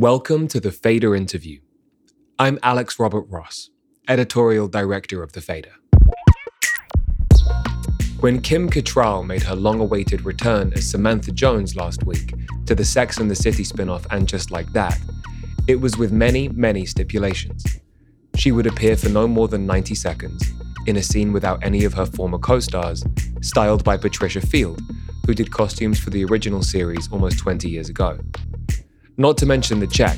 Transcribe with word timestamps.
Welcome 0.00 0.48
to 0.48 0.60
the 0.60 0.72
Fader 0.72 1.14
interview. 1.14 1.60
I'm 2.38 2.58
Alex 2.62 2.98
Robert 2.98 3.26
Ross, 3.28 3.68
editorial 4.08 4.66
director 4.66 5.22
of 5.22 5.32
The 5.32 5.42
Fader. 5.42 5.74
When 8.20 8.40
Kim 8.40 8.70
Cattrall 8.70 9.26
made 9.26 9.42
her 9.42 9.54
long 9.54 9.78
awaited 9.78 10.24
return 10.24 10.72
as 10.72 10.90
Samantha 10.90 11.32
Jones 11.32 11.76
last 11.76 12.04
week 12.04 12.32
to 12.64 12.74
the 12.74 12.82
Sex 12.82 13.18
and 13.18 13.30
the 13.30 13.34
City 13.34 13.62
spin 13.62 13.90
off 13.90 14.06
and 14.10 14.26
Just 14.26 14.50
Like 14.50 14.72
That, 14.72 14.98
it 15.68 15.78
was 15.78 15.98
with 15.98 16.12
many, 16.12 16.48
many 16.48 16.86
stipulations. 16.86 17.62
She 18.36 18.52
would 18.52 18.66
appear 18.66 18.96
for 18.96 19.10
no 19.10 19.28
more 19.28 19.48
than 19.48 19.66
90 19.66 19.94
seconds 19.94 20.50
in 20.86 20.96
a 20.96 21.02
scene 21.02 21.30
without 21.30 21.62
any 21.62 21.84
of 21.84 21.92
her 21.92 22.06
former 22.06 22.38
co 22.38 22.58
stars, 22.58 23.04
styled 23.42 23.84
by 23.84 23.98
Patricia 23.98 24.40
Field, 24.40 24.80
who 25.26 25.34
did 25.34 25.52
costumes 25.52 26.00
for 26.00 26.08
the 26.08 26.24
original 26.24 26.62
series 26.62 27.12
almost 27.12 27.38
20 27.38 27.68
years 27.68 27.90
ago. 27.90 28.18
Not 29.20 29.36
to 29.36 29.44
mention 29.44 29.80
the 29.80 29.86
check, 29.86 30.16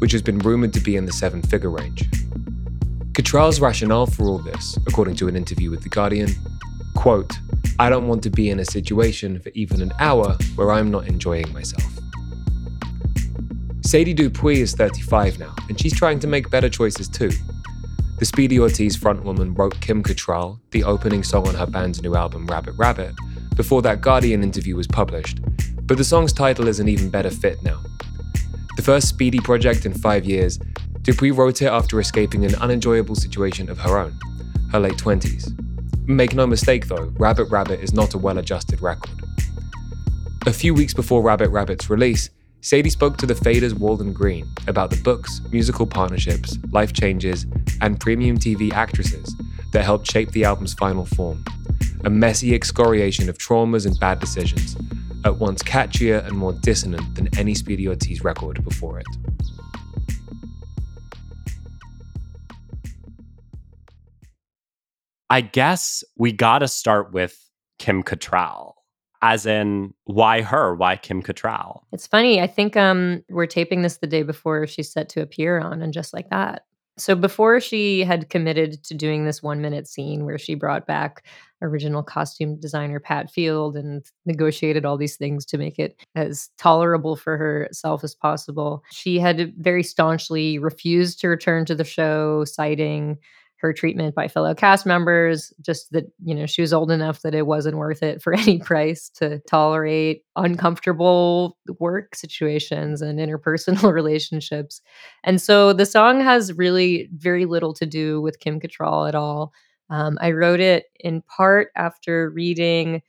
which 0.00 0.10
has 0.10 0.22
been 0.22 0.40
rumored 0.40 0.72
to 0.72 0.80
be 0.80 0.96
in 0.96 1.04
the 1.04 1.12
seven 1.12 1.40
figure 1.40 1.70
range. 1.70 2.10
Cattrall's 3.12 3.60
rationale 3.60 4.06
for 4.06 4.24
all 4.24 4.38
this, 4.38 4.76
according 4.88 5.14
to 5.18 5.28
an 5.28 5.36
interview 5.36 5.70
with 5.70 5.84
The 5.84 5.88
Guardian, 5.88 6.30
quote, 6.96 7.32
I 7.78 7.88
don't 7.88 8.08
want 8.08 8.24
to 8.24 8.30
be 8.30 8.50
in 8.50 8.58
a 8.58 8.64
situation 8.64 9.38
for 9.38 9.50
even 9.50 9.80
an 9.80 9.92
hour 10.00 10.36
where 10.56 10.72
I'm 10.72 10.90
not 10.90 11.06
enjoying 11.06 11.52
myself. 11.52 11.88
Sadie 13.82 14.14
Dupuis 14.14 14.58
is 14.58 14.74
35 14.74 15.38
now, 15.38 15.54
and 15.68 15.80
she's 15.80 15.96
trying 15.96 16.18
to 16.18 16.26
make 16.26 16.50
better 16.50 16.68
choices 16.68 17.08
too. 17.08 17.30
The 18.18 18.24
Speedy 18.24 18.58
Ortiz 18.58 18.98
frontwoman 18.98 19.56
wrote 19.56 19.80
Kim 19.80 20.02
Cattrall, 20.02 20.58
the 20.72 20.82
opening 20.82 21.22
song 21.22 21.46
on 21.46 21.54
her 21.54 21.66
band's 21.66 22.02
new 22.02 22.16
album 22.16 22.48
Rabbit 22.48 22.74
Rabbit, 22.76 23.14
before 23.54 23.80
that 23.82 24.00
Guardian 24.00 24.42
interview 24.42 24.74
was 24.74 24.88
published, 24.88 25.38
but 25.86 25.96
the 25.96 26.02
song's 26.02 26.32
title 26.32 26.66
is 26.66 26.80
an 26.80 26.88
even 26.88 27.10
better 27.10 27.30
fit 27.30 27.62
now. 27.62 27.80
The 28.76 28.82
first 28.82 29.08
Speedy 29.08 29.40
project 29.40 29.84
in 29.84 29.92
five 29.92 30.24
years, 30.24 30.58
Dupuis 31.02 31.32
wrote 31.32 31.60
it 31.62 31.66
after 31.66 31.98
escaping 31.98 32.44
an 32.44 32.54
unenjoyable 32.56 33.14
situation 33.14 33.68
of 33.68 33.78
her 33.78 33.98
own, 33.98 34.18
her 34.70 34.78
late 34.78 34.96
20s. 34.96 35.56
Make 36.06 36.34
no 36.34 36.46
mistake 36.46 36.86
though, 36.86 37.12
Rabbit 37.18 37.50
Rabbit 37.50 37.80
is 37.80 37.92
not 37.92 38.14
a 38.14 38.18
well 38.18 38.38
adjusted 38.38 38.80
record. 38.80 39.22
A 40.46 40.52
few 40.52 40.72
weeks 40.72 40.94
before 40.94 41.22
Rabbit 41.22 41.50
Rabbit's 41.50 41.90
release, 41.90 42.30
Sadie 42.62 42.90
spoke 42.90 43.16
to 43.18 43.26
the 43.26 43.34
Faders 43.34 43.72
Walden 43.72 44.12
Green 44.12 44.46
about 44.66 44.90
the 44.90 45.00
books, 45.02 45.40
musical 45.50 45.86
partnerships, 45.86 46.58
life 46.70 46.92
changes, 46.92 47.46
and 47.80 47.98
premium 47.98 48.38
TV 48.38 48.72
actresses 48.72 49.34
that 49.72 49.84
helped 49.84 50.10
shape 50.10 50.30
the 50.32 50.44
album's 50.44 50.74
final 50.74 51.06
form. 51.06 51.44
A 52.04 52.10
messy 52.10 52.54
excoriation 52.54 53.28
of 53.28 53.38
traumas 53.38 53.86
and 53.86 53.98
bad 53.98 54.20
decisions, 54.20 54.76
at 55.24 55.38
once 55.38 55.62
catchier 55.62 56.26
and 56.26 56.36
more 56.36 56.52
dissonant 56.52 57.14
than 57.14 57.28
any 57.38 57.54
Speedy 57.54 57.88
Ortiz 57.88 58.22
record 58.22 58.62
before 58.64 58.98
it. 58.98 59.06
I 65.28 65.40
guess 65.42 66.02
we 66.16 66.32
got 66.32 66.58
to 66.58 66.68
start 66.68 67.12
with 67.12 67.38
Kim 67.78 68.02
Cattrall 68.02 68.74
as 69.22 69.46
in 69.46 69.92
why 70.04 70.42
her? 70.42 70.74
Why 70.74 70.96
kim 70.96 71.22
cattrall? 71.22 71.82
It's 71.92 72.06
funny 72.06 72.40
i 72.40 72.46
think 72.46 72.76
um 72.76 73.22
we're 73.28 73.46
taping 73.46 73.82
this 73.82 73.98
the 73.98 74.06
day 74.06 74.22
before 74.22 74.66
she's 74.66 74.90
set 74.90 75.08
to 75.10 75.22
appear 75.22 75.58
on 75.58 75.82
and 75.82 75.92
just 75.92 76.12
like 76.12 76.30
that. 76.30 76.64
So 76.96 77.14
before 77.14 77.60
she 77.60 78.04
had 78.04 78.28
committed 78.28 78.82
to 78.84 78.94
doing 78.94 79.24
this 79.24 79.42
one 79.42 79.62
minute 79.62 79.88
scene 79.88 80.24
where 80.24 80.38
she 80.38 80.54
brought 80.54 80.86
back 80.86 81.24
original 81.62 82.02
costume 82.02 82.58
designer 82.58 83.00
pat 83.00 83.30
field 83.30 83.76
and 83.76 84.04
negotiated 84.26 84.84
all 84.84 84.96
these 84.96 85.16
things 85.16 85.44
to 85.46 85.58
make 85.58 85.78
it 85.78 85.96
as 86.14 86.50
tolerable 86.58 87.16
for 87.16 87.36
herself 87.36 88.04
as 88.04 88.14
possible. 88.14 88.82
She 88.90 89.18
had 89.18 89.54
very 89.58 89.82
staunchly 89.82 90.58
refused 90.58 91.20
to 91.20 91.28
return 91.28 91.64
to 91.66 91.74
the 91.74 91.84
show 91.84 92.44
citing 92.44 93.18
her 93.60 93.72
treatment 93.74 94.14
by 94.14 94.26
fellow 94.26 94.54
cast 94.54 94.86
members 94.86 95.52
just 95.60 95.92
that 95.92 96.06
you 96.24 96.34
know 96.34 96.46
she 96.46 96.62
was 96.62 96.72
old 96.72 96.90
enough 96.90 97.20
that 97.22 97.34
it 97.34 97.46
wasn't 97.46 97.76
worth 97.76 98.02
it 98.02 98.22
for 98.22 98.32
any 98.34 98.58
price 98.58 99.10
to 99.10 99.38
tolerate 99.40 100.24
uncomfortable 100.36 101.58
work 101.78 102.14
situations 102.14 103.02
and 103.02 103.18
interpersonal 103.18 103.92
relationships. 103.92 104.80
And 105.24 105.40
so 105.40 105.72
the 105.72 105.86
song 105.86 106.20
has 106.20 106.54
really 106.54 107.08
very 107.14 107.44
little 107.44 107.74
to 107.74 107.86
do 107.86 108.20
with 108.20 108.40
kim 108.40 108.60
cattrall 108.60 109.06
at 109.08 109.14
all 109.14 109.52
um, 109.90 110.16
i 110.20 110.30
wrote 110.30 110.60
it 110.60 110.86
in 111.00 111.22
part 111.22 111.68
after 111.76 112.30
reading 112.30 113.02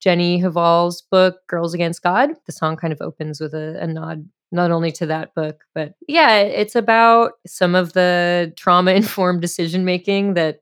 jenny 0.00 0.40
hval's 0.40 1.02
book 1.10 1.36
girls 1.48 1.74
against 1.74 2.02
god 2.02 2.30
the 2.46 2.52
song 2.52 2.76
kind 2.76 2.92
of 2.92 3.00
opens 3.00 3.40
with 3.40 3.54
a, 3.54 3.78
a 3.80 3.86
nod 3.86 4.28
not 4.50 4.70
only 4.70 4.90
to 4.92 5.06
that 5.06 5.34
book, 5.34 5.64
but 5.74 5.94
yeah, 6.06 6.38
it's 6.38 6.74
about 6.74 7.32
some 7.46 7.74
of 7.74 7.92
the 7.92 8.52
trauma 8.56 8.92
informed 8.92 9.40
decision 9.42 9.84
making 9.84 10.34
that 10.34 10.60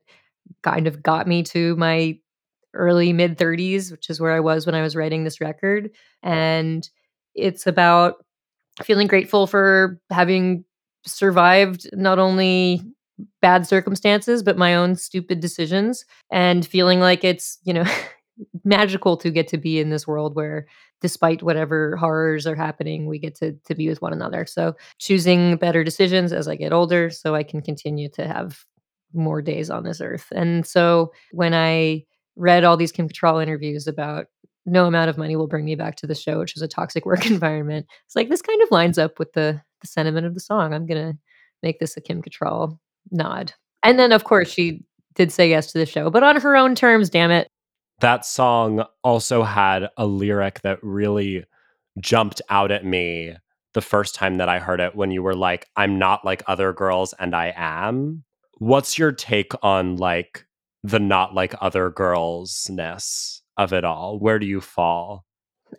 kind 0.63 0.87
of 0.87 1.01
got 1.01 1.27
me 1.27 1.43
to 1.43 1.75
my 1.77 2.17
early 2.73 3.13
mid 3.13 3.37
30s, 3.37 3.91
which 3.91 4.09
is 4.09 4.19
where 4.19 4.33
I 4.33 4.39
was 4.39 4.65
when 4.65 4.75
I 4.75 4.81
was 4.81 4.95
writing 4.95 5.23
this 5.23 5.41
record. 5.41 5.89
And 6.21 6.87
it's 7.33 7.65
about 7.65 8.25
feeling 8.83 9.07
grateful 9.07 9.47
for 9.47 9.99
having 10.11 10.63
survived 11.05 11.89
not 11.93 12.19
only 12.19 12.81
bad 13.41 13.67
circumstances, 13.67 14.43
but 14.43 14.57
my 14.57 14.75
own 14.75 14.95
stupid 14.95 15.39
decisions 15.39 16.05
and 16.31 16.65
feeling 16.65 16.99
like 16.99 17.23
it's, 17.23 17.57
you 17.63 17.73
know, 17.73 17.85
magical 18.63 19.17
to 19.17 19.31
get 19.31 19.47
to 19.47 19.57
be 19.57 19.79
in 19.79 19.89
this 19.89 20.05
world 20.05 20.35
where 20.35 20.67
despite 21.01 21.41
whatever 21.41 21.95
horrors 21.95 22.45
are 22.45 22.55
happening 22.55 23.07
we 23.07 23.17
get 23.17 23.33
to 23.33 23.53
to 23.65 23.73
be 23.73 23.89
with 23.89 23.99
one 24.01 24.13
another. 24.13 24.45
So 24.45 24.75
choosing 24.99 25.57
better 25.57 25.83
decisions 25.83 26.31
as 26.31 26.47
i 26.47 26.55
get 26.55 26.71
older 26.71 27.09
so 27.09 27.33
i 27.33 27.41
can 27.41 27.63
continue 27.63 28.09
to 28.09 28.27
have 28.27 28.63
more 29.11 29.41
days 29.41 29.71
on 29.71 29.83
this 29.83 30.01
earth. 30.01 30.27
And 30.35 30.67
so 30.67 31.11
when 31.31 31.55
i 31.55 32.03
read 32.35 32.63
all 32.63 32.77
these 32.77 32.91
kim 32.91 33.09
cattrall 33.09 33.41
interviews 33.41 33.87
about 33.87 34.27
no 34.67 34.85
amount 34.85 35.09
of 35.09 35.17
money 35.17 35.35
will 35.35 35.47
bring 35.47 35.65
me 35.65 35.73
back 35.73 35.95
to 35.95 36.05
the 36.05 36.13
show 36.13 36.37
which 36.37 36.53
was 36.53 36.61
a 36.61 36.67
toxic 36.67 37.05
work 37.07 37.25
environment 37.25 37.87
it's 38.05 38.15
like 38.15 38.29
this 38.29 38.43
kind 38.43 38.61
of 38.61 38.69
lines 38.69 38.99
up 38.99 39.17
with 39.17 39.33
the 39.33 39.59
the 39.81 39.87
sentiment 39.87 40.25
of 40.25 40.33
the 40.33 40.39
song. 40.39 40.73
I'm 40.73 40.85
gonna 40.85 41.13
make 41.63 41.79
this 41.79 41.97
a 41.97 42.01
kim 42.01 42.21
cattrall 42.21 42.77
nod 43.11 43.53
and 43.83 43.97
then 43.99 44.11
of 44.11 44.23
course 44.23 44.49
she 44.49 44.83
did 45.15 45.31
say 45.31 45.49
yes 45.49 45.71
to 45.71 45.77
the 45.77 45.85
show 45.85 46.09
but 46.09 46.23
on 46.23 46.39
her 46.39 46.55
own 46.55 46.75
terms 46.75 47.09
damn 47.09 47.31
it 47.31 47.47
that 47.99 48.25
song 48.25 48.85
also 49.03 49.43
had 49.43 49.89
a 49.97 50.05
lyric 50.05 50.61
that 50.61 50.77
really 50.83 51.43
jumped 51.99 52.41
out 52.49 52.71
at 52.71 52.85
me 52.85 53.35
the 53.77 53.81
first 53.81 54.15
time 54.15 54.37
that 54.37 54.49
I 54.49 54.57
heard 54.57 54.79
it 54.79 54.95
when 54.95 55.11
you 55.11 55.21
were 55.21 55.35
like, 55.35 55.67
I'm 55.75 55.99
not 55.99 56.25
like 56.25 56.41
other 56.47 56.73
girls 56.73 57.13
and 57.19 57.35
I 57.35 57.53
am. 57.55 58.23
What's 58.57 58.97
your 58.97 59.11
take 59.11 59.51
on 59.61 59.97
like 59.97 60.47
the 60.83 60.99
not 60.99 61.35
like 61.35 61.53
other 61.61 61.91
girlsness 61.91 63.41
of 63.55 63.73
it 63.73 63.83
all? 63.83 64.17
Where 64.17 64.39
do 64.39 64.47
you 64.47 64.61
fall? 64.61 65.26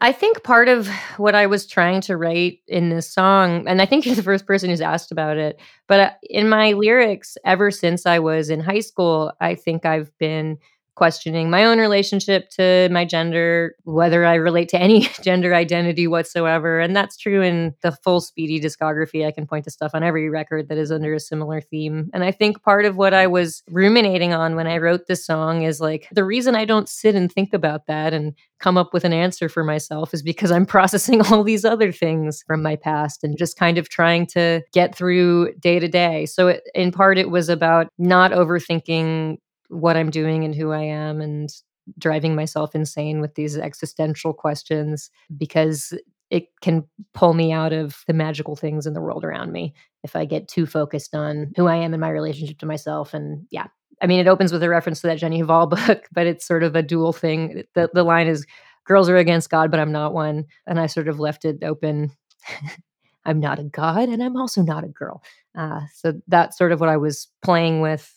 I 0.01 0.13
think 0.13 0.43
part 0.45 0.69
of 0.69 0.89
what 1.17 1.35
I 1.35 1.47
was 1.47 1.67
trying 1.67 2.01
to 2.03 2.17
write 2.17 2.61
in 2.69 2.89
this 2.89 3.13
song, 3.13 3.67
and 3.67 3.83
I 3.83 3.87
think 3.87 4.07
you're 4.07 4.15
the 4.15 4.23
first 4.23 4.47
person 4.47 4.71
who's 4.71 4.81
asked 4.81 5.13
about 5.13 5.37
it, 5.37 5.61
but 5.87 6.01
uh, 6.01 6.11
in 6.23 6.49
my 6.49 6.73
lyrics, 6.73 7.37
ever 7.45 7.71
since 7.71 8.07
I 8.07 8.19
was 8.19 8.51
in 8.51 8.61
high 8.61 8.81
school, 8.81 9.33
I 9.41 9.55
think 9.55 9.85
I've 9.85 10.17
been 10.19 10.59
questioning 10.99 11.49
my 11.49 11.65
own 11.65 11.79
relationship 11.79 12.51
to 12.51 12.89
my 12.91 13.05
gender, 13.05 13.77
whether 13.85 14.25
I 14.25 14.35
relate 14.35 14.69
to 14.71 14.81
any 14.81 15.09
gender 15.23 15.55
identity 15.55 16.09
whatsoever. 16.09 16.81
And 16.81 16.95
that's 16.97 17.17
true 17.17 17.41
in 17.41 17.73
the 17.83 17.93
full 17.93 18.21
Speedy 18.21 18.61
discography. 18.61 19.25
I 19.25 19.31
can 19.31 19.47
point 19.47 19.65
to 19.67 19.71
stuff 19.71 19.93
on 19.95 20.03
every 20.03 20.29
record 20.29 20.69
that 20.69 20.77
is 20.77 20.91
under 20.91 21.15
a 21.15 21.21
similar 21.21 21.61
theme. 21.61 22.11
And 22.13 22.25
I 22.25 22.33
think 22.33 22.65
part 22.65 22.85
of 22.85 22.97
what 22.97 23.15
I 23.15 23.29
was 23.29 23.63
ruminating 23.71 24.35
on 24.35 24.57
when 24.57 24.67
I 24.67 24.79
wrote 24.79 25.07
this 25.07 25.25
song 25.25 25.63
is 25.63 25.81
like 25.81 26.09
the 26.11 26.25
reason 26.25 26.57
I 26.57 26.65
don't 26.65 26.89
sit 26.89 27.15
and 27.15 27.31
think 27.31 27.55
about 27.55 27.87
that 27.87 28.13
and 28.13 28.35
come 28.59 28.77
up 28.77 28.93
with 28.93 29.05
an 29.05 29.13
answer 29.13 29.49
for 29.49 29.63
myself 29.63 30.13
is 30.13 30.21
because 30.21 30.51
I'm 30.51 30.67
processing 30.77 31.23
all 31.23 31.45
these 31.45 31.65
other 31.65 31.93
things 31.93 32.43
from 32.45 32.61
my 32.61 32.75
past 32.75 33.23
and 33.23 33.39
just 33.39 33.57
kind 33.57 33.79
of 33.79 33.89
trying 33.89 34.27
to 34.35 34.63
get 34.73 34.97
through 34.97 35.55
day 35.61 35.79
to 35.79 35.87
day. 35.87 36.27
So, 36.27 36.49
it, 36.49 36.65
in 36.75 36.91
part, 36.91 37.19
it 37.19 37.31
was 37.31 37.49
about 37.49 37.93
not 37.99 38.33
overthinking 38.33 39.39
what 39.69 39.97
I'm 39.97 40.11
doing 40.11 40.45
and 40.45 40.55
who 40.55 40.73
I 40.73 40.83
am 40.83 41.21
and 41.21 41.51
driving 41.99 42.35
myself 42.35 42.75
insane 42.75 43.21
with 43.21 43.35
these 43.35 43.57
existential 43.57 44.33
questions 44.33 45.11
because 45.37 45.95
it 46.31 46.49
can 46.61 46.85
pull 47.15 47.33
me 47.33 47.53
out 47.53 47.73
of 47.73 48.03
the 48.07 48.13
magical 48.13 48.57
things 48.57 48.87
in 48.87 48.93
the 48.93 49.01
world 49.01 49.25
around 49.25 49.53
me 49.53 49.75
if 50.05 50.15
I 50.15 50.25
get 50.25 50.49
too 50.49 50.67
focused 50.67 51.15
on 51.15 51.53
who 51.57 51.67
I 51.67 51.77
am 51.77 51.95
and 51.95 52.01
my 52.01 52.11
relationship 52.11 52.59
to 52.59 52.67
myself. 52.67 53.15
And 53.15 53.47
yeah, 53.51 53.67
I 54.03 54.07
mean, 54.07 54.21
it 54.21 54.29
opens 54.29 54.53
with 54.53 54.63
a 54.63 54.69
reference 54.69 55.01
to 55.01 55.07
that 55.07 55.19
Jenny 55.19 55.43
Hval 55.43 55.71
book, 55.87 56.07
but 56.13 56.27
it's 56.27 56.47
sort 56.47 56.63
of 56.63 56.77
a 56.77 56.83
dual 56.83 57.13
thing. 57.13 57.65
The, 57.75 57.89
the 57.93 58.05
line 58.05 58.27
is, 58.27 58.47
girls 58.85 59.09
are 59.09 59.17
against 59.17 59.51
God, 59.51 59.71
but 59.71 59.81
I'm 59.81 59.93
not 59.93 60.13
one. 60.15 60.47
And 60.67 60.79
I 60.79 60.87
sort 60.87 61.09
of 61.09 61.19
left 61.19 61.45
it 61.45 61.63
open. 61.63 62.11
I'm 63.25 63.41
not 63.41 63.59
a 63.59 63.65
God 63.65 64.09
and 64.09 64.23
I'm 64.23 64.37
also 64.37 64.63
not 64.63 64.85
a 64.85 64.89
girl. 64.89 65.23
Uh, 65.57 65.81
so 65.95 66.15
that's 66.29 66.57
sort 66.57 66.73
of 66.73 66.81
what 66.81 66.89
I 66.89 66.97
was 66.97 67.29
playing 67.43 67.81
with 67.81 68.15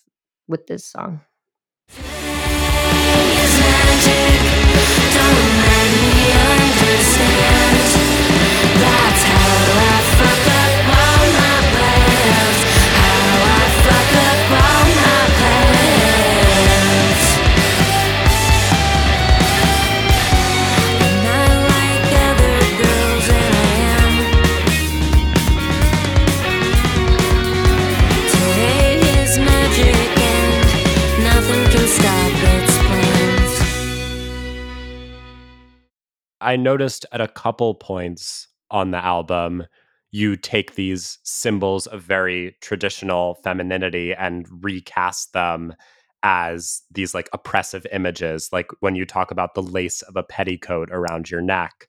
with 0.48 0.68
this 0.68 0.86
song. 0.86 1.22
That's 1.94 2.21
I 36.52 36.58
noticed 36.58 37.06
at 37.14 37.22
a 37.22 37.30
couple 37.30 37.76
points 37.76 38.50
on 38.72 38.92
the 38.92 38.98
album, 38.98 39.64
you 40.12 40.36
take 40.36 40.76
these 40.76 41.18
symbols 41.24 41.88
of 41.88 42.02
very 42.02 42.58
traditional 42.60 43.36
femininity 43.36 44.14
and 44.14 44.46
recast 44.62 45.32
them 45.32 45.74
as 46.24 46.82
these 46.92 47.14
like 47.14 47.30
oppressive 47.32 47.88
images, 47.94 48.50
like 48.52 48.68
when 48.82 48.96
you 48.96 49.06
talk 49.06 49.32
about 49.32 49.54
the 49.54 49.64
lace 49.64 50.02
of 50.02 50.18
a 50.18 50.24
petticoat 50.24 50.90
around 50.92 51.32
your 51.32 51.40
neck. 51.40 51.88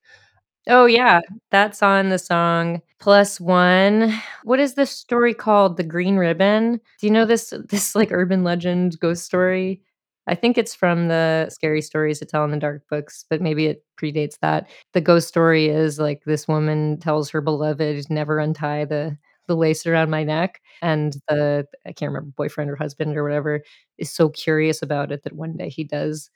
Oh 0.68 0.86
yeah, 0.86 1.22
that's 1.50 1.82
on 1.82 2.10
the 2.10 2.18
song 2.20 2.82
Plus 3.00 3.40
One. 3.40 4.14
What 4.44 4.60
is 4.60 4.74
this 4.74 4.92
story 4.92 5.34
called? 5.34 5.76
The 5.76 5.82
Green 5.82 6.14
Ribbon. 6.14 6.80
Do 7.00 7.06
you 7.08 7.12
know 7.12 7.24
this 7.24 7.52
this 7.68 7.96
like 7.96 8.12
urban 8.12 8.44
legend 8.44 9.00
ghost 9.00 9.24
story? 9.24 9.82
I 10.26 10.34
think 10.34 10.56
it's 10.58 10.74
from 10.74 11.08
the 11.08 11.48
Scary 11.50 11.82
Stories 11.82 12.20
to 12.20 12.24
Tell 12.26 12.44
in 12.44 12.50
the 12.52 12.56
Dark 12.56 12.88
books, 12.88 13.24
but 13.28 13.40
maybe 13.40 13.66
it 13.66 13.84
predates 14.00 14.38
that. 14.40 14.68
The 14.92 15.00
ghost 15.00 15.28
story 15.28 15.68
is 15.68 15.98
like 15.98 16.22
this 16.24 16.46
woman 16.48 16.98
tells 16.98 17.30
her 17.30 17.40
beloved 17.40 18.06
never 18.10 18.38
untie 18.38 18.84
the 18.84 19.16
the 19.48 19.56
lace 19.56 19.86
around 19.86 20.08
my 20.08 20.22
neck 20.22 20.60
and 20.82 21.16
the 21.28 21.66
I 21.84 21.92
can't 21.92 22.10
remember 22.10 22.30
boyfriend 22.36 22.70
or 22.70 22.76
husband 22.76 23.16
or 23.16 23.24
whatever 23.24 23.62
is 23.98 24.08
so 24.10 24.28
curious 24.28 24.82
about 24.82 25.10
it 25.10 25.24
that 25.24 25.32
one 25.32 25.56
day 25.56 25.68
he 25.68 25.82
does 25.82 26.30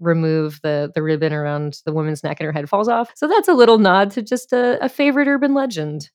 remove 0.00 0.60
the 0.62 0.90
the 0.94 1.02
ribbon 1.02 1.32
around 1.32 1.80
the 1.86 1.92
woman's 1.92 2.24
neck 2.24 2.38
and 2.40 2.46
her 2.46 2.52
head 2.52 2.68
falls 2.68 2.88
off. 2.88 3.12
So 3.16 3.28
that's 3.28 3.48
a 3.48 3.54
little 3.54 3.78
nod 3.78 4.10
to 4.12 4.22
just 4.22 4.52
a, 4.52 4.82
a 4.84 4.88
favorite 4.88 5.28
urban 5.28 5.54
legend. 5.54 6.10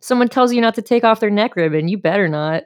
Someone 0.00 0.28
tells 0.28 0.52
you 0.52 0.60
not 0.60 0.74
to 0.76 0.82
take 0.82 1.04
off 1.04 1.20
their 1.20 1.30
neck 1.30 1.56
ribbon, 1.56 1.88
you 1.88 1.98
better 1.98 2.28
not. 2.28 2.64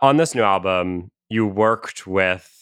On 0.00 0.16
this 0.16 0.34
new 0.34 0.42
album, 0.42 1.10
you 1.28 1.46
worked 1.46 2.06
with 2.06 2.56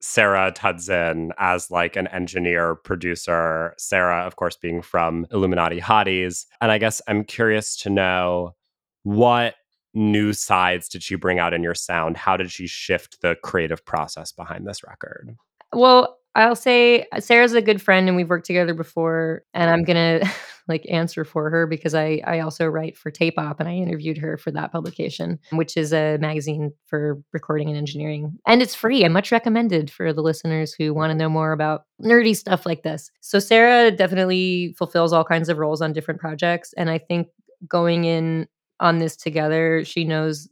Sarah 0.00 0.52
Tudzin 0.52 1.30
as 1.38 1.70
like 1.70 1.96
an 1.96 2.06
engineer 2.08 2.74
producer. 2.74 3.74
Sarah, 3.78 4.26
of 4.26 4.36
course, 4.36 4.56
being 4.56 4.82
from 4.82 5.26
Illuminati 5.32 5.80
Hotties. 5.80 6.44
And 6.60 6.70
I 6.70 6.78
guess 6.78 7.00
I'm 7.08 7.24
curious 7.24 7.76
to 7.78 7.90
know 7.90 8.54
what 9.02 9.54
new 9.94 10.32
sides 10.32 10.88
did 10.88 11.02
she 11.02 11.14
bring 11.14 11.38
out 11.38 11.54
in 11.54 11.62
your 11.62 11.74
sound? 11.74 12.16
How 12.16 12.36
did 12.36 12.50
she 12.50 12.66
shift 12.66 13.22
the 13.22 13.36
creative 13.42 13.84
process 13.84 14.32
behind 14.32 14.66
this 14.66 14.82
record? 14.82 15.36
Well, 15.72 16.18
I'll 16.34 16.56
say 16.56 17.06
uh, 17.12 17.20
Sarah's 17.20 17.52
a 17.54 17.62
good 17.62 17.80
friend 17.80 18.08
and 18.08 18.16
we've 18.16 18.28
worked 18.28 18.46
together 18.46 18.74
before 18.74 19.42
and 19.54 19.70
I'm 19.70 19.84
going 19.84 20.20
to 20.20 20.30
like 20.66 20.86
answer 20.90 21.24
for 21.24 21.50
her 21.50 21.66
because 21.66 21.94
I 21.94 22.22
I 22.26 22.40
also 22.40 22.66
write 22.66 22.96
for 22.96 23.10
Tape 23.10 23.38
Op 23.38 23.60
and 23.60 23.68
I 23.68 23.74
interviewed 23.74 24.18
her 24.18 24.38
for 24.38 24.50
that 24.52 24.72
publication, 24.72 25.38
which 25.52 25.76
is 25.76 25.92
a 25.92 26.16
magazine 26.18 26.72
for 26.86 27.20
recording 27.32 27.68
and 27.68 27.76
engineering. 27.76 28.38
And 28.46 28.62
it's 28.62 28.74
free. 28.74 29.04
I 29.04 29.08
much 29.08 29.30
recommended 29.30 29.90
for 29.90 30.12
the 30.12 30.22
listeners 30.22 30.72
who 30.72 30.94
want 30.94 31.10
to 31.10 31.14
know 31.14 31.28
more 31.28 31.52
about 31.52 31.82
nerdy 32.02 32.34
stuff 32.34 32.64
like 32.66 32.82
this. 32.82 33.10
So 33.20 33.38
Sarah 33.38 33.90
definitely 33.90 34.74
fulfills 34.78 35.12
all 35.12 35.24
kinds 35.24 35.48
of 35.48 35.58
roles 35.58 35.82
on 35.82 35.92
different 35.92 36.20
projects 36.20 36.72
and 36.76 36.90
I 36.90 36.98
think 36.98 37.28
going 37.68 38.04
in 38.04 38.48
on 38.80 38.98
this 38.98 39.16
together, 39.16 39.84
she 39.84 40.04
knows 40.04 40.48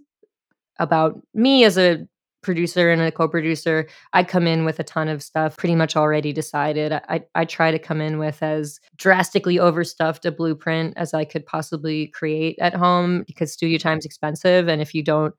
about 0.78 1.20
me 1.34 1.64
as 1.64 1.78
a 1.78 2.06
producer 2.42 2.90
and 2.90 3.00
a 3.00 3.10
co-producer 3.10 3.86
i 4.12 4.22
come 4.22 4.46
in 4.46 4.64
with 4.64 4.78
a 4.78 4.84
ton 4.84 5.08
of 5.08 5.22
stuff 5.22 5.56
pretty 5.56 5.74
much 5.74 5.96
already 5.96 6.32
decided. 6.32 6.92
I 6.92 7.22
i 7.34 7.44
try 7.44 7.70
to 7.70 7.78
come 7.78 8.00
in 8.00 8.18
with 8.18 8.42
as 8.42 8.80
drastically 8.96 9.58
overstuffed 9.58 10.24
a 10.24 10.32
blueprint 10.32 10.94
as 10.96 11.14
i 11.14 11.24
could 11.24 11.46
possibly 11.46 12.08
create 12.08 12.58
at 12.60 12.74
home 12.74 13.24
because 13.26 13.52
studio 13.52 13.78
time's 13.78 14.04
expensive 14.04 14.68
and 14.68 14.82
if 14.82 14.94
you 14.94 15.02
don't 15.02 15.34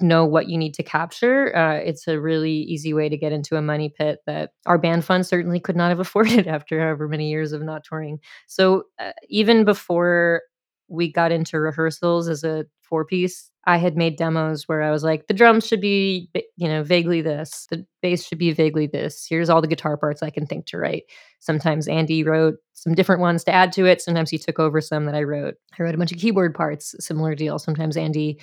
know 0.00 0.24
what 0.24 0.48
you 0.48 0.58
need 0.58 0.74
to 0.74 0.82
capture 0.82 1.56
uh, 1.56 1.74
it's 1.76 2.08
a 2.08 2.20
really 2.20 2.52
easy 2.52 2.92
way 2.92 3.08
to 3.08 3.16
get 3.16 3.32
into 3.32 3.56
a 3.56 3.62
money 3.62 3.88
pit 3.88 4.18
that 4.26 4.50
our 4.66 4.76
band 4.76 5.04
fund 5.04 5.24
certainly 5.24 5.60
could 5.60 5.76
not 5.76 5.90
have 5.90 6.00
afforded 6.04 6.46
after 6.46 6.80
however 6.80 7.08
many 7.08 7.30
years 7.30 7.52
of 7.52 7.62
not 7.62 7.84
touring. 7.84 8.18
So 8.46 8.84
uh, 8.98 9.12
even 9.28 9.64
before 9.64 10.42
we 10.88 11.10
got 11.10 11.32
into 11.32 11.58
rehearsals 11.58 12.28
as 12.28 12.44
a 12.44 12.66
four 12.82 13.04
piece 13.04 13.50
I 13.66 13.78
had 13.78 13.96
made 13.96 14.16
demos 14.16 14.68
where 14.68 14.82
I 14.82 14.90
was 14.90 15.02
like, 15.02 15.26
the 15.26 15.34
drums 15.34 15.66
should 15.66 15.80
be, 15.80 16.30
you 16.56 16.68
know, 16.68 16.82
vaguely 16.82 17.22
this, 17.22 17.66
the 17.70 17.86
bass 18.02 18.26
should 18.26 18.38
be 18.38 18.52
vaguely 18.52 18.86
this. 18.86 19.26
Here's 19.28 19.48
all 19.48 19.62
the 19.62 19.68
guitar 19.68 19.96
parts 19.96 20.22
I 20.22 20.30
can 20.30 20.46
think 20.46 20.66
to 20.66 20.78
write. 20.78 21.04
Sometimes 21.40 21.88
Andy 21.88 22.24
wrote 22.24 22.56
some 22.74 22.94
different 22.94 23.20
ones 23.20 23.44
to 23.44 23.52
add 23.52 23.72
to 23.72 23.86
it. 23.86 24.02
Sometimes 24.02 24.30
he 24.30 24.38
took 24.38 24.58
over 24.58 24.80
some 24.80 25.06
that 25.06 25.14
I 25.14 25.22
wrote. 25.22 25.54
I 25.78 25.82
wrote 25.82 25.94
a 25.94 25.98
bunch 25.98 26.12
of 26.12 26.18
keyboard 26.18 26.54
parts, 26.54 26.94
similar 27.00 27.34
deal. 27.34 27.58
Sometimes 27.58 27.96
Andy 27.96 28.38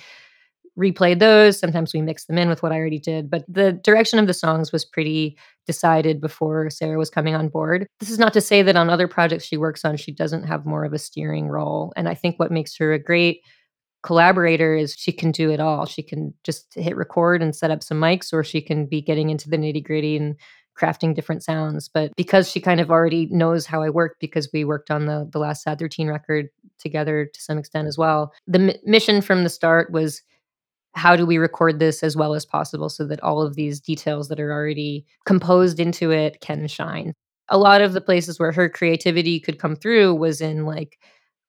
replayed 0.78 1.18
those. 1.18 1.58
Sometimes 1.58 1.92
we 1.92 2.00
mixed 2.00 2.28
them 2.28 2.38
in 2.38 2.48
with 2.48 2.62
what 2.62 2.72
I 2.72 2.78
already 2.78 2.98
did. 2.98 3.30
But 3.30 3.44
the 3.46 3.72
direction 3.72 4.18
of 4.18 4.26
the 4.26 4.34
songs 4.34 4.72
was 4.72 4.84
pretty 4.84 5.36
decided 5.66 6.20
before 6.20 6.70
Sarah 6.70 6.98
was 6.98 7.10
coming 7.10 7.34
on 7.34 7.48
board. 7.48 7.86
This 8.00 8.10
is 8.10 8.18
not 8.18 8.32
to 8.32 8.40
say 8.40 8.62
that 8.62 8.76
on 8.76 8.88
other 8.88 9.06
projects 9.06 9.44
she 9.44 9.56
works 9.56 9.84
on, 9.84 9.96
she 9.96 10.12
doesn't 10.12 10.44
have 10.44 10.66
more 10.66 10.84
of 10.84 10.92
a 10.92 10.98
steering 10.98 11.48
role. 11.48 11.92
And 11.94 12.08
I 12.08 12.14
think 12.14 12.38
what 12.38 12.50
makes 12.50 12.76
her 12.78 12.92
a 12.92 12.98
great 12.98 13.42
collaborator 14.02 14.74
is 14.74 14.94
she 14.96 15.12
can 15.12 15.30
do 15.30 15.50
it 15.50 15.60
all. 15.60 15.86
She 15.86 16.02
can 16.02 16.34
just 16.44 16.74
hit 16.74 16.96
record 16.96 17.42
and 17.42 17.54
set 17.54 17.70
up 17.70 17.82
some 17.82 18.00
mics, 18.00 18.32
or 18.32 18.42
she 18.42 18.60
can 18.60 18.86
be 18.86 19.00
getting 19.00 19.30
into 19.30 19.48
the 19.48 19.56
nitty 19.56 19.84
gritty 19.84 20.16
and 20.16 20.36
crafting 20.78 21.14
different 21.14 21.42
sounds. 21.42 21.88
But 21.88 22.12
because 22.16 22.50
she 22.50 22.60
kind 22.60 22.80
of 22.80 22.90
already 22.90 23.26
knows 23.26 23.66
how 23.66 23.82
I 23.82 23.90
work, 23.90 24.16
because 24.20 24.48
we 24.52 24.64
worked 24.64 24.90
on 24.90 25.06
the 25.06 25.28
the 25.30 25.38
last 25.38 25.62
Sad 25.62 25.78
13 25.78 26.08
record 26.08 26.48
together 26.78 27.26
to 27.32 27.40
some 27.40 27.58
extent 27.58 27.88
as 27.88 27.96
well, 27.96 28.32
the 28.46 28.60
m- 28.60 28.80
mission 28.84 29.20
from 29.20 29.44
the 29.44 29.50
start 29.50 29.92
was 29.92 30.22
how 30.94 31.16
do 31.16 31.24
we 31.24 31.38
record 31.38 31.78
this 31.78 32.02
as 32.02 32.16
well 32.16 32.34
as 32.34 32.44
possible 32.44 32.88
so 32.88 33.06
that 33.06 33.22
all 33.22 33.40
of 33.40 33.54
these 33.54 33.80
details 33.80 34.28
that 34.28 34.40
are 34.40 34.52
already 34.52 35.06
composed 35.24 35.80
into 35.80 36.10
it 36.10 36.40
can 36.40 36.66
shine. 36.66 37.14
A 37.48 37.58
lot 37.58 37.80
of 37.80 37.92
the 37.92 38.00
places 38.00 38.38
where 38.38 38.52
her 38.52 38.68
creativity 38.68 39.40
could 39.40 39.58
come 39.58 39.74
through 39.74 40.14
was 40.14 40.40
in 40.40 40.66
like 40.66 40.98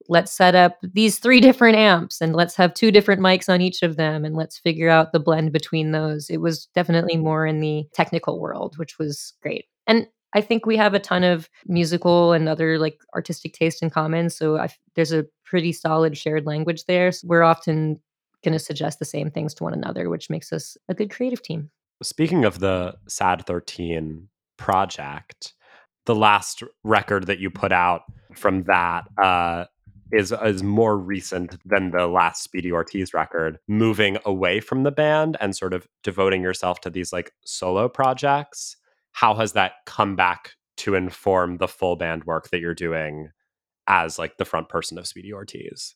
let's 0.10 0.32
set 0.32 0.56
up 0.56 0.78
these 0.82 1.20
three 1.20 1.40
different 1.40 1.78
amps 1.78 2.22
and 2.22 2.36
let's 2.36 2.56
have 2.56 2.74
two 2.74 2.92
different 2.92 3.22
mics 3.22 3.50
on 3.50 3.62
each 3.62 3.82
of 3.82 3.96
them 3.96 4.26
and 4.26 4.36
let's 4.36 4.58
figure 4.58 4.90
out 4.90 5.12
the 5.12 5.20
blend 5.20 5.52
between 5.52 5.92
those. 5.92 6.30
It 6.30 6.38
was 6.38 6.68
definitely 6.76 7.18
more 7.18 7.46
in 7.46 7.60
the 7.60 7.86
technical 7.94 8.40
world, 8.40 8.78
which 8.78 9.00
was 9.00 9.34
great. 9.42 9.66
And 9.88 10.08
I 10.36 10.42
think 10.42 10.66
we 10.66 10.78
have 10.78 10.94
a 10.94 11.00
ton 11.00 11.24
of 11.24 11.50
musical 11.68 12.34
and 12.34 12.50
other 12.50 12.80
like 12.80 13.00
artistic 13.16 13.54
taste 13.54 13.84
in 13.84 13.90
common. 13.90 14.30
So 14.30 14.58
I, 14.58 14.70
there's 14.96 15.14
a 15.14 15.26
pretty 15.46 15.72
solid 15.72 16.18
shared 16.18 16.46
language 16.46 16.86
there. 16.86 17.12
So 17.12 17.28
we're 17.28 17.44
often 17.44 18.00
going 18.44 18.54
to 18.54 18.60
suggest 18.60 19.00
the 19.00 19.06
same 19.06 19.30
things 19.32 19.54
to 19.56 19.64
one 19.64 19.74
another, 19.74 20.10
which 20.10 20.30
makes 20.30 20.52
us 20.52 20.76
a 20.90 20.94
good 20.94 21.12
creative 21.12 21.42
team. 21.42 21.70
Speaking 22.02 22.44
of 22.46 22.60
the 22.60 22.96
Sad 23.08 23.46
13 23.46 24.28
project, 24.58 25.54
the 26.06 26.16
last 26.16 26.64
record 26.84 27.28
that 27.28 27.40
you 27.40 27.50
put 27.50 27.72
out 27.72 28.02
from 28.34 28.64
that 28.64 29.06
uh, 29.22 29.66
is 30.14 30.32
is 30.44 30.64
more 30.64 30.98
recent 30.98 31.58
than 31.66 31.92
the 31.92 32.08
last 32.08 32.44
Speedy 32.44 32.72
Ortiz 32.72 33.14
record, 33.14 33.60
moving 33.68 34.18
away 34.26 34.60
from 34.60 34.84
the 34.84 34.92
band 34.92 35.38
and 35.42 35.56
sort 35.56 35.74
of 35.74 35.88
devoting 36.04 36.42
yourself 36.42 36.80
to 36.82 36.90
these 36.90 37.12
like 37.12 37.34
solo 37.44 37.90
projects. 37.90 38.78
How 39.12 39.34
has 39.36 39.54
that 39.54 39.74
come 39.86 40.16
back 40.16 40.52
to 40.78 40.96
inform 40.96 41.58
the 41.58 41.68
full 41.68 41.96
band 41.96 42.24
work 42.26 42.50
that 42.50 42.60
you're 42.60 42.74
doing 42.74 43.30
as 43.88 44.18
like 44.18 44.38
the 44.38 44.46
front 44.46 44.70
person 44.70 44.98
of 44.98 45.08
Speedy 45.08 45.34
Ortiz? 45.34 45.96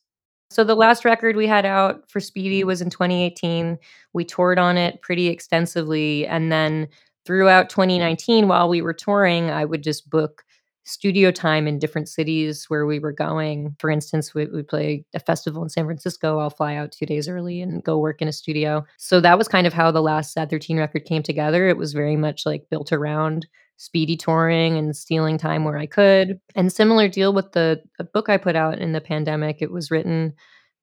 So 0.50 0.64
the 0.64 0.76
last 0.76 1.04
record 1.04 1.36
we 1.36 1.48
had 1.48 1.66
out 1.66 2.10
for 2.10 2.20
Speedy 2.20 2.60
mm-hmm. 2.60 2.68
was 2.68 2.82
in 2.82 2.90
2018. 2.90 3.78
We 4.14 4.26
toured 4.26 4.60
on 4.60 4.78
it 4.78 5.02
pretty 5.02 5.28
extensively 5.28 6.26
and 6.26 6.52
then 6.52 6.88
throughout 7.26 7.70
mm-hmm. 7.70 7.82
2019 7.82 8.48
while 8.48 8.70
we 8.70 8.82
were 8.82 8.94
touring, 8.94 9.50
I 9.50 9.66
would 9.66 9.84
just 9.84 10.10
book 10.10 10.44
studio 10.88 11.32
time 11.32 11.67
in 11.67 11.79
different 11.79 12.08
cities 12.08 12.65
where 12.70 12.86
we 12.86 12.98
were 12.98 13.12
going. 13.12 13.75
For 13.77 13.89
instance, 13.89 14.34
we, 14.34 14.46
we 14.46 14.63
play 14.63 15.03
a 15.13 15.20
festival 15.20 15.62
in 15.62 15.70
San 15.70 15.84
Francisco. 15.84 16.39
I'll 16.39 16.50
fly 16.50 16.75
out 16.75 16.94
two 16.94 17.06
days 17.06 17.27
early 17.27 17.62
and 17.62 17.84
go 17.84 17.98
work 17.98 18.22
in 18.22 18.29
a 18.29 18.34
studio. 18.34 18.86
So 18.98 19.20
that 19.20 19.38
was 19.38 19.50
kind 19.50 19.67
of 19.67 19.74
how 19.74 19.91
the 19.91 20.01
last 20.01 20.32
Sad 20.32 20.50
13 20.50 20.77
record 20.77 21.03
came 21.03 21.24
together. 21.24 21.67
It 21.67 21.75
was 21.75 21.91
very 21.91 22.15
much 22.15 22.46
like 22.46 22.70
built 22.72 22.94
around 22.94 23.48
speedy 23.75 24.15
touring 24.15 24.77
and 24.77 24.96
stealing 24.96 25.38
time 25.38 25.65
where 25.65 25.77
I 25.77 25.88
could. 25.88 26.39
And 26.56 26.72
similar 26.72 27.10
deal 27.10 27.34
with 27.34 27.51
the 27.51 27.82
book 28.13 28.29
I 28.29 28.38
put 28.38 28.56
out 28.56 28.79
in 28.79 28.94
the 28.94 29.01
pandemic. 29.01 29.58
It 29.60 29.72
was 29.72 29.91
written 29.91 30.34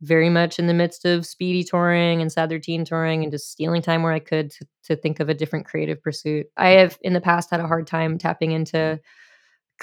very 0.03 0.29
much 0.29 0.59
in 0.59 0.67
the 0.67 0.75
midst 0.75 1.07
of 1.07 1.25
speedy 1.25 1.65
touring 1.65 2.21
and 2.21 2.31
sad 2.31 2.51
13 2.51 2.85
touring 2.85 3.23
and 3.23 3.33
just 3.33 3.51
stealing 3.51 3.81
time 3.81 4.03
where 4.03 4.13
I 4.13 4.19
could 4.19 4.51
to, 4.51 4.67
to 4.85 4.97
think 4.97 5.19
of 5.19 5.31
a 5.31 5.35
different 5.35 5.65
creative 5.65 6.03
pursuit. 6.03 6.47
I 6.59 6.67
mm-hmm. 6.67 6.81
have 6.81 6.99
in 7.01 7.15
the 7.15 7.23
past 7.23 7.51
had 7.51 7.61
a 7.61 7.67
hard 7.67 7.87
time 7.87 8.19
tapping 8.19 8.53
into 8.53 9.01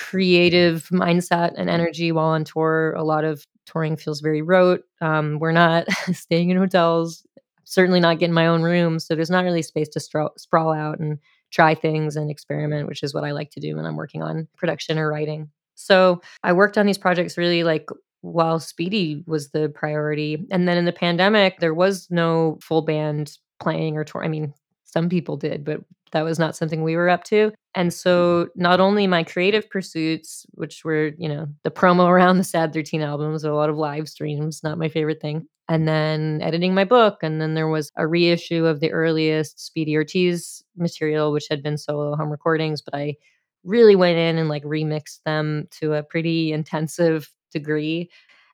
creative 0.01 0.89
mindset 0.89 1.53
and 1.58 1.70
energy 1.70 2.12
while 2.12 2.27
on 2.27 2.43
tour. 2.43 2.93
A 2.93 3.03
lot 3.03 3.24
of 3.24 3.46
touring 3.67 3.96
feels 3.96 4.20
very 4.20 4.41
rote. 4.41 4.84
Um, 5.00 5.38
we're 5.39 5.51
not 5.51 5.88
staying 6.12 6.50
in 6.50 6.58
hotels, 6.58 7.25
certainly 7.65 8.00
not 8.00 8.17
getting 8.17 8.34
my 8.34 8.48
own 8.48 8.63
room. 8.63 8.98
So 9.00 9.13
there's 9.13 9.29
not 9.29 9.43
really 9.43 9.62
space 9.62 9.89
to 9.89 10.00
sprawl 10.00 10.74
out 10.74 11.00
and 11.00 11.20
try 11.51 11.75
things 11.75 12.15
and 12.15 12.31
experiment, 12.31 12.88
which 12.88 13.03
is 13.03 13.13
what 13.13 13.24
I 13.24 13.31
like 13.31 13.51
to 13.51 13.60
do 13.60 13.75
when 13.75 13.86
I'm 13.86 13.96
working 13.96 14.24
on 14.24 14.48
production 14.58 14.98
or 14.98 15.08
writing. 15.08 15.50
So 15.75 16.22
I 16.43 16.53
worked 16.53 16.79
on 16.79 16.88
these 16.88 16.98
projects 16.98 17.38
really 17.38 17.63
like 17.63 17.88
while 18.22 18.60
Speedy 18.60 19.24
was 19.27 19.51
the 19.51 19.70
priority. 19.70 20.48
And 20.50 20.67
then 20.67 20.77
in 20.77 20.86
the 20.86 20.91
pandemic, 20.91 21.60
there 21.60 21.74
was 21.75 22.08
no 22.10 22.58
full 22.62 22.81
band 22.81 23.38
playing 23.60 23.98
or 23.98 24.03
tour. 24.03 24.24
I 24.24 24.29
mean, 24.29 24.53
some 24.84 25.10
people 25.10 25.38
did, 25.38 25.63
but 25.63 25.81
that 26.12 26.24
was 26.24 26.39
not 26.39 26.56
something 26.56 26.84
we 26.84 26.96
were 26.96 27.10
up 27.10 27.24
to. 27.25 27.51
And 27.75 27.89
mm-hmm. 27.89 27.96
so 27.96 28.48
not 28.56 28.80
only 28.80 29.08
my 29.08 29.24
creative 29.24 29.70
pursuits, 29.70 30.46
which 30.51 30.84
were, 30.84 31.12
you 31.18 31.30
know, 31.30 31.48
the 31.63 31.72
promo 31.72 32.08
around 32.10 32.38
the 32.38 32.44
Sad 32.44 32.74
13 32.74 33.01
albums, 33.01 33.44
a 33.44 33.53
lot 33.53 33.70
of 33.70 33.77
live 33.77 34.10
streams, 34.10 34.63
not 34.63 34.77
my 34.77 34.89
favorite 34.89 35.22
thing. 35.22 35.48
And 35.70 35.88
then 35.88 36.41
editing 36.41 36.74
my 36.74 36.84
book. 36.84 37.20
And 37.22 37.39
then 37.39 37.53
there 37.53 37.70
was 37.70 37.91
a 37.96 38.06
reissue 38.06 38.65
of 38.65 38.82
the 38.82 38.91
earliest 38.91 39.60
Speedy 39.60 39.96
Ortiz 39.96 40.63
material, 40.75 41.32
which 41.32 41.48
had 41.50 41.63
been 41.63 41.77
solo 41.77 42.15
home 42.15 42.30
recordings, 42.30 42.82
but 42.82 42.94
I 42.94 43.15
really 43.63 43.96
went 43.96 44.18
in 44.18 44.38
and 44.38 44.50
like 44.50 44.63
remixed 44.63 45.20
them 45.25 45.68
to 45.80 45.94
a 45.94 46.03
pretty 46.03 46.51
intensive 46.51 47.32
degree. 47.51 48.10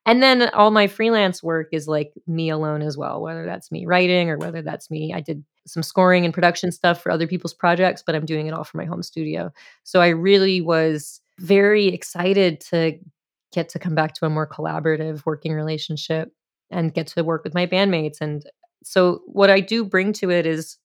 And 0.08 0.24
then 0.24 0.50
all 0.54 0.72
my 0.72 0.88
freelance 0.88 1.44
work 1.44 1.68
is 1.74 1.86
like 1.86 2.14
me 2.26 2.50
alone 2.50 2.82
as 2.82 2.98
well, 2.98 3.22
whether 3.22 3.46
that's 3.46 3.72
me 3.74 3.86
writing 3.86 4.30
or 4.30 4.38
whether 4.38 4.62
that's 4.62 4.90
me. 4.90 5.14
I 5.14 5.20
did 5.20 5.44
some 5.68 5.84
scoring 5.84 6.24
and 6.24 6.34
production 6.34 6.72
stuff 6.72 7.04
for 7.04 7.12
other 7.12 7.28
people's 7.28 7.54
projects, 7.54 8.04
but 8.06 8.16
I'm 8.16 8.26
doing 8.26 8.48
it 8.48 8.54
all 8.54 8.64
for 8.64 8.78
my 8.78 8.86
home 8.86 9.04
studio. 9.04 9.52
So 9.84 10.00
I 10.00 10.08
really 10.08 10.62
was 10.62 11.20
very 11.40 11.88
excited 11.88 12.62
to 12.70 12.98
get 13.52 13.68
to 13.70 13.80
come 13.80 13.96
back 13.96 14.14
to 14.14 14.26
a 14.26 14.30
more 14.30 14.48
collaborative 14.48 15.26
working 15.26 15.54
relationship 15.54 16.32
and 16.72 16.94
get 16.94 17.08
to 17.08 17.24
work 17.24 17.44
with 17.44 17.54
my 17.54 17.68
bandmates. 17.68 18.22
And 18.22 18.50
so 18.86 19.22
what 19.26 19.50
I 19.50 19.60
do 19.60 19.84
bring 19.84 20.14
to 20.14 20.32
it 20.32 20.46
is 20.46 20.78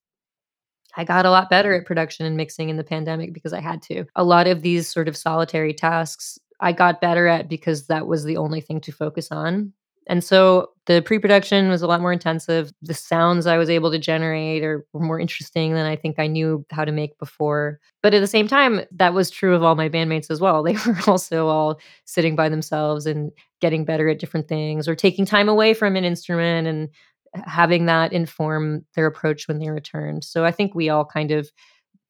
I 0.97 1.05
got 1.05 1.27
a 1.27 1.31
lot 1.31 1.49
better 1.49 1.73
at 1.75 1.87
production 1.87 2.27
and 2.27 2.37
mixing 2.37 2.71
in 2.71 2.77
the 2.77 2.85
pandemic 2.85 3.33
because 3.33 3.53
I 3.53 3.61
had 3.61 3.83
to. 3.83 4.05
A 4.17 4.25
lot 4.25 4.49
of 4.49 4.63
these 4.63 4.89
sort 4.89 5.07
of 5.07 5.17
solitary 5.17 5.73
tasks 5.73 6.41
I 6.63 6.73
got 6.73 7.01
better 7.01 7.27
at 7.27 7.49
because 7.49 7.89
that 7.89 8.07
was 8.07 8.25
the 8.25 8.37
only 8.37 8.61
thing 8.61 8.81
to 8.83 8.93
focus 8.93 9.31
on. 9.31 9.73
And 10.09 10.25
so 10.25 10.71
the 10.87 11.01
pre-production 11.01 11.69
was 11.69 11.83
a 11.83 11.87
lot 11.87 12.01
more 12.01 12.13
intensive. 12.13 12.73
The 12.83 12.95
sounds 12.95 13.47
I 13.47 13.57
was 13.57 13.71
able 13.71 13.91
to 13.93 13.99
generate 13.99 14.65
are 14.65 14.85
were 14.93 15.01
more 15.01 15.21
interesting 15.21 15.75
than 15.75 15.87
I 15.87 15.97
think 15.97 16.19
I 16.19 16.27
knew 16.27 16.65
how 16.71 16.85
to 16.85 16.93
make 16.93 17.19
before. 17.19 17.79
But 18.03 18.15
at 18.15 18.21
the 18.21 18.27
same 18.27 18.49
time, 18.49 18.81
that 18.93 19.15
was 19.15 19.31
true 19.31 19.55
of 19.55 19.63
all 19.63 19.75
my 19.75 19.89
bandmates 19.89 20.31
as 20.31 20.41
well. 20.41 20.63
They 20.73 20.73
were 20.73 20.99
also 21.07 21.49
all 21.49 21.81
sitting 22.05 22.35
by 22.35 22.49
themselves 22.49 23.07
and 23.07 23.31
getting 23.61 23.85
better 23.85 24.09
at 24.09 24.19
different 24.19 24.49
things 24.49 24.89
or 24.89 24.95
taking 24.95 25.25
time 25.25 25.49
away 25.49 25.75
from 25.75 25.95
an 25.95 26.05
instrument 26.05 26.67
and 26.67 26.89
uh, 27.37 27.49
having 27.49 27.87
that 27.87 28.13
inform 28.13 28.85
their 28.95 29.07
approach 29.07 29.47
when 29.47 29.59
they 29.59 29.71
returned. 29.71 30.25
So 30.25 30.45
I 30.45 30.51
think 30.51 30.75
we 30.75 30.89
all 30.89 31.05
kind 31.05 31.31
of 31.31 31.51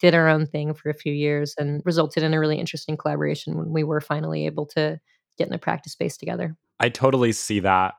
did 0.02 0.14
our 0.14 0.28
own 0.28 0.44
thing 0.44 0.74
for 0.74 0.90
a 0.90 0.94
few 0.94 1.12
years 1.12 1.54
and 1.56 1.80
resulted 1.84 2.24
in 2.24 2.34
a 2.34 2.40
really 2.40 2.58
interesting 2.58 2.96
collaboration 2.96 3.56
when 3.56 3.70
we 3.70 3.84
were 3.84 4.00
finally 4.00 4.46
able 4.46 4.66
to 4.66 5.00
get 5.38 5.46
in 5.46 5.54
a 5.54 5.58
practice 5.58 5.92
space 5.92 6.16
together. 6.16 6.56
I 6.80 6.88
totally 6.88 7.30
see 7.30 7.60
that 7.60 7.94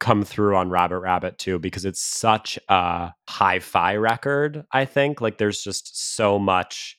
come 0.00 0.24
through 0.24 0.56
on 0.56 0.70
Rabbit 0.70 1.00
Rabbit 1.00 1.38
too 1.38 1.58
because 1.58 1.84
it's 1.84 2.02
such 2.02 2.58
a 2.68 3.12
hi-fi 3.28 3.96
record, 3.96 4.64
I 4.72 4.86
think. 4.86 5.20
Like 5.20 5.36
there's 5.36 5.62
just 5.62 6.14
so 6.14 6.38
much 6.38 6.98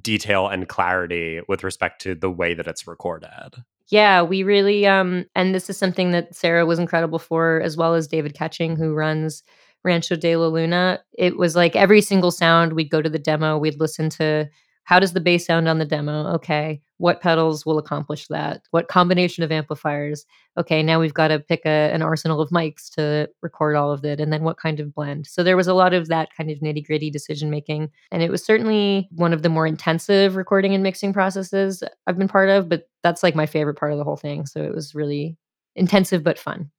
detail 0.00 0.46
and 0.46 0.68
clarity 0.68 1.40
with 1.48 1.64
respect 1.64 2.00
to 2.02 2.14
the 2.14 2.30
way 2.30 2.54
that 2.54 2.68
it's 2.68 2.86
recorded. 2.86 3.64
Yeah, 3.88 4.22
we 4.22 4.44
really 4.44 4.86
um 4.86 5.24
and 5.34 5.52
this 5.52 5.68
is 5.68 5.76
something 5.76 6.12
that 6.12 6.34
Sarah 6.34 6.64
was 6.64 6.78
incredible 6.78 7.18
for 7.18 7.60
as 7.60 7.76
well 7.76 7.94
as 7.94 8.06
David 8.06 8.34
Catching 8.34 8.76
who 8.76 8.94
runs 8.94 9.42
Rancho 9.84 10.16
de 10.16 10.36
la 10.36 10.46
Luna, 10.46 11.00
it 11.16 11.36
was 11.36 11.54
like 11.54 11.76
every 11.76 12.00
single 12.00 12.30
sound 12.30 12.72
we'd 12.72 12.90
go 12.90 13.02
to 13.02 13.10
the 13.10 13.18
demo, 13.18 13.58
we'd 13.58 13.80
listen 13.80 14.08
to 14.10 14.48
how 14.84 15.00
does 15.00 15.14
the 15.14 15.20
bass 15.20 15.46
sound 15.46 15.66
on 15.66 15.78
the 15.78 15.84
demo? 15.84 16.26
Okay. 16.34 16.80
What 16.98 17.20
pedals 17.20 17.66
will 17.66 17.78
accomplish 17.78 18.28
that? 18.28 18.62
What 18.70 18.88
combination 18.88 19.42
of 19.42 19.50
amplifiers? 19.50 20.24
Okay, 20.58 20.82
now 20.82 21.00
we've 21.00 21.14
got 21.14 21.28
to 21.28 21.40
pick 21.40 21.62
a, 21.64 21.90
an 21.92 22.02
arsenal 22.02 22.40
of 22.40 22.50
mics 22.50 22.90
to 22.92 23.28
record 23.42 23.76
all 23.76 23.90
of 23.90 24.04
it. 24.04 24.20
And 24.20 24.32
then 24.32 24.44
what 24.44 24.58
kind 24.58 24.80
of 24.80 24.94
blend? 24.94 25.26
So 25.26 25.42
there 25.42 25.56
was 25.56 25.66
a 25.66 25.74
lot 25.74 25.94
of 25.94 26.08
that 26.08 26.28
kind 26.36 26.50
of 26.50 26.58
nitty 26.58 26.86
gritty 26.86 27.10
decision 27.10 27.50
making. 27.50 27.90
And 28.12 28.22
it 28.22 28.30
was 28.30 28.44
certainly 28.44 29.08
one 29.10 29.32
of 29.32 29.42
the 29.42 29.48
more 29.48 29.66
intensive 29.66 30.36
recording 30.36 30.74
and 30.74 30.82
mixing 30.82 31.12
processes 31.12 31.82
I've 32.06 32.18
been 32.18 32.28
part 32.28 32.50
of, 32.50 32.68
but 32.68 32.88
that's 33.02 33.22
like 33.22 33.34
my 33.34 33.46
favorite 33.46 33.78
part 33.78 33.92
of 33.92 33.98
the 33.98 34.04
whole 34.04 34.16
thing. 34.16 34.46
So 34.46 34.62
it 34.62 34.74
was 34.74 34.94
really 34.94 35.36
intensive 35.74 36.22
but 36.22 36.38
fun. 36.38 36.70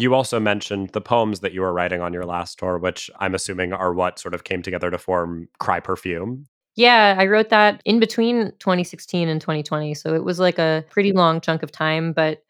You 0.00 0.14
also 0.14 0.40
mentioned 0.40 0.92
the 0.94 1.00
poems 1.02 1.40
that 1.40 1.52
you 1.52 1.60
were 1.60 1.74
writing 1.74 2.00
on 2.00 2.14
your 2.14 2.24
last 2.24 2.58
tour, 2.58 2.78
which 2.78 3.10
I'm 3.18 3.34
assuming 3.34 3.74
are 3.74 3.92
what 3.92 4.18
sort 4.18 4.32
of 4.32 4.44
came 4.44 4.62
together 4.62 4.90
to 4.90 4.96
form 4.96 5.48
Cry 5.58 5.78
Perfume. 5.78 6.46
Yeah, 6.74 7.16
I 7.18 7.26
wrote 7.26 7.50
that 7.50 7.82
in 7.84 8.00
between 8.00 8.52
2016 8.60 9.28
and 9.28 9.42
2020. 9.42 9.92
So 9.92 10.14
it 10.14 10.24
was 10.24 10.38
like 10.38 10.58
a 10.58 10.86
pretty 10.88 11.12
long 11.12 11.38
chunk 11.42 11.62
of 11.62 11.70
time, 11.70 12.14
but 12.14 12.42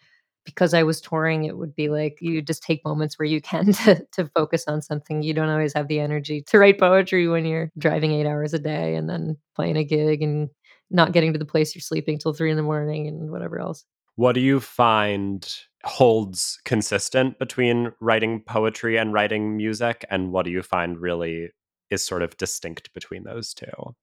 because 0.45 0.75
I 0.75 0.85
was 0.85 1.01
touring, 1.01 1.43
it 1.43 1.59
would 1.59 1.75
be 1.75 1.89
like 1.89 2.19
you 2.21 2.41
just 2.41 2.63
take 2.63 2.85
moments 2.85 3.19
where 3.19 3.27
you 3.27 3.41
can 3.41 3.73
to, 3.85 4.07
to 4.13 4.31
focus 4.33 4.69
on 4.69 4.81
something. 4.81 5.25
You 5.25 5.35
don't 5.35 5.49
always 5.49 5.75
have 5.75 5.89
the 5.89 5.99
energy 5.99 6.45
to 6.47 6.59
write 6.61 6.79
poetry 6.79 7.27
when 7.27 7.45
you're 7.47 7.73
driving 7.77 8.13
eight 8.13 8.27
hours 8.27 8.55
a 8.55 8.61
day 8.61 8.95
and 8.95 9.11
then 9.11 9.37
playing 9.57 9.77
a 9.77 9.83
gig 9.83 10.23
and 10.23 10.51
not 10.89 11.11
getting 11.11 11.33
to 11.33 11.39
the 11.41 11.45
place 11.45 11.75
you're 11.75 11.83
sleeping 11.83 12.17
till 12.17 12.33
three 12.33 12.53
in 12.53 12.57
the 12.57 12.63
morning 12.63 13.09
and 13.09 13.33
whatever 13.33 13.59
else. 13.59 13.85
What 14.15 14.35
do 14.35 14.41
you 14.41 14.61
find 14.61 15.53
holds 15.85 16.59
consistent 16.65 17.39
between 17.39 17.93
writing 18.01 18.43
poetry 18.47 18.99
and 18.99 19.13
writing 19.13 19.57
music? 19.57 20.05
And 20.11 20.33
what 20.33 20.45
do 20.45 20.51
you 20.51 20.63
find 20.63 20.99
really 20.99 21.51
is 21.91 22.05
sort 22.05 22.23
of 22.23 22.37
distinct 22.37 22.93
between 22.95 23.25
those 23.25 23.55
two? 23.55 23.95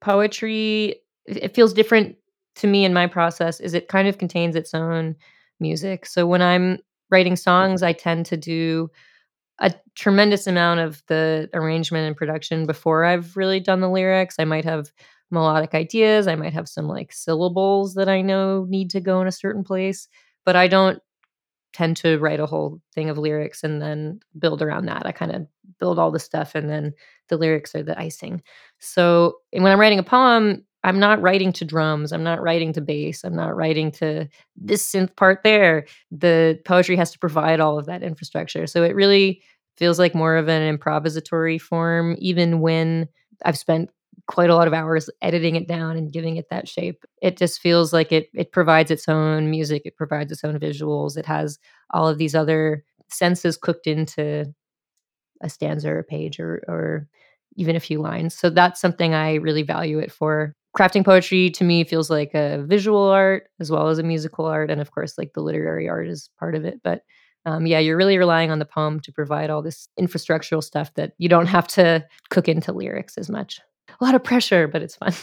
Poetry, 0.00 0.96
it 1.26 1.54
feels 1.54 1.72
different 1.72 2.16
to 2.56 2.66
me 2.66 2.84
in 2.84 2.94
my 2.94 3.06
process, 3.06 3.60
is 3.60 3.74
it 3.74 3.88
kind 3.88 4.08
of 4.08 4.18
contains 4.18 4.56
its 4.56 4.74
own 4.74 5.16
music. 5.60 6.06
So 6.06 6.26
when 6.26 6.42
I'm 6.42 6.78
writing 7.10 7.36
songs, 7.36 7.80
mm-hmm. 7.80 7.88
I 7.88 7.92
tend 7.92 8.26
to 8.26 8.36
do 8.36 8.90
a 9.58 9.74
tremendous 9.94 10.46
amount 10.46 10.80
of 10.80 11.02
the 11.06 11.48
arrangement 11.54 12.06
and 12.06 12.16
production 12.16 12.66
before 12.66 13.04
I've 13.04 13.36
really 13.36 13.60
done 13.60 13.80
the 13.80 13.88
lyrics. 13.88 14.36
I 14.38 14.44
might 14.44 14.64
have 14.64 14.92
melodic 15.30 15.74
ideas. 15.74 16.28
I 16.28 16.36
might 16.36 16.52
have 16.52 16.68
some 16.68 16.86
like 16.86 17.12
syllables 17.12 17.94
that 17.94 18.08
I 18.08 18.20
know 18.20 18.66
need 18.68 18.90
to 18.90 19.00
go 19.00 19.20
in 19.20 19.26
a 19.26 19.32
certain 19.32 19.64
place, 19.64 20.08
but 20.44 20.56
I 20.56 20.68
don't 20.68 21.00
tend 21.76 21.94
to 21.98 22.16
write 22.16 22.40
a 22.40 22.46
whole 22.46 22.80
thing 22.94 23.10
of 23.10 23.18
lyrics 23.18 23.62
and 23.62 23.82
then 23.82 24.18
build 24.38 24.62
around 24.62 24.86
that. 24.86 25.04
I 25.04 25.12
kind 25.12 25.30
of 25.30 25.46
build 25.78 25.98
all 25.98 26.10
the 26.10 26.18
stuff 26.18 26.54
and 26.54 26.70
then 26.70 26.94
the 27.28 27.36
lyrics 27.36 27.74
are 27.74 27.82
the 27.82 27.98
icing. 27.98 28.42
So 28.78 29.36
when 29.50 29.66
I'm 29.66 29.78
writing 29.78 29.98
a 29.98 30.02
poem, 30.02 30.64
I'm 30.84 30.98
not 30.98 31.20
writing 31.20 31.52
to 31.52 31.66
drums. 31.66 32.12
I'm 32.12 32.22
not 32.22 32.40
writing 32.40 32.72
to 32.72 32.80
bass. 32.80 33.24
I'm 33.24 33.36
not 33.36 33.54
writing 33.54 33.90
to 33.92 34.26
this 34.56 34.90
synth 34.90 35.14
part 35.16 35.40
there. 35.44 35.84
The 36.10 36.58
poetry 36.64 36.96
has 36.96 37.10
to 37.10 37.18
provide 37.18 37.60
all 37.60 37.78
of 37.78 37.84
that 37.86 38.02
infrastructure. 38.02 38.66
So 38.66 38.82
it 38.82 38.94
really 38.94 39.42
feels 39.76 39.98
like 39.98 40.14
more 40.14 40.36
of 40.36 40.48
an 40.48 40.78
improvisatory 40.78 41.60
form, 41.60 42.16
even 42.20 42.60
when 42.60 43.06
I've 43.44 43.58
spent 43.58 43.90
quite 44.26 44.50
a 44.50 44.54
lot 44.54 44.66
of 44.66 44.74
hours 44.74 45.08
editing 45.22 45.56
it 45.56 45.68
down 45.68 45.96
and 45.96 46.12
giving 46.12 46.36
it 46.36 46.48
that 46.50 46.68
shape. 46.68 47.04
It 47.22 47.36
just 47.36 47.60
feels 47.60 47.92
like 47.92 48.12
it 48.12 48.28
it 48.34 48.52
provides 48.52 48.90
its 48.90 49.08
own 49.08 49.50
music, 49.50 49.82
it 49.84 49.96
provides 49.96 50.32
its 50.32 50.44
own 50.44 50.58
visuals, 50.58 51.16
it 51.16 51.26
has 51.26 51.58
all 51.90 52.08
of 52.08 52.18
these 52.18 52.34
other 52.34 52.84
senses 53.08 53.56
cooked 53.56 53.86
into 53.86 54.52
a 55.42 55.48
stanza 55.48 55.90
or 55.90 55.98
a 55.98 56.04
page 56.04 56.40
or 56.40 56.62
or 56.68 57.08
even 57.56 57.76
a 57.76 57.80
few 57.80 58.00
lines. 58.00 58.34
So 58.34 58.50
that's 58.50 58.80
something 58.80 59.14
I 59.14 59.34
really 59.36 59.62
value 59.62 59.98
it 59.98 60.12
for. 60.12 60.54
Crafting 60.76 61.04
poetry 61.04 61.50
to 61.50 61.64
me 61.64 61.84
feels 61.84 62.10
like 62.10 62.34
a 62.34 62.62
visual 62.66 63.02
art 63.04 63.44
as 63.60 63.70
well 63.70 63.88
as 63.88 63.98
a 63.98 64.02
musical 64.02 64.44
art 64.44 64.70
and 64.70 64.80
of 64.80 64.90
course 64.90 65.16
like 65.16 65.32
the 65.34 65.40
literary 65.40 65.88
art 65.88 66.08
is 66.08 66.30
part 66.38 66.54
of 66.54 66.64
it, 66.64 66.80
but 66.82 67.02
um, 67.46 67.64
yeah, 67.64 67.78
you're 67.78 67.96
really 67.96 68.18
relying 68.18 68.50
on 68.50 68.58
the 68.58 68.64
poem 68.64 68.98
to 69.00 69.12
provide 69.12 69.50
all 69.50 69.62
this 69.62 69.88
infrastructural 69.98 70.64
stuff 70.64 70.92
that 70.94 71.12
you 71.18 71.28
don't 71.28 71.46
have 71.46 71.68
to 71.68 72.04
cook 72.28 72.48
into 72.48 72.72
lyrics 72.72 73.16
as 73.16 73.30
much 73.30 73.60
a 73.88 74.04
lot 74.04 74.14
of 74.14 74.24
pressure, 74.24 74.68
but 74.68 74.82
it's 74.82 74.96
fun. 74.96 75.14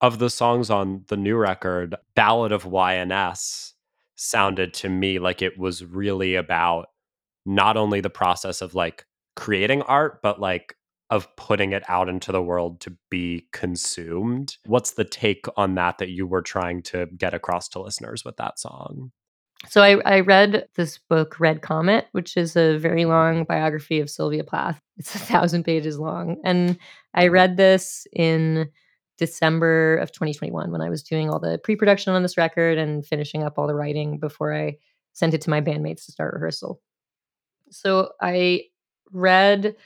of 0.00 0.18
the 0.18 0.30
songs 0.30 0.70
on 0.70 1.04
the 1.08 1.16
new 1.16 1.36
record, 1.36 1.94
Ballad 2.14 2.52
of 2.52 2.64
YNS 2.64 3.72
sounded 4.16 4.74
to 4.74 4.88
me 4.88 5.18
like 5.18 5.42
it 5.42 5.58
was 5.58 5.84
really 5.84 6.34
about 6.34 6.88
not 7.46 7.76
only 7.76 8.00
the 8.00 8.10
process 8.10 8.60
of 8.60 8.74
like 8.74 9.06
creating 9.36 9.82
art, 9.82 10.20
but 10.22 10.40
like 10.40 10.74
of 11.10 11.34
putting 11.36 11.72
it 11.72 11.82
out 11.88 12.08
into 12.08 12.30
the 12.30 12.42
world 12.42 12.80
to 12.80 12.96
be 13.10 13.48
consumed. 13.52 14.56
What's 14.66 14.92
the 14.92 15.04
take 15.04 15.46
on 15.56 15.74
that 15.74 15.98
that 15.98 16.10
you 16.10 16.26
were 16.26 16.42
trying 16.42 16.82
to 16.84 17.06
get 17.16 17.34
across 17.34 17.68
to 17.70 17.80
listeners 17.80 18.24
with 18.24 18.36
that 18.36 18.58
song? 18.58 19.10
So 19.68 19.82
I, 19.82 20.00
I 20.06 20.20
read 20.20 20.66
this 20.76 20.98
book, 20.98 21.38
Red 21.38 21.60
Comet, 21.60 22.06
which 22.12 22.36
is 22.36 22.56
a 22.56 22.78
very 22.78 23.02
mm-hmm. 23.02 23.10
long 23.10 23.44
biography 23.44 24.00
of 24.00 24.08
Sylvia 24.08 24.44
Plath. 24.44 24.80
It's 24.96 25.14
a 25.14 25.18
thousand 25.18 25.64
pages 25.64 25.98
long. 25.98 26.36
And 26.44 26.78
I 27.14 27.28
read 27.28 27.56
this 27.56 28.06
in 28.12 28.68
December 29.18 29.96
of 29.96 30.12
2021 30.12 30.70
when 30.70 30.80
I 30.80 30.88
was 30.88 31.02
doing 31.02 31.28
all 31.28 31.38
the 31.38 31.58
pre 31.62 31.76
production 31.76 32.14
on 32.14 32.22
this 32.22 32.38
record 32.38 32.78
and 32.78 33.06
finishing 33.06 33.42
up 33.42 33.58
all 33.58 33.66
the 33.66 33.74
writing 33.74 34.18
before 34.18 34.54
I 34.54 34.76
sent 35.12 35.34
it 35.34 35.40
to 35.42 35.50
my 35.50 35.60
bandmates 35.60 36.06
to 36.06 36.12
start 36.12 36.34
rehearsal. 36.34 36.80
So 37.70 38.10
I 38.20 38.64
read 39.12 39.76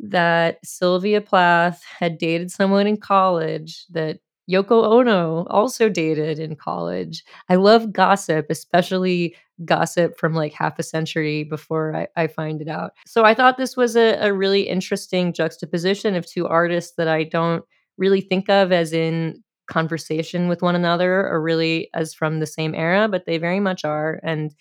that 0.00 0.58
Sylvia 0.64 1.20
Plath 1.20 1.84
had 1.84 2.18
dated 2.18 2.50
someone 2.50 2.86
in 2.86 2.96
college 2.96 3.84
that 3.90 4.20
Yoko 4.50 4.84
Ono 4.84 5.44
also 5.46 5.88
dated 5.88 6.38
in 6.38 6.56
college. 6.56 7.22
I 7.48 7.56
love 7.56 7.92
gossip, 7.92 8.46
especially 8.50 9.36
gossip 9.64 10.18
from 10.18 10.34
like 10.34 10.52
half 10.52 10.78
a 10.78 10.82
century 10.82 11.44
before 11.44 11.94
I, 11.94 12.08
I 12.16 12.26
find 12.26 12.60
it 12.60 12.68
out. 12.68 12.92
So 13.06 13.24
I 13.24 13.34
thought 13.34 13.58
this 13.58 13.76
was 13.76 13.96
a, 13.96 14.16
a 14.20 14.32
really 14.32 14.62
interesting 14.62 15.32
juxtaposition 15.32 16.14
of 16.14 16.26
two 16.26 16.46
artists 16.46 16.94
that 16.96 17.08
I 17.08 17.24
don't 17.24 17.64
really 17.98 18.20
think 18.20 18.48
of 18.48 18.72
as 18.72 18.92
in 18.92 19.42
conversation 19.70 20.48
with 20.48 20.62
one 20.62 20.74
another 20.74 21.26
or 21.26 21.40
really 21.40 21.88
as 21.94 22.12
from 22.12 22.40
the 22.40 22.46
same 22.46 22.74
era, 22.74 23.08
but 23.08 23.26
they 23.26 23.38
very 23.38 23.60
much 23.60 23.84
are. 23.84 24.20
And 24.22 24.54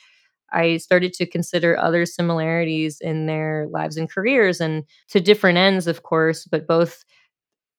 I 0.52 0.78
started 0.78 1.14
to 1.14 1.26
consider 1.26 1.78
other 1.78 2.06
similarities 2.06 3.00
in 3.02 3.26
their 3.26 3.68
lives 3.72 3.98
and 3.98 4.10
careers 4.10 4.60
and 4.60 4.84
to 5.10 5.20
different 5.20 5.58
ends, 5.58 5.88
of 5.88 6.04
course, 6.04 6.46
but 6.46 6.68
both 6.68 7.04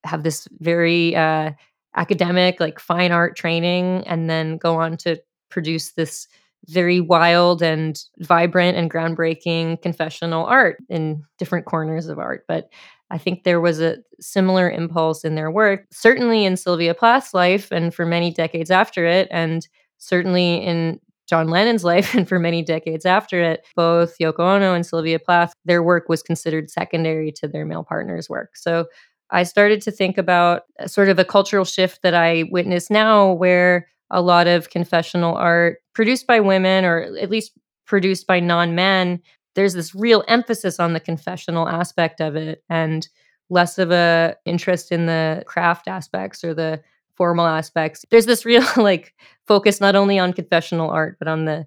have 0.04 0.22
this 0.22 0.48
very 0.60 1.14
uh, 1.14 1.52
academic, 1.96 2.60
like 2.60 2.80
fine 2.80 3.12
art 3.12 3.36
training, 3.36 4.04
and 4.06 4.30
then 4.30 4.56
go 4.56 4.76
on 4.76 4.96
to 4.98 5.20
produce 5.50 5.92
this 5.92 6.28
very 6.66 7.00
wild 7.00 7.62
and 7.62 8.02
vibrant 8.18 8.76
and 8.76 8.90
groundbreaking 8.90 9.80
confessional 9.82 10.44
art 10.46 10.78
in 10.88 11.22
different 11.38 11.66
corners 11.66 12.06
of 12.06 12.18
art. 12.18 12.44
But 12.46 12.70
I 13.10 13.18
think 13.18 13.42
there 13.42 13.60
was 13.60 13.80
a 13.80 13.98
similar 14.20 14.70
impulse 14.70 15.24
in 15.24 15.34
their 15.34 15.50
work, 15.50 15.86
certainly 15.90 16.44
in 16.44 16.56
Sylvia 16.56 16.94
Plath's 16.94 17.34
life 17.34 17.70
and 17.72 17.92
for 17.92 18.06
many 18.06 18.32
decades 18.32 18.70
after 18.70 19.04
it, 19.04 19.28
and 19.30 19.66
certainly 19.98 20.56
in 20.56 21.00
John 21.26 21.48
Lennon's 21.48 21.84
life 21.92 22.14
and 22.14 22.28
for 22.28 22.38
many 22.38 22.62
decades 22.62 23.04
after 23.04 23.42
it, 23.42 23.66
both 23.74 24.16
Yoko 24.18 24.40
Ono 24.40 24.74
and 24.74 24.86
Sylvia 24.86 25.18
Plath, 25.18 25.52
their 25.64 25.82
work 25.82 26.08
was 26.08 26.22
considered 26.22 26.70
secondary 26.70 27.32
to 27.32 27.48
their 27.48 27.64
male 27.64 27.84
partner's 27.84 28.28
work. 28.28 28.56
So 28.56 28.86
I 29.30 29.44
started 29.44 29.80
to 29.82 29.90
think 29.90 30.18
about 30.18 30.62
uh, 30.80 30.86
sort 30.86 31.08
of 31.08 31.18
a 31.18 31.24
cultural 31.24 31.64
shift 31.64 32.02
that 32.02 32.14
I 32.14 32.44
witness 32.50 32.90
now 32.90 33.32
where 33.32 33.86
a 34.10 34.20
lot 34.20 34.46
of 34.46 34.70
confessional 34.70 35.34
art 35.36 35.78
produced 35.94 36.26
by 36.26 36.40
women 36.40 36.84
or 36.84 37.02
at 37.20 37.30
least 37.30 37.52
produced 37.86 38.26
by 38.26 38.40
non-men. 38.40 39.20
There's 39.54 39.74
this 39.74 39.94
real 39.94 40.24
emphasis 40.28 40.78
on 40.78 40.92
the 40.92 41.00
confessional 41.00 41.68
aspect 41.68 42.20
of 42.20 42.36
it 42.36 42.62
and 42.68 43.08
less 43.50 43.78
of 43.78 43.90
a 43.90 44.36
interest 44.44 44.92
in 44.92 45.06
the 45.06 45.42
craft 45.46 45.88
aspects 45.88 46.44
or 46.44 46.54
the 46.54 46.80
formal 47.16 47.46
aspects. 47.46 48.04
There's 48.10 48.26
this 48.26 48.44
real 48.44 48.64
like 48.76 49.14
focus 49.46 49.80
not 49.80 49.96
only 49.96 50.18
on 50.18 50.32
confessional 50.32 50.90
art 50.90 51.16
but 51.18 51.28
on 51.28 51.44
the 51.44 51.66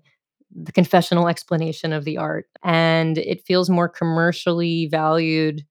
the 0.55 0.71
confessional 0.71 1.27
explanation 1.27 1.93
of 1.93 2.05
the 2.05 2.17
art. 2.17 2.45
And 2.63 3.17
it 3.17 3.45
feels 3.45 3.69
more 3.69 3.89
commercially 3.89 4.87
valued 4.87 5.65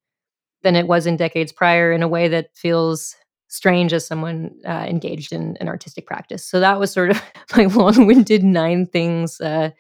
than 0.63 0.77
it 0.77 0.87
was 0.87 1.07
in 1.07 1.17
decades 1.17 1.53
prior 1.53 1.93
in 1.93 2.03
a 2.03 2.09
way 2.09 2.29
that 2.29 2.57
feels 2.57 3.17
strange 3.53 3.93
as 3.93 4.07
someone 4.07 4.51
uh, 4.67 4.87
engaged 4.89 5.31
in 5.31 5.59
an 5.61 5.69
artistic 5.69 6.07
practice. 6.07 6.43
So 6.43 6.59
that 6.61 6.81
was 6.81 6.91
sort 6.91 7.11
of 7.11 7.23
my 7.57 7.67
long-winded 7.67 8.43
nine 8.43 8.87
things, 8.87 9.43
uh, 9.43 9.71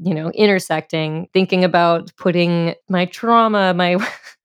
you 0.00 0.14
know, 0.14 0.30
intersecting, 0.30 1.28
thinking 1.32 1.64
about 1.64 2.12
putting 2.16 2.76
my 2.88 3.06
trauma, 3.06 3.74
my 3.74 3.96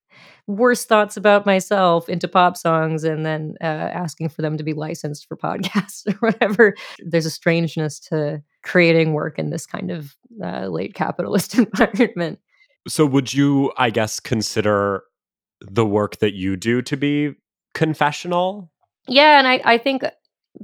worst 0.47 0.87
thoughts 0.87 1.17
about 1.17 1.45
myself 1.45 2.09
into 2.09 2.27
pop 2.27 2.57
songs, 2.57 3.03
and 3.03 3.27
then 3.27 3.57
uh, 3.61 3.65
asking 3.93 4.29
for 4.29 4.41
them 4.41 4.57
to 4.57 4.63
be 4.63 4.73
licensed 4.73 5.27
for 5.27 5.37
podcasts 5.37 6.07
or 6.07 6.13
whatever. 6.15 6.73
There's 6.97 7.27
a 7.27 7.31
strangeness 7.31 7.99
to 8.09 8.41
creating 8.63 9.13
work 9.13 9.37
in 9.37 9.51
this 9.51 9.67
kind 9.67 9.91
of 9.91 10.15
uh, 10.43 10.65
late 10.65 10.95
capitalist 10.95 11.53
environment. 11.59 12.39
So, 12.87 13.05
would 13.05 13.35
you, 13.35 13.71
I 13.77 13.91
guess, 13.91 14.19
consider 14.19 15.03
the 15.61 15.85
work 15.85 16.17
that 16.17 16.33
you 16.33 16.57
do 16.57 16.81
to 16.81 16.97
be 16.97 17.35
confessional? 17.73 18.71
Yeah, 19.07 19.39
and 19.39 19.47
I, 19.47 19.61
I 19.63 19.77
think 19.77 20.03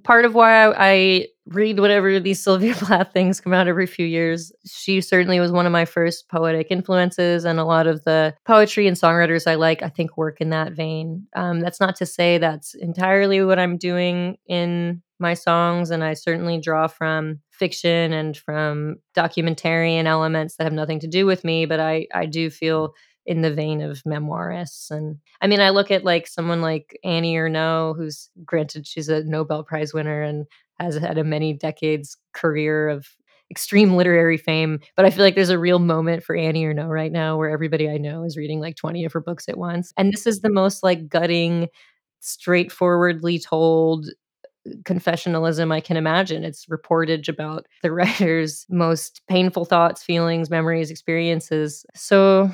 part 0.04 0.26
of 0.26 0.34
why 0.34 0.66
I, 0.66 0.74
I 0.78 1.28
read 1.46 1.80
whatever 1.80 2.20
these 2.20 2.42
Sylvia 2.42 2.74
Plath 2.76 3.12
things 3.12 3.42
come 3.42 3.54
out 3.54 3.68
every 3.68 3.88
few 3.88 4.06
years. 4.06 4.52
She 4.66 5.02
certainly 5.02 5.40
was 5.40 5.52
one 5.52 5.66
of 5.66 5.72
my 5.72 5.86
first 5.86 6.30
poetic 6.30 6.68
influences, 6.70 7.46
and 7.46 7.60
a 7.60 7.66
lot 7.66 7.88
of 7.88 8.04
the 8.04 8.36
poetry 8.46 8.88
and 8.88 8.96
songwriters 8.96 9.50
I 9.50 9.56
like, 9.56 9.82
I 9.82 9.90
think, 9.90 10.18
work 10.18 10.42
in 10.42 10.52
that 10.52 10.74
vein. 10.74 11.28
Um, 11.36 11.60
that's 11.60 11.80
not 11.80 11.96
to 11.98 12.06
say 12.06 12.38
that's 12.38 12.76
entirely 12.76 13.44
what 13.44 13.60
I'm 13.60 13.78
doing 13.78 14.38
in 14.48 15.02
my 15.20 15.34
songs, 15.34 15.92
and 15.92 16.04
I 16.04 16.14
certainly 16.14 16.60
draw 16.60 16.88
from 16.88 17.40
fiction 17.52 18.14
and 18.14 18.38
from 18.38 18.98
documentarian 19.18 20.06
elements 20.06 20.56
that 20.56 20.64
have 20.64 20.74
nothing 20.74 21.00
to 21.02 21.08
do 21.08 21.26
with 21.26 21.44
me, 21.44 21.66
but 21.66 21.80
I, 21.80 22.08
I 22.14 22.26
do 22.26 22.50
feel 22.50 22.94
in 23.30 23.42
the 23.42 23.54
vein 23.54 23.80
of 23.80 24.02
memoirists. 24.08 24.90
And 24.90 25.20
I 25.40 25.46
mean, 25.46 25.62
I 25.62 25.70
look 25.70 25.92
at 25.92 26.04
like 26.04 26.26
someone 26.26 26.62
like 26.62 27.00
Annie 27.04 27.36
Ernaux, 27.36 27.96
who's 27.96 28.28
granted 28.44 28.88
she's 28.88 29.08
a 29.08 29.24
Nobel 29.24 29.64
Prize 29.64 29.94
winner 29.94 30.24
and 30.24 30.48
has 30.80 30.96
had 30.98 31.20
a 31.20 31.24
many 31.24 31.54
decades 31.54 32.18
career 32.34 32.90
of 32.90 33.08
extreme 33.52 33.96
literary 33.96 34.38
fame. 34.38 34.80
But 34.96 35.06
I 35.06 35.12
feel 35.12 35.24
like 35.24 35.36
there's 35.36 35.52
a 35.52 35.60
real 35.60 35.78
moment 35.78 36.24
for 36.24 36.36
Annie 36.36 36.66
Ernaux 36.66 36.90
right 36.90 37.12
now 37.12 37.38
where 37.38 37.52
everybody 37.52 37.88
I 37.88 37.98
know 38.00 38.24
is 38.24 38.36
reading 38.36 38.60
like 38.60 38.76
20 38.76 39.06
of 39.06 39.14
her 39.14 39.22
books 39.22 39.48
at 39.48 39.60
once. 39.60 39.94
And 39.96 40.12
this 40.12 40.26
is 40.26 40.42
the 40.42 40.50
most 40.50 40.82
like 40.82 41.08
gutting, 41.08 41.68
straightforwardly 42.22 43.38
told 43.38 44.08
uh, 44.66 44.72
confessionalism 44.86 45.72
I 45.72 45.82
can 45.82 45.98
imagine. 45.98 46.44
It's 46.44 46.66
reportage 46.66 47.30
about 47.30 47.68
the 47.84 47.92
writer's 47.94 48.66
most 48.72 49.22
painful 49.28 49.66
thoughts, 49.66 50.02
feelings, 50.02 50.50
memories, 50.50 50.90
experiences. 50.90 51.86
So 51.94 52.50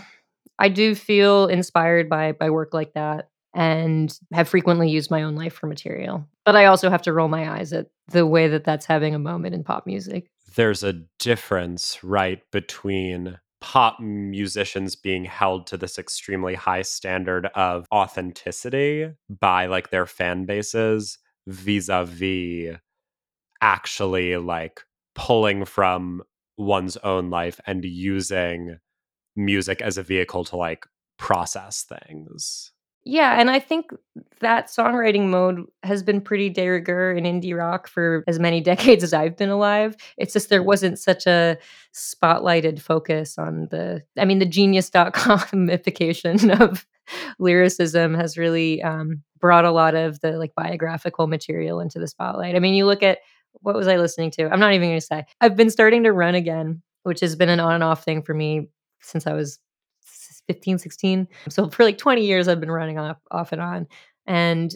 I 0.60 0.70
do 0.70 0.96
feel 0.96 1.48
inspired 1.48 2.10
by 2.10 2.32
by 2.34 2.50
work 2.50 2.74
like 2.74 2.94
that 2.94 3.30
and 3.54 4.18
have 4.34 4.50
frequently 4.50 4.90
used 4.90 5.10
my 5.10 5.24
own 5.24 5.36
life 5.36 5.54
for 5.54 5.68
material. 5.68 6.28
But 6.44 6.56
I 6.56 6.66
also 6.66 6.90
have 6.90 7.02
to 7.04 7.14
roll 7.14 7.30
my 7.30 7.58
eyes 7.58 7.72
at 7.74 7.88
the 8.10 8.28
way 8.28 8.48
that 8.50 8.66
that's 8.66 8.86
having 8.86 9.16
a 9.16 9.20
moment 9.20 9.56
in 9.56 9.64
pop 9.64 9.88
music. 9.88 10.30
There's 10.56 10.84
a 10.84 11.02
difference, 11.20 12.04
right, 12.04 12.42
between 12.52 13.40
pop 13.62 14.00
musicians 14.00 14.96
being 14.96 15.26
held 15.26 15.68
to 15.68 15.78
this 15.78 15.98
extremely 15.98 16.54
high 16.54 16.84
standard 16.84 17.48
of 17.56 17.88
authenticity 17.92 19.10
by 19.28 19.66
like 19.66 19.90
their 19.90 20.06
fan 20.06 20.46
bases 20.46 21.18
vis-a-vis 21.48 22.78
actually 23.62 24.38
like 24.38 24.82
pulling 25.16 25.66
from 25.66 26.22
one's 26.58 26.98
own 26.98 27.30
life 27.30 27.60
and 27.66 27.84
using 27.84 28.78
music 29.36 29.82
as 29.82 29.98
a 29.98 30.04
vehicle 30.04 30.44
to 30.46 30.56
like 30.56 30.86
process 31.18 31.84
things. 31.84 32.72
Yeah, 33.08 33.40
and 33.40 33.52
I 33.52 33.60
think 33.60 33.92
that 34.40 34.66
songwriting 34.68 35.28
mode 35.28 35.64
has 35.84 36.02
been 36.02 36.22
pretty 36.22 36.50
de 36.50 36.68
rigueur 36.68 37.14
in 37.14 37.24
indie 37.24 37.56
rock 37.56 37.88
for 37.88 38.24
as 38.28 38.40
many 38.40 38.62
decades 38.72 39.04
as 39.04 39.14
I've 39.14 39.38
been 39.38 39.50
alive. 39.50 39.96
It's 40.18 40.34
just 40.34 40.50
there 40.50 40.64
wasn't 40.64 40.98
such 40.98 41.28
a 41.28 41.58
spotlighted 41.94 42.82
focus 42.82 43.38
on 43.38 43.68
the 43.70 44.02
I 44.18 44.26
mean 44.26 44.40
the 44.40 44.46
genius.com 44.46 45.44
mythification 45.54 46.50
of 46.50 46.88
lyricism 47.38 48.16
has 48.16 48.40
really 48.40 48.82
um, 48.82 49.22
brought 49.40 49.66
a 49.66 49.72
lot 49.72 49.94
of 49.94 50.20
the 50.22 50.32
like 50.32 50.56
biographical 50.56 51.28
material 51.28 51.80
into 51.80 52.00
the 52.00 52.08
spotlight. 52.08 52.56
I 52.56 52.60
mean, 52.60 52.74
you 52.74 52.88
look 52.88 53.04
at 53.04 53.20
what 53.62 53.76
was 53.76 53.88
I 53.88 53.98
listening 53.98 54.32
to? 54.32 54.50
I'm 54.52 54.60
not 54.60 54.74
even 54.74 54.90
going 54.90 55.00
to 55.00 55.06
say. 55.06 55.26
I've 55.40 55.56
been 55.56 55.70
starting 55.70 56.04
to 56.04 56.12
run 56.12 56.34
again, 56.34 56.82
which 57.04 57.20
has 57.20 57.36
been 57.36 57.50
an 57.50 57.60
on 57.60 57.76
and 57.76 57.84
off 57.84 58.04
thing 58.04 58.24
for 58.24 58.34
me 58.34 58.70
since 59.02 59.28
I 59.28 59.34
was 59.34 59.60
15, 60.48 60.78
16. 60.78 61.28
So 61.50 61.70
for 61.70 61.84
like 61.84 61.98
20 61.98 62.26
years, 62.26 62.48
I've 62.48 62.60
been 62.60 62.72
running 62.72 62.98
off, 62.98 63.18
off 63.32 63.52
and 63.52 63.62
on. 63.62 63.88
And 64.28 64.74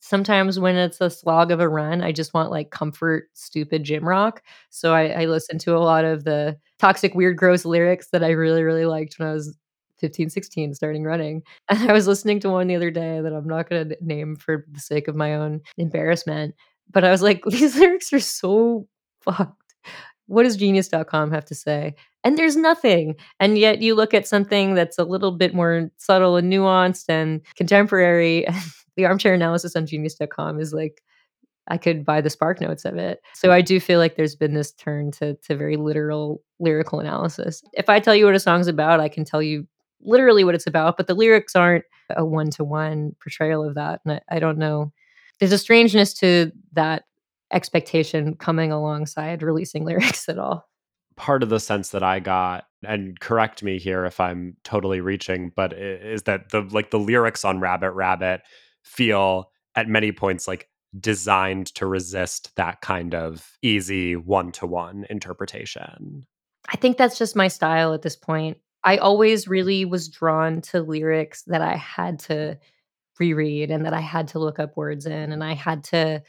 sometimes 0.00 0.58
when 0.58 0.76
it's 0.76 1.00
a 1.00 1.08
slog 1.08 1.50
of 1.50 1.60
a 1.60 1.68
run, 1.68 2.02
I 2.02 2.12
just 2.12 2.34
want 2.34 2.50
like 2.50 2.70
comfort, 2.70 3.28
stupid 3.32 3.84
gym 3.84 4.06
rock. 4.06 4.42
So 4.70 4.92
I, 4.92 5.22
I 5.22 5.24
listen 5.24 5.58
to 5.60 5.76
a 5.76 5.80
lot 5.80 6.04
of 6.04 6.24
the 6.24 6.58
toxic, 6.78 7.14
weird, 7.14 7.38
gross 7.38 7.64
lyrics 7.64 8.08
that 8.08 8.22
I 8.22 8.30
really, 8.30 8.62
really 8.62 8.84
liked 8.84 9.18
when 9.18 9.28
I 9.28 9.32
was 9.32 9.56
15, 9.98 10.28
16, 10.28 10.74
starting 10.74 11.04
running. 11.04 11.42
And 11.70 11.90
I 11.90 11.94
was 11.94 12.06
listening 12.06 12.40
to 12.40 12.50
one 12.50 12.66
the 12.66 12.76
other 12.76 12.90
day 12.90 13.20
that 13.22 13.32
I'm 13.32 13.48
not 13.48 13.68
going 13.70 13.88
to 13.88 13.96
name 14.02 14.36
for 14.36 14.66
the 14.70 14.80
sake 14.80 15.08
of 15.08 15.16
my 15.16 15.34
own 15.34 15.62
embarrassment. 15.78 16.54
But 16.90 17.04
I 17.04 17.10
was 17.10 17.22
like, 17.22 17.42
these 17.48 17.76
lyrics 17.76 18.12
are 18.12 18.20
so 18.20 18.86
fucked. 19.22 19.74
What 20.26 20.42
does 20.42 20.56
genius.com 20.56 21.30
have 21.30 21.46
to 21.46 21.54
say? 21.54 21.94
And 22.24 22.38
there's 22.38 22.56
nothing. 22.56 23.14
And 23.38 23.58
yet 23.58 23.82
you 23.82 23.94
look 23.94 24.14
at 24.14 24.26
something 24.26 24.74
that's 24.74 24.98
a 24.98 25.04
little 25.04 25.32
bit 25.32 25.54
more 25.54 25.90
subtle 25.98 26.36
and 26.36 26.52
nuanced 26.52 27.04
and 27.08 27.42
contemporary. 27.56 28.46
the 28.96 29.04
armchair 29.04 29.34
analysis 29.34 29.76
on 29.76 29.86
genius.com 29.86 30.58
is 30.58 30.72
like, 30.72 31.02
I 31.68 31.78
could 31.78 32.04
buy 32.04 32.20
the 32.20 32.30
spark 32.30 32.60
notes 32.60 32.84
of 32.84 32.96
it. 32.96 33.20
So 33.34 33.50
I 33.50 33.60
do 33.60 33.80
feel 33.80 33.98
like 33.98 34.16
there's 34.16 34.36
been 34.36 34.54
this 34.54 34.72
turn 34.72 35.10
to 35.12 35.34
to 35.34 35.56
very 35.56 35.76
literal 35.76 36.42
lyrical 36.60 37.00
analysis. 37.00 37.62
If 37.72 37.88
I 37.88 38.00
tell 38.00 38.14
you 38.14 38.26
what 38.26 38.34
a 38.34 38.40
song's 38.40 38.68
about, 38.68 39.00
I 39.00 39.08
can 39.08 39.24
tell 39.24 39.42
you 39.42 39.66
literally 40.02 40.44
what 40.44 40.54
it's 40.54 40.66
about, 40.66 40.96
but 40.96 41.06
the 41.06 41.14
lyrics 41.14 41.56
aren't 41.56 41.84
a 42.14 42.24
one 42.24 42.50
to 42.50 42.64
one 42.64 43.16
portrayal 43.22 43.66
of 43.66 43.74
that. 43.76 44.00
And 44.04 44.14
I, 44.14 44.36
I 44.36 44.38
don't 44.38 44.58
know. 44.58 44.92
There's 45.40 45.52
a 45.52 45.58
strangeness 45.58 46.12
to 46.14 46.52
that 46.74 47.04
expectation 47.50 48.34
coming 48.36 48.70
alongside 48.70 49.42
releasing 49.42 49.84
lyrics 49.86 50.28
at 50.28 50.38
all. 50.38 50.68
Part 51.16 51.42
of 51.42 51.48
the 51.48 51.60
sense 51.60 51.90
that 51.90 52.02
I 52.02 52.20
got, 52.20 52.66
and 52.86 53.18
correct 53.20 53.62
me 53.62 53.78
here 53.78 54.04
if 54.04 54.18
I'm 54.20 54.56
totally 54.64 55.00
reaching, 55.00 55.52
but 55.54 55.72
is 55.72 56.24
that 56.24 56.50
the 56.50 56.62
like 56.62 56.90
the 56.90 56.98
lyrics 56.98 57.44
on 57.44 57.60
Rabbit 57.60 57.92
Rabbit 57.92 58.42
feel 58.82 59.50
at 59.74 59.88
many 59.88 60.12
points 60.12 60.46
like 60.48 60.68
designed 60.98 61.66
to 61.74 61.86
resist 61.86 62.54
that 62.56 62.80
kind 62.80 63.14
of 63.14 63.56
easy 63.62 64.16
one 64.16 64.52
to 64.52 64.66
one 64.66 65.06
interpretation. 65.10 66.24
I 66.68 66.76
think 66.76 66.96
that's 66.96 67.18
just 67.18 67.36
my 67.36 67.48
style 67.48 67.92
at 67.92 68.02
this 68.02 68.16
point. 68.16 68.58
I 68.84 68.98
always 68.98 69.48
really 69.48 69.84
was 69.84 70.08
drawn 70.08 70.60
to 70.62 70.82
lyrics 70.82 71.42
that 71.46 71.62
I 71.62 71.76
had 71.76 72.18
to 72.20 72.58
reread 73.18 73.70
and 73.70 73.84
that 73.86 73.94
I 73.94 74.00
had 74.00 74.28
to 74.28 74.38
look 74.38 74.58
up 74.58 74.76
words 74.76 75.06
in 75.06 75.32
and 75.32 75.42
I 75.42 75.54
had 75.54 75.84
to 75.84 76.22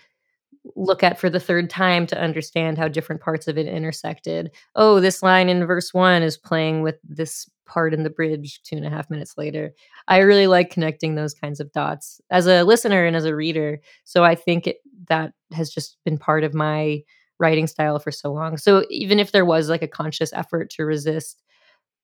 look 0.75 1.03
at 1.03 1.19
for 1.19 1.29
the 1.29 1.39
third 1.39 1.69
time 1.69 2.07
to 2.07 2.19
understand 2.19 2.77
how 2.77 2.87
different 2.87 3.21
parts 3.21 3.47
of 3.47 3.57
it 3.57 3.67
intersected. 3.67 4.51
Oh, 4.75 4.99
this 4.99 5.21
line 5.21 5.49
in 5.49 5.65
verse 5.65 5.93
one 5.93 6.23
is 6.23 6.37
playing 6.37 6.81
with 6.81 6.97
this 7.03 7.49
part 7.65 7.93
in 7.93 8.03
the 8.03 8.09
bridge 8.09 8.61
two 8.63 8.75
and 8.75 8.85
a 8.85 8.89
half 8.89 9.09
minutes 9.09 9.37
later. 9.37 9.73
I 10.07 10.19
really 10.19 10.47
like 10.47 10.69
connecting 10.69 11.15
those 11.15 11.33
kinds 11.33 11.59
of 11.59 11.71
dots 11.71 12.21
as 12.29 12.47
a 12.47 12.63
listener 12.63 13.05
and 13.05 13.15
as 13.15 13.25
a 13.25 13.35
reader. 13.35 13.79
So 14.03 14.23
I 14.23 14.35
think 14.35 14.67
it, 14.67 14.77
that 15.07 15.33
has 15.51 15.69
just 15.69 15.97
been 16.05 16.17
part 16.17 16.43
of 16.43 16.53
my 16.53 17.01
writing 17.39 17.67
style 17.67 17.99
for 17.99 18.11
so 18.11 18.31
long. 18.31 18.57
So 18.57 18.85
even 18.89 19.19
if 19.19 19.31
there 19.31 19.45
was 19.45 19.69
like 19.69 19.81
a 19.81 19.87
conscious 19.87 20.31
effort 20.33 20.69
to 20.71 20.85
resist 20.85 21.41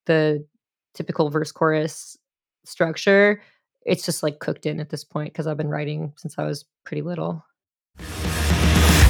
the 0.05 0.45
typical 0.93 1.29
verse 1.29 1.51
chorus 1.51 2.17
structure, 2.65 3.41
it's 3.85 4.05
just 4.05 4.23
like 4.23 4.39
cooked 4.39 4.65
in 4.65 4.79
at 4.79 4.89
this 4.89 5.03
point 5.03 5.33
because 5.33 5.47
I've 5.47 5.57
been 5.57 5.69
writing 5.69 6.13
since 6.17 6.35
I 6.37 6.43
was 6.43 6.65
pretty 6.85 7.01
little. 7.01 7.43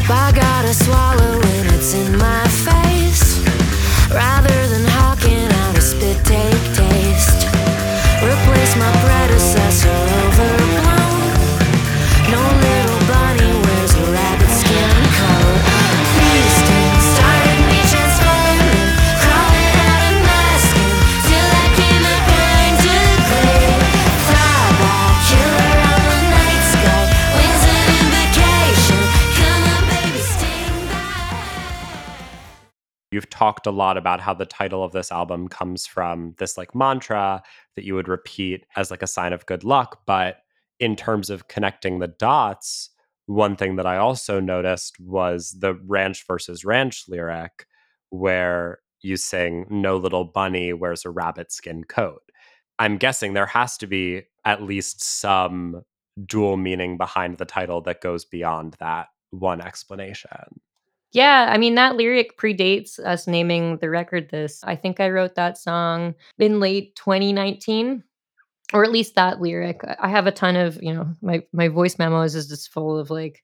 I 0.09 0.31
gotta 0.33 0.73
swallow 0.73 1.39
when 1.39 1.65
it's 1.75 1.93
in 1.93 2.17
my 2.17 2.47
face 2.47 3.39
rather 4.09 4.67
than 4.67 4.83
hawking 4.97 5.47
out 5.61 5.77
a 5.77 5.81
spit 5.81 6.17
take 6.25 6.63
taste. 6.73 7.47
Replace 8.23 8.73
my 8.77 8.91
predecessor 9.05 9.97
overblown. 10.25 11.31
No 12.33 12.43
You've 33.11 33.29
talked 33.29 33.67
a 33.67 33.71
lot 33.71 33.97
about 33.97 34.21
how 34.21 34.33
the 34.33 34.45
title 34.45 34.83
of 34.83 34.93
this 34.93 35.11
album 35.11 35.49
comes 35.49 35.85
from 35.85 36.33
this 36.37 36.57
like 36.57 36.73
mantra 36.73 37.43
that 37.75 37.83
you 37.83 37.93
would 37.93 38.07
repeat 38.07 38.65
as 38.77 38.89
like 38.89 39.03
a 39.03 39.07
sign 39.07 39.33
of 39.33 39.45
good 39.45 39.65
luck. 39.65 40.01
But 40.05 40.37
in 40.79 40.95
terms 40.95 41.29
of 41.29 41.49
connecting 41.49 41.99
the 41.99 42.07
dots, 42.07 42.89
one 43.25 43.55
thing 43.55 43.75
that 43.75 43.85
I 43.85 43.97
also 43.97 44.39
noticed 44.39 44.99
was 44.99 45.57
the 45.59 45.75
ranch 45.85 46.25
versus 46.25 46.63
ranch 46.63 47.03
lyric 47.07 47.67
where 48.09 48.79
you 49.01 49.17
sing, 49.17 49.65
No 49.69 49.97
little 49.97 50.25
bunny 50.25 50.73
wears 50.73 51.05
a 51.05 51.09
rabbit 51.09 51.51
skin 51.51 51.83
coat. 51.83 52.21
I'm 52.79 52.97
guessing 52.97 53.33
there 53.33 53.45
has 53.45 53.77
to 53.77 53.87
be 53.87 54.23
at 54.45 54.63
least 54.63 55.03
some 55.03 55.83
dual 56.25 56.57
meaning 56.57 56.97
behind 56.97 57.37
the 57.37 57.45
title 57.45 57.81
that 57.81 58.01
goes 58.01 58.25
beyond 58.25 58.75
that 58.79 59.07
one 59.31 59.61
explanation. 59.61 60.61
Yeah, 61.11 61.49
I 61.51 61.57
mean, 61.57 61.75
that 61.75 61.97
lyric 61.97 62.37
predates 62.37 62.97
us 62.99 63.27
naming 63.27 63.77
the 63.77 63.89
record 63.89 64.29
this. 64.29 64.63
I 64.63 64.75
think 64.75 64.99
I 64.99 65.09
wrote 65.09 65.35
that 65.35 65.57
song 65.57 66.15
in 66.39 66.59
late 66.61 66.95
2019 66.95 68.03
or 68.73 68.83
at 68.85 68.91
least 68.91 69.15
that 69.15 69.41
lyric. 69.41 69.81
I 69.99 70.09
have 70.09 70.27
a 70.27 70.31
ton 70.31 70.55
of, 70.55 70.81
you 70.81 70.93
know, 70.93 71.13
my 71.21 71.43
my 71.53 71.67
voice 71.67 71.99
memos 71.99 72.35
is 72.35 72.47
just 72.47 72.71
full 72.71 72.97
of 72.97 73.09
like 73.09 73.43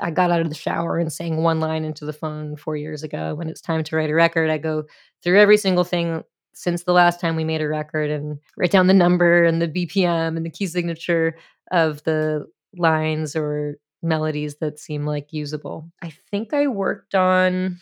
I 0.00 0.10
got 0.10 0.30
out 0.30 0.40
of 0.42 0.50
the 0.50 0.54
shower 0.54 0.98
and 0.98 1.12
sang 1.12 1.42
one 1.42 1.60
line 1.60 1.84
into 1.84 2.04
the 2.06 2.12
phone 2.12 2.56
4 2.56 2.76
years 2.76 3.02
ago. 3.02 3.34
When 3.34 3.48
it's 3.48 3.60
time 3.62 3.84
to 3.84 3.96
write 3.96 4.10
a 4.10 4.14
record, 4.14 4.50
I 4.50 4.58
go 4.58 4.84
through 5.22 5.40
every 5.40 5.56
single 5.58 5.84
thing 5.84 6.24
since 6.54 6.84
the 6.84 6.92
last 6.92 7.20
time 7.20 7.36
we 7.36 7.44
made 7.44 7.62
a 7.62 7.68
record 7.68 8.10
and 8.10 8.38
write 8.58 8.72
down 8.72 8.88
the 8.88 8.94
number 8.94 9.44
and 9.44 9.62
the 9.62 9.68
BPM 9.68 10.36
and 10.36 10.44
the 10.46 10.50
key 10.50 10.66
signature 10.66 11.36
of 11.72 12.02
the 12.04 12.46
lines 12.76 13.36
or 13.36 13.76
melodies 14.02 14.56
that 14.56 14.78
seem 14.78 15.06
like 15.06 15.32
usable. 15.32 15.90
I 16.02 16.12
think 16.30 16.52
I 16.52 16.66
worked 16.66 17.14
on 17.14 17.78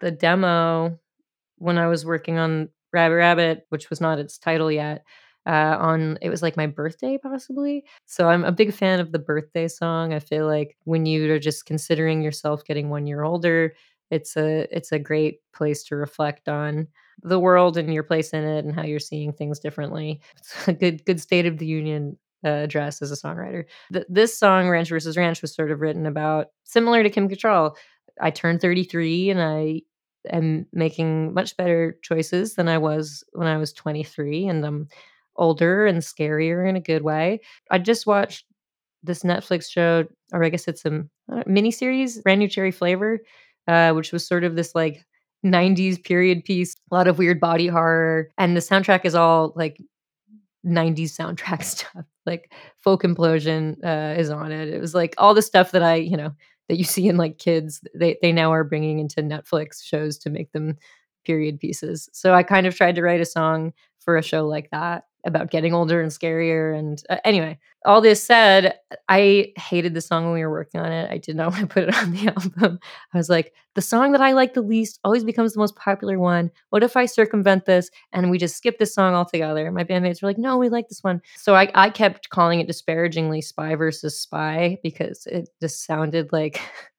the 0.00 0.10
demo 0.10 0.98
when 1.58 1.78
I 1.78 1.88
was 1.88 2.04
working 2.04 2.38
on 2.38 2.68
Rabbit 2.92 3.14
Rabbit, 3.16 3.66
which 3.70 3.90
was 3.90 4.00
not 4.00 4.18
its 4.18 4.38
title 4.38 4.70
yet. 4.70 5.04
Uh, 5.46 5.76
on 5.78 6.18
it 6.20 6.28
was 6.28 6.42
like 6.42 6.56
my 6.56 6.66
birthday 6.66 7.16
possibly 7.16 7.84
so 8.04 8.28
i'm 8.28 8.42
a 8.44 8.50
big 8.50 8.74
fan 8.74 8.98
of 8.98 9.12
the 9.12 9.18
birthday 9.20 9.68
song 9.68 10.12
i 10.12 10.18
feel 10.18 10.44
like 10.44 10.76
when 10.86 11.06
you 11.06 11.32
are 11.32 11.38
just 11.38 11.66
considering 11.66 12.20
yourself 12.20 12.64
getting 12.64 12.90
one 12.90 13.06
year 13.06 13.22
older 13.22 13.72
it's 14.10 14.36
a 14.36 14.66
it's 14.76 14.90
a 14.90 14.98
great 14.98 15.38
place 15.52 15.84
to 15.84 15.94
reflect 15.94 16.48
on 16.48 16.88
the 17.22 17.38
world 17.38 17.76
and 17.76 17.94
your 17.94 18.02
place 18.02 18.30
in 18.30 18.42
it 18.42 18.64
and 18.64 18.74
how 18.74 18.82
you're 18.82 18.98
seeing 18.98 19.32
things 19.32 19.60
differently 19.60 20.20
it's 20.36 20.66
a 20.66 20.72
good 20.72 21.04
good 21.04 21.20
state 21.20 21.46
of 21.46 21.58
the 21.58 21.66
union 21.66 22.16
uh, 22.46 22.62
address 22.62 23.02
as 23.02 23.10
a 23.10 23.16
songwriter. 23.16 23.64
Th- 23.92 24.06
this 24.08 24.38
song, 24.38 24.68
Ranch 24.68 24.88
versus 24.88 25.16
Ranch, 25.16 25.42
was 25.42 25.54
sort 25.54 25.70
of 25.70 25.80
written 25.80 26.06
about 26.06 26.46
similar 26.64 27.02
to 27.02 27.10
Kim 27.10 27.28
Cattrall. 27.28 27.76
I 28.20 28.30
turned 28.30 28.60
33 28.60 29.30
and 29.30 29.42
I 29.42 29.82
am 30.30 30.66
making 30.72 31.34
much 31.34 31.56
better 31.56 31.98
choices 32.02 32.54
than 32.54 32.68
I 32.68 32.78
was 32.78 33.24
when 33.32 33.48
I 33.48 33.56
was 33.56 33.72
23, 33.72 34.46
and 34.46 34.64
I'm 34.64 34.88
older 35.36 35.86
and 35.86 35.98
scarier 35.98 36.68
in 36.68 36.76
a 36.76 36.80
good 36.80 37.02
way. 37.02 37.40
I 37.70 37.78
just 37.78 38.06
watched 38.06 38.46
this 39.02 39.22
Netflix 39.22 39.70
show, 39.70 40.04
or 40.32 40.44
I 40.44 40.48
guess 40.48 40.68
it's 40.68 40.84
a 40.84 41.04
mini 41.46 41.70
series, 41.70 42.20
Brand 42.22 42.38
New 42.38 42.48
Cherry 42.48 42.70
Flavor, 42.70 43.20
uh, 43.68 43.92
which 43.92 44.12
was 44.12 44.26
sort 44.26 44.44
of 44.44 44.56
this 44.56 44.74
like 44.74 45.04
90s 45.44 46.02
period 46.02 46.44
piece, 46.44 46.74
a 46.90 46.94
lot 46.94 47.08
of 47.08 47.18
weird 47.18 47.40
body 47.40 47.66
horror, 47.66 48.30
and 48.38 48.56
the 48.56 48.60
soundtrack 48.60 49.04
is 49.04 49.14
all 49.14 49.52
like 49.56 49.80
90s 50.64 51.16
soundtrack 51.16 51.62
stuff 51.64 52.04
like 52.26 52.52
folk 52.80 53.02
implosion 53.02 53.76
uh, 53.84 54.18
is 54.18 54.30
on 54.30 54.52
it. 54.52 54.68
It 54.68 54.80
was 54.80 54.94
like 54.94 55.14
all 55.18 55.34
the 55.34 55.42
stuff 55.42 55.72
that 55.72 55.82
i 55.82 55.94
you 55.96 56.16
know 56.16 56.32
that 56.68 56.76
you 56.76 56.84
see 56.84 57.08
in 57.08 57.16
like 57.16 57.38
kids 57.38 57.80
they 57.94 58.16
they 58.22 58.32
now 58.32 58.52
are 58.52 58.64
bringing 58.64 58.98
into 58.98 59.22
netflix 59.22 59.82
shows 59.84 60.18
to 60.18 60.30
make 60.30 60.52
them 60.52 60.76
period 61.24 61.58
pieces. 61.60 62.08
So 62.12 62.34
i 62.34 62.42
kind 62.42 62.66
of 62.66 62.74
tried 62.76 62.94
to 62.96 63.02
write 63.02 63.20
a 63.20 63.26
song 63.26 63.72
for 64.00 64.16
a 64.16 64.22
show 64.22 64.46
like 64.46 64.70
that 64.70 65.04
about 65.26 65.50
getting 65.50 65.74
older 65.74 66.00
and 66.00 66.10
scarier. 66.10 66.78
And 66.78 67.02
uh, 67.10 67.18
anyway, 67.24 67.58
all 67.84 68.00
this 68.00 68.22
said, 68.22 68.78
I 69.08 69.52
hated 69.56 69.92
the 69.92 70.00
song 70.00 70.24
when 70.24 70.34
we 70.34 70.40
were 70.40 70.50
working 70.50 70.80
on 70.80 70.90
it. 70.90 71.10
I 71.10 71.18
did 71.18 71.36
not 71.36 71.50
want 71.52 71.62
to 71.62 71.66
put 71.66 71.84
it 71.84 71.94
on 71.94 72.12
the 72.12 72.28
album. 72.36 72.78
I 73.12 73.18
was 73.18 73.28
like, 73.28 73.52
the 73.74 73.82
song 73.82 74.12
that 74.12 74.22
I 74.22 74.32
like 74.32 74.54
the 74.54 74.62
least 74.62 75.00
always 75.04 75.24
becomes 75.24 75.52
the 75.52 75.60
most 75.60 75.76
popular 75.76 76.18
one. 76.18 76.50
What 76.70 76.82
if 76.82 76.96
I 76.96 77.04
circumvent 77.04 77.66
this 77.66 77.90
and 78.12 78.30
we 78.30 78.38
just 78.38 78.56
skip 78.56 78.78
this 78.78 78.94
song 78.94 79.14
altogether? 79.14 79.70
My 79.70 79.84
bandmates 79.84 80.22
were 80.22 80.28
like, 80.28 80.38
no, 80.38 80.56
we 80.56 80.68
like 80.68 80.88
this 80.88 81.02
one. 81.02 81.20
So 81.36 81.54
I, 81.54 81.70
I 81.74 81.90
kept 81.90 82.30
calling 82.30 82.60
it 82.60 82.68
disparagingly 82.68 83.42
Spy 83.42 83.74
versus 83.74 84.18
Spy 84.18 84.78
because 84.82 85.26
it 85.26 85.50
just 85.60 85.84
sounded 85.84 86.32
like 86.32 86.60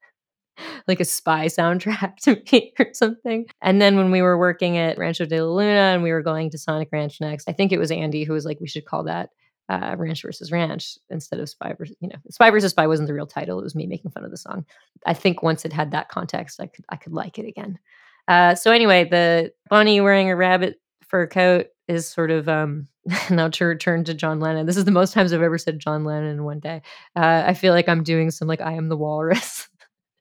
like 0.88 1.00
a 1.00 1.06
spy 1.06 1.46
soundtrack 1.48 2.16
to 2.24 2.42
me 2.52 2.74
or 2.80 2.88
something. 2.94 3.46
And 3.62 3.82
then 3.82 3.98
when 3.98 4.12
we 4.12 4.22
were 4.22 4.38
working 4.38 4.78
at 4.78 4.98
Rancho 4.98 5.26
de 5.26 5.42
la 5.42 5.54
Luna 5.54 5.94
and 5.94 6.04
we 6.04 6.12
were 6.12 6.22
going 6.22 6.50
to 6.52 6.58
Sonic 6.58 6.90
Ranch 6.92 7.20
next, 7.22 7.50
I 7.50 7.54
think 7.54 7.72
it 7.72 7.80
was 7.80 7.92
Andy 7.92 8.24
who 8.24 8.34
was 8.34 8.46
like, 8.46 8.60
we 8.60 8.68
should 8.68 8.86
call 8.86 9.04
that 9.04 9.30
uh, 9.70 9.96
Ranch 9.98 10.22
versus 10.22 10.52
Ranch 10.52 10.98
instead 11.10 11.40
of 11.40 11.50
Spy 11.50 11.74
versus, 11.78 11.96
you 12.00 12.08
know, 12.08 12.16
Spy 12.30 12.50
versus 12.50 12.72
Spy 12.72 12.88
wasn't 12.88 13.08
the 13.08 13.14
real 13.14 13.28
title. 13.28 13.60
It 13.60 13.64
was 13.64 13.76
me 13.76 13.88
making 13.88 14.12
fun 14.12 14.24
of 14.24 14.32
the 14.32 14.38
song. 14.38 14.66
I 15.06 15.14
think 15.14 15.44
once 15.44 15.66
it 15.66 15.74
had 15.74 15.92
that 15.92 16.10
context, 16.10 16.62
I 16.62 16.68
could 16.68 16.86
I 16.90 16.96
could 16.96 17.14
like 17.14 17.38
it 17.38 17.48
again. 17.48 17.80
Uh, 18.28 18.56
so 18.56 18.72
anyway, 18.72 19.06
the 19.06 19.54
bunny 19.70 20.02
wearing 20.02 20.30
a 20.30 20.36
rabbit 20.36 20.80
fur 21.02 21.28
coat 21.28 21.68
is 21.88 22.08
sort 22.08 22.32
of 22.32 22.50
um 22.50 22.88
now 23.30 23.50
to 23.50 23.66
return 23.66 24.04
to 24.06 24.14
John 24.14 24.40
Lennon. 24.40 24.66
This 24.66 24.78
is 24.78 24.86
the 24.86 24.92
most 24.92 25.14
times 25.14 25.34
I've 25.34 25.42
ever 25.42 25.58
said 25.58 25.80
John 25.80 26.04
Lennon 26.06 26.32
in 26.32 26.44
one 26.44 26.60
day. 26.60 26.82
Uh, 27.16 27.44
I 27.46 27.54
feel 27.54 27.74
like 27.74 27.90
I'm 27.90 28.04
doing 28.04 28.32
some 28.32 28.48
like 28.48 28.62
I 28.62 28.74
am 28.74 28.90
the 28.90 28.98
walrus 28.98 29.68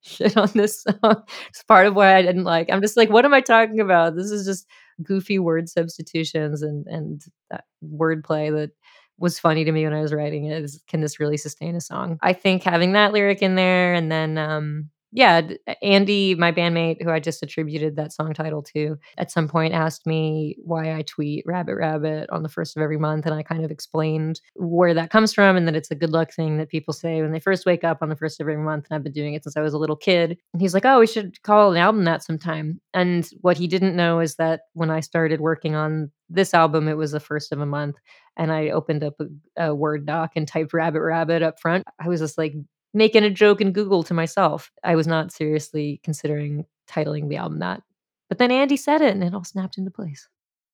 shit 0.06 0.36
on 0.36 0.50
this 0.54 0.82
song. 0.82 1.22
It's 1.48 1.62
part 1.64 1.86
of 1.86 1.94
why 1.94 2.16
I 2.16 2.22
didn't 2.22 2.44
like. 2.44 2.70
I'm 2.70 2.80
just 2.80 2.96
like, 2.96 3.10
what 3.10 3.24
am 3.24 3.34
I 3.34 3.40
talking 3.40 3.80
about? 3.80 4.16
This 4.16 4.30
is 4.30 4.46
just 4.46 4.66
goofy 5.02 5.38
word 5.38 5.68
substitutions 5.68 6.62
and 6.62 6.86
and 6.86 7.22
that 7.50 7.64
wordplay 7.84 8.50
that 8.52 8.70
was 9.18 9.38
funny 9.38 9.64
to 9.64 9.72
me 9.72 9.84
when 9.84 9.94
I 9.94 10.02
was 10.02 10.12
writing 10.12 10.46
it. 10.46 10.62
Is, 10.62 10.82
can 10.88 11.00
this 11.00 11.18
really 11.18 11.36
sustain 11.36 11.74
a 11.74 11.80
song? 11.80 12.18
I 12.22 12.32
think 12.32 12.62
having 12.62 12.92
that 12.92 13.12
lyric 13.12 13.42
in 13.42 13.54
there 13.54 13.94
and 13.94 14.12
then 14.12 14.38
um, 14.38 14.90
yeah, 15.12 15.40
Andy, 15.82 16.34
my 16.34 16.52
bandmate, 16.52 17.02
who 17.02 17.10
I 17.10 17.20
just 17.20 17.42
attributed 17.42 17.96
that 17.96 18.12
song 18.12 18.34
title 18.34 18.62
to, 18.74 18.98
at 19.16 19.30
some 19.30 19.48
point 19.48 19.72
asked 19.72 20.06
me 20.06 20.56
why 20.58 20.94
I 20.94 21.02
tweet 21.02 21.44
Rabbit 21.46 21.76
Rabbit 21.76 22.28
on 22.30 22.42
the 22.42 22.48
first 22.48 22.76
of 22.76 22.82
every 22.82 22.98
month. 22.98 23.24
And 23.24 23.34
I 23.34 23.42
kind 23.42 23.64
of 23.64 23.70
explained 23.70 24.40
where 24.56 24.94
that 24.94 25.10
comes 25.10 25.32
from 25.32 25.56
and 25.56 25.66
that 25.66 25.76
it's 25.76 25.90
a 25.90 25.94
good 25.94 26.10
luck 26.10 26.32
thing 26.32 26.58
that 26.58 26.68
people 26.68 26.92
say 26.92 27.22
when 27.22 27.32
they 27.32 27.40
first 27.40 27.66
wake 27.66 27.84
up 27.84 27.98
on 28.02 28.08
the 28.08 28.16
first 28.16 28.40
of 28.40 28.44
every 28.44 28.56
month. 28.56 28.86
And 28.90 28.96
I've 28.96 29.04
been 29.04 29.12
doing 29.12 29.34
it 29.34 29.44
since 29.44 29.56
I 29.56 29.62
was 29.62 29.74
a 29.74 29.78
little 29.78 29.96
kid. 29.96 30.38
And 30.52 30.60
he's 30.60 30.74
like, 30.74 30.84
oh, 30.84 30.98
we 30.98 31.06
should 31.06 31.40
call 31.42 31.72
an 31.72 31.78
album 31.78 32.04
that 32.04 32.24
sometime. 32.24 32.80
And 32.92 33.28
what 33.40 33.56
he 33.56 33.68
didn't 33.68 33.96
know 33.96 34.20
is 34.20 34.34
that 34.36 34.62
when 34.74 34.90
I 34.90 35.00
started 35.00 35.40
working 35.40 35.74
on 35.74 36.10
this 36.28 36.52
album, 36.52 36.88
it 36.88 36.96
was 36.96 37.12
the 37.12 37.20
first 37.20 37.52
of 37.52 37.60
a 37.60 37.66
month. 37.66 37.96
And 38.36 38.52
I 38.52 38.70
opened 38.70 39.04
up 39.04 39.14
a, 39.20 39.68
a 39.68 39.74
Word 39.74 40.04
doc 40.04 40.32
and 40.36 40.46
typed 40.46 40.74
Rabbit 40.74 41.00
Rabbit 41.00 41.42
up 41.42 41.60
front. 41.60 41.84
I 41.98 42.08
was 42.08 42.20
just 42.20 42.36
like, 42.36 42.54
making 42.96 43.24
a 43.24 43.30
joke 43.30 43.60
in 43.60 43.72
Google 43.72 44.02
to 44.04 44.14
myself. 44.14 44.72
I 44.82 44.96
was 44.96 45.06
not 45.06 45.30
seriously 45.30 46.00
considering 46.02 46.64
titling 46.88 47.28
the 47.28 47.36
album 47.36 47.58
that. 47.58 47.82
But 48.30 48.38
then 48.38 48.50
Andy 48.50 48.78
said 48.78 49.02
it 49.02 49.12
and 49.12 49.22
it 49.22 49.34
all 49.34 49.44
snapped 49.44 49.76
into 49.76 49.90
place. 49.90 50.26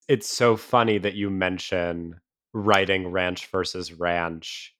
It's 0.08 0.28
so 0.28 0.56
funny 0.56 0.98
that 0.98 1.14
you 1.14 1.30
mention 1.30 2.20
writing 2.54 3.08
Ranch 3.08 3.46
versus 3.46 3.92
Ranch 3.92 4.72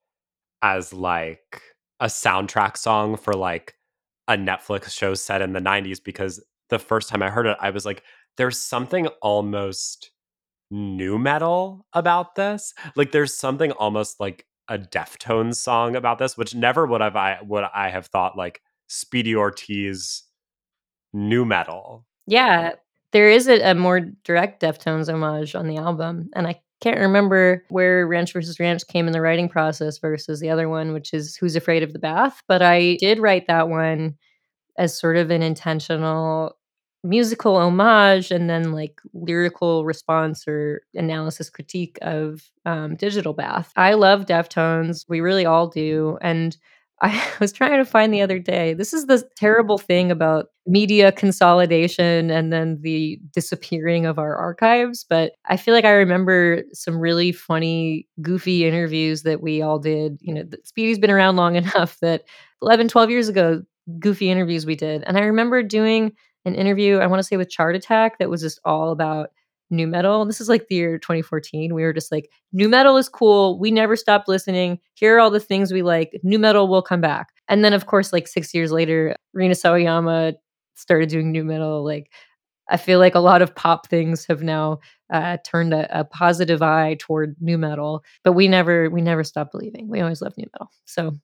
as 0.62 0.92
like 0.92 1.60
a 1.98 2.06
soundtrack 2.06 2.76
song 2.76 3.16
for 3.16 3.34
like 3.34 3.74
a 4.28 4.34
Netflix 4.34 4.90
show 4.90 5.14
set 5.14 5.42
in 5.42 5.52
the 5.52 5.60
90s 5.60 6.02
because 6.02 6.42
the 6.70 6.78
first 6.78 7.08
time 7.08 7.24
I 7.24 7.30
heard 7.30 7.46
it, 7.46 7.56
I 7.60 7.70
was 7.70 7.84
like, 7.84 8.04
there's 8.36 8.58
something 8.58 9.08
almost 9.20 10.12
nu 10.70 11.18
metal 11.18 11.86
about 11.92 12.36
this. 12.36 12.72
Like 12.94 13.10
there's 13.10 13.36
something 13.36 13.72
almost 13.72 14.20
like 14.20 14.46
a 14.72 14.78
Deftones 14.78 15.56
song 15.56 15.94
about 15.94 16.18
this, 16.18 16.36
which 16.36 16.54
never 16.54 16.86
would 16.86 17.02
have 17.02 17.14
I 17.14 17.38
would 17.42 17.64
I 17.74 17.90
have 17.90 18.06
thought 18.06 18.38
like 18.38 18.62
Speedy 18.86 19.36
Ortiz 19.36 20.22
nu 21.12 21.44
metal. 21.44 22.06
Yeah, 22.26 22.72
there 23.12 23.28
is 23.28 23.48
a, 23.48 23.60
a, 23.60 23.74
more 23.74 24.00
direct 24.24 24.62
Deftones 24.62 25.12
homage 25.12 25.54
on 25.54 25.68
the 25.68 25.76
album, 25.76 26.30
and 26.34 26.46
I 26.46 26.60
can't 26.80 27.00
remember 27.00 27.64
where 27.68 28.06
Ranch 28.06 28.32
versus 28.32 28.58
Ranch 28.58 28.86
came 28.88 29.06
in 29.06 29.12
the 29.12 29.20
writing 29.20 29.48
process 29.48 29.98
versus 29.98 30.40
the 30.40 30.48
other 30.48 30.68
one, 30.68 30.94
which 30.94 31.12
is 31.12 31.36
Who's 31.36 31.54
Afraid 31.54 31.82
of 31.82 31.92
the 31.92 31.98
Bath. 31.98 32.42
But 32.48 32.62
I 32.62 32.96
did 32.98 33.18
write 33.18 33.46
that 33.48 33.68
one 33.68 34.16
as 34.78 34.98
sort 34.98 35.16
of 35.16 35.30
an 35.30 35.42
intentional 35.42 36.56
musical 37.04 37.56
homage 37.56 38.30
and 38.30 38.48
then 38.48 38.72
like 38.72 39.00
lyrical 39.12 39.84
response 39.84 40.46
or 40.46 40.82
analysis 40.94 41.50
critique 41.50 41.98
of 42.02 42.42
um, 42.64 42.94
Digital 42.96 43.32
Bath. 43.32 43.72
I 43.76 43.94
love 43.94 44.26
Deftones. 44.26 45.04
We 45.08 45.20
really 45.20 45.44
all 45.44 45.68
do. 45.68 46.18
And 46.20 46.56
I 47.02 47.20
was 47.40 47.52
trying 47.52 47.78
to 47.78 47.84
find 47.84 48.14
the 48.14 48.22
other 48.22 48.38
day. 48.38 48.74
This 48.74 48.92
is 48.92 49.06
the 49.06 49.28
terrible 49.36 49.76
thing 49.76 50.12
about 50.12 50.46
media 50.66 51.10
consolidation 51.10 52.30
and 52.30 52.52
then 52.52 52.78
the 52.80 53.18
disappearing 53.34 54.06
of 54.06 54.20
our 54.20 54.36
archives. 54.36 55.04
But 55.08 55.32
I 55.46 55.56
feel 55.56 55.74
like 55.74 55.84
I 55.84 55.90
remember 55.90 56.62
some 56.72 57.00
really 57.00 57.32
funny, 57.32 58.06
goofy 58.20 58.64
interviews 58.64 59.24
that 59.24 59.42
we 59.42 59.62
all 59.62 59.80
did. 59.80 60.18
You 60.20 60.32
know, 60.34 60.44
Speedy's 60.62 61.00
been 61.00 61.10
around 61.10 61.34
long 61.34 61.56
enough 61.56 61.98
that 62.00 62.22
11, 62.62 62.86
12 62.86 63.10
years 63.10 63.28
ago, 63.28 63.62
goofy 63.98 64.30
interviews 64.30 64.64
we 64.64 64.76
did. 64.76 65.02
And 65.04 65.18
I 65.18 65.22
remember 65.22 65.64
doing 65.64 66.12
an 66.44 66.54
interview, 66.54 66.98
I 66.98 67.06
want 67.06 67.20
to 67.20 67.24
say 67.24 67.36
with 67.36 67.50
Chart 67.50 67.76
Attack, 67.76 68.18
that 68.18 68.30
was 68.30 68.40
just 68.40 68.60
all 68.64 68.90
about 68.90 69.30
nu 69.70 69.86
metal. 69.86 70.24
This 70.24 70.40
is 70.40 70.48
like 70.48 70.68
the 70.68 70.74
year 70.76 70.98
2014. 70.98 71.74
We 71.74 71.82
were 71.82 71.92
just 71.92 72.12
like, 72.12 72.30
nu 72.52 72.68
metal 72.68 72.96
is 72.96 73.08
cool. 73.08 73.58
We 73.58 73.70
never 73.70 73.96
stopped 73.96 74.28
listening. 74.28 74.78
Here 74.94 75.16
are 75.16 75.20
all 75.20 75.30
the 75.30 75.40
things 75.40 75.72
we 75.72 75.82
like. 75.82 76.20
Nu 76.22 76.38
metal 76.38 76.68
will 76.68 76.82
come 76.82 77.00
back. 77.00 77.30
And 77.48 77.64
then, 77.64 77.72
of 77.72 77.86
course, 77.86 78.12
like 78.12 78.28
six 78.28 78.54
years 78.54 78.70
later, 78.70 79.16
Rina 79.32 79.54
Sawayama 79.54 80.34
started 80.74 81.08
doing 81.08 81.32
nu 81.32 81.44
metal. 81.44 81.84
Like, 81.84 82.10
I 82.70 82.76
feel 82.76 82.98
like 82.98 83.14
a 83.14 83.20
lot 83.20 83.42
of 83.42 83.54
pop 83.54 83.88
things 83.88 84.24
have 84.26 84.42
now 84.42 84.78
uh, 85.12 85.38
turned 85.44 85.74
a, 85.74 86.00
a, 86.00 86.04
positive 86.04 86.62
eye 86.62 86.96
toward 86.98 87.36
nu 87.40 87.58
metal, 87.58 88.04
but 88.24 88.32
we 88.32 88.48
never 88.48 88.88
we 88.88 89.02
never 89.02 89.24
stopped 89.24 89.52
believing. 89.52 89.88
We 89.88 90.00
always 90.00 90.22
loved 90.22 90.38
nu 90.38 90.46
metal. 90.54 90.70
So 90.84 91.18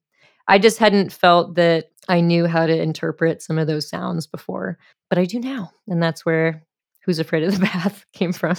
I 0.48 0.58
just 0.58 0.78
hadn't 0.78 1.12
felt 1.12 1.54
that 1.56 1.90
I 2.08 2.20
knew 2.20 2.46
how 2.46 2.66
to 2.66 2.82
interpret 2.82 3.42
some 3.42 3.58
of 3.58 3.66
those 3.66 3.88
sounds 3.88 4.26
before, 4.26 4.78
but 5.10 5.18
I 5.18 5.26
do 5.26 5.38
now. 5.38 5.72
And 5.86 6.02
that's 6.02 6.24
where 6.24 6.64
Who's 7.04 7.18
Afraid 7.18 7.44
of 7.44 7.52
the 7.52 7.60
Bath 7.66 8.04
came 8.12 8.32
from. 8.32 8.56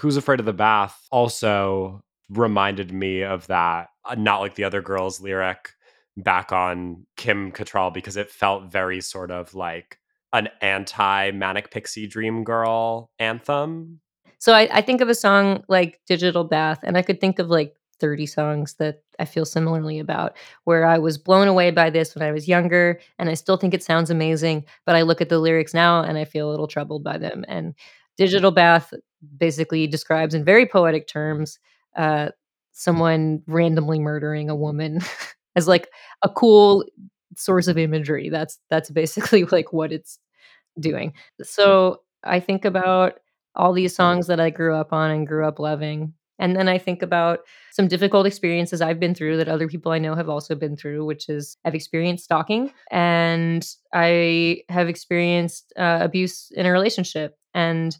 Who's 0.00 0.16
Afraid 0.16 0.40
of 0.40 0.46
the 0.46 0.52
Bath 0.52 1.06
also 1.10 2.02
reminded 2.28 2.92
me 2.92 3.22
of 3.22 3.46
that, 3.48 3.88
uh, 4.04 4.14
not 4.14 4.40
like 4.40 4.54
the 4.54 4.64
other 4.64 4.82
girls 4.82 5.20
lyric 5.20 5.70
back 6.16 6.52
on 6.52 7.06
Kim 7.16 7.52
Cattrall 7.52 7.92
because 7.92 8.16
it 8.16 8.30
felt 8.30 8.70
very 8.70 9.00
sort 9.00 9.30
of 9.30 9.54
like 9.54 9.98
an 10.32 10.48
anti 10.60 11.30
Manic 11.30 11.70
Pixie 11.70 12.06
Dream 12.06 12.44
Girl 12.44 13.10
anthem. 13.18 14.00
So 14.38 14.52
I, 14.54 14.68
I, 14.72 14.82
think 14.82 15.00
of 15.00 15.08
a 15.08 15.14
song 15.14 15.64
like 15.68 16.00
Digital 16.06 16.44
Bath, 16.44 16.80
and 16.84 16.96
I 16.96 17.02
could 17.02 17.20
think 17.20 17.38
of 17.40 17.48
like 17.48 17.74
30 17.98 18.26
songs 18.26 18.74
that 18.74 19.02
I 19.18 19.24
feel 19.24 19.44
similarly 19.44 19.98
about, 19.98 20.36
where 20.64 20.86
I 20.86 20.98
was 20.98 21.18
blown 21.18 21.48
away 21.48 21.72
by 21.72 21.90
this 21.90 22.14
when 22.14 22.22
I 22.22 22.30
was 22.30 22.46
younger, 22.46 23.00
and 23.18 23.28
I 23.28 23.34
still 23.34 23.56
think 23.56 23.74
it 23.74 23.82
sounds 23.82 24.10
amazing. 24.10 24.64
But 24.86 24.94
I 24.94 25.02
look 25.02 25.20
at 25.20 25.28
the 25.28 25.40
lyrics 25.40 25.74
now 25.74 26.02
and 26.02 26.16
I 26.16 26.24
feel 26.24 26.48
a 26.48 26.52
little 26.52 26.68
troubled 26.68 27.02
by 27.02 27.18
them. 27.18 27.44
And 27.48 27.74
Digital 28.16 28.50
Bath 28.50 28.92
basically 29.36 29.86
describes 29.86 30.34
in 30.34 30.44
very 30.44 30.66
poetic 30.66 31.06
terms 31.06 31.58
uh, 31.96 32.28
someone 32.72 33.42
randomly 33.46 33.98
murdering 33.98 34.48
a 34.48 34.56
woman 34.56 35.00
as 35.56 35.66
like 35.66 35.88
a 36.22 36.28
cool 36.28 36.84
source 37.36 37.66
of 37.68 37.78
imagery. 37.78 38.28
That's 38.28 38.58
that's 38.70 38.90
basically 38.90 39.44
like 39.52 39.72
what 39.72 39.92
it's 39.92 40.18
doing. 40.78 41.12
So 41.42 42.02
I 42.24 42.40
think 42.40 42.64
about 42.64 43.14
all 43.54 43.72
these 43.72 43.94
songs 43.94 44.28
that 44.28 44.40
I 44.40 44.50
grew 44.50 44.74
up 44.74 44.92
on 44.92 45.10
and 45.10 45.26
grew 45.26 45.46
up 45.46 45.58
loving. 45.58 46.14
And 46.38 46.54
then 46.54 46.68
I 46.68 46.78
think 46.78 47.02
about 47.02 47.40
some 47.72 47.88
difficult 47.88 48.24
experiences 48.24 48.80
I've 48.80 49.00
been 49.00 49.14
through 49.14 49.38
that 49.38 49.48
other 49.48 49.66
people 49.66 49.90
I 49.90 49.98
know 49.98 50.14
have 50.14 50.28
also 50.28 50.54
been 50.54 50.76
through, 50.76 51.04
which 51.04 51.28
is 51.28 51.56
I've 51.64 51.74
experienced 51.74 52.24
stalking 52.24 52.72
and 52.92 53.66
I 53.92 54.62
have 54.68 54.88
experienced 54.88 55.72
uh, 55.76 55.98
abuse 56.00 56.52
in 56.54 56.64
a 56.64 56.70
relationship. 56.70 57.36
And 57.54 57.96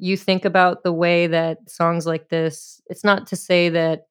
you 0.00 0.16
think 0.16 0.44
about 0.44 0.82
the 0.82 0.92
way 0.92 1.26
that 1.26 1.68
songs 1.68 2.06
like 2.06 2.28
this, 2.28 2.80
it's 2.86 3.04
not 3.04 3.26
to 3.28 3.36
say 3.36 3.68
that 3.68 4.06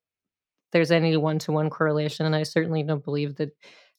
there's 0.71 0.91
any 0.91 1.17
one 1.17 1.39
to 1.39 1.51
one 1.51 1.69
correlation. 1.69 2.25
And 2.25 2.35
I 2.35 2.43
certainly 2.43 2.83
don't 2.83 3.03
believe 3.03 3.35
that 3.35 3.51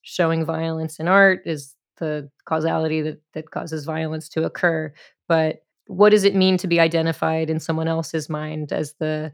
showing 0.03 0.45
violence 0.45 1.01
in 1.01 1.09
art 1.09 1.43
is 1.45 1.75
the 1.99 2.31
causality 2.45 3.03
that, 3.03 3.21
that 3.35 3.51
causes 3.51 3.85
violence 3.85 4.29
to 4.31 4.45
occur. 4.45 4.93
But 5.29 5.65
what 5.87 6.11
does 6.11 6.25
it 6.25 6.37
mean 6.37 6.57
to 6.59 6.69
be 6.69 6.81
identified 6.81 7.51
in 7.51 7.59
someone 7.59 7.89
else's 7.89 8.29
mind 8.29 8.73
as 8.73 8.95
the 8.95 9.33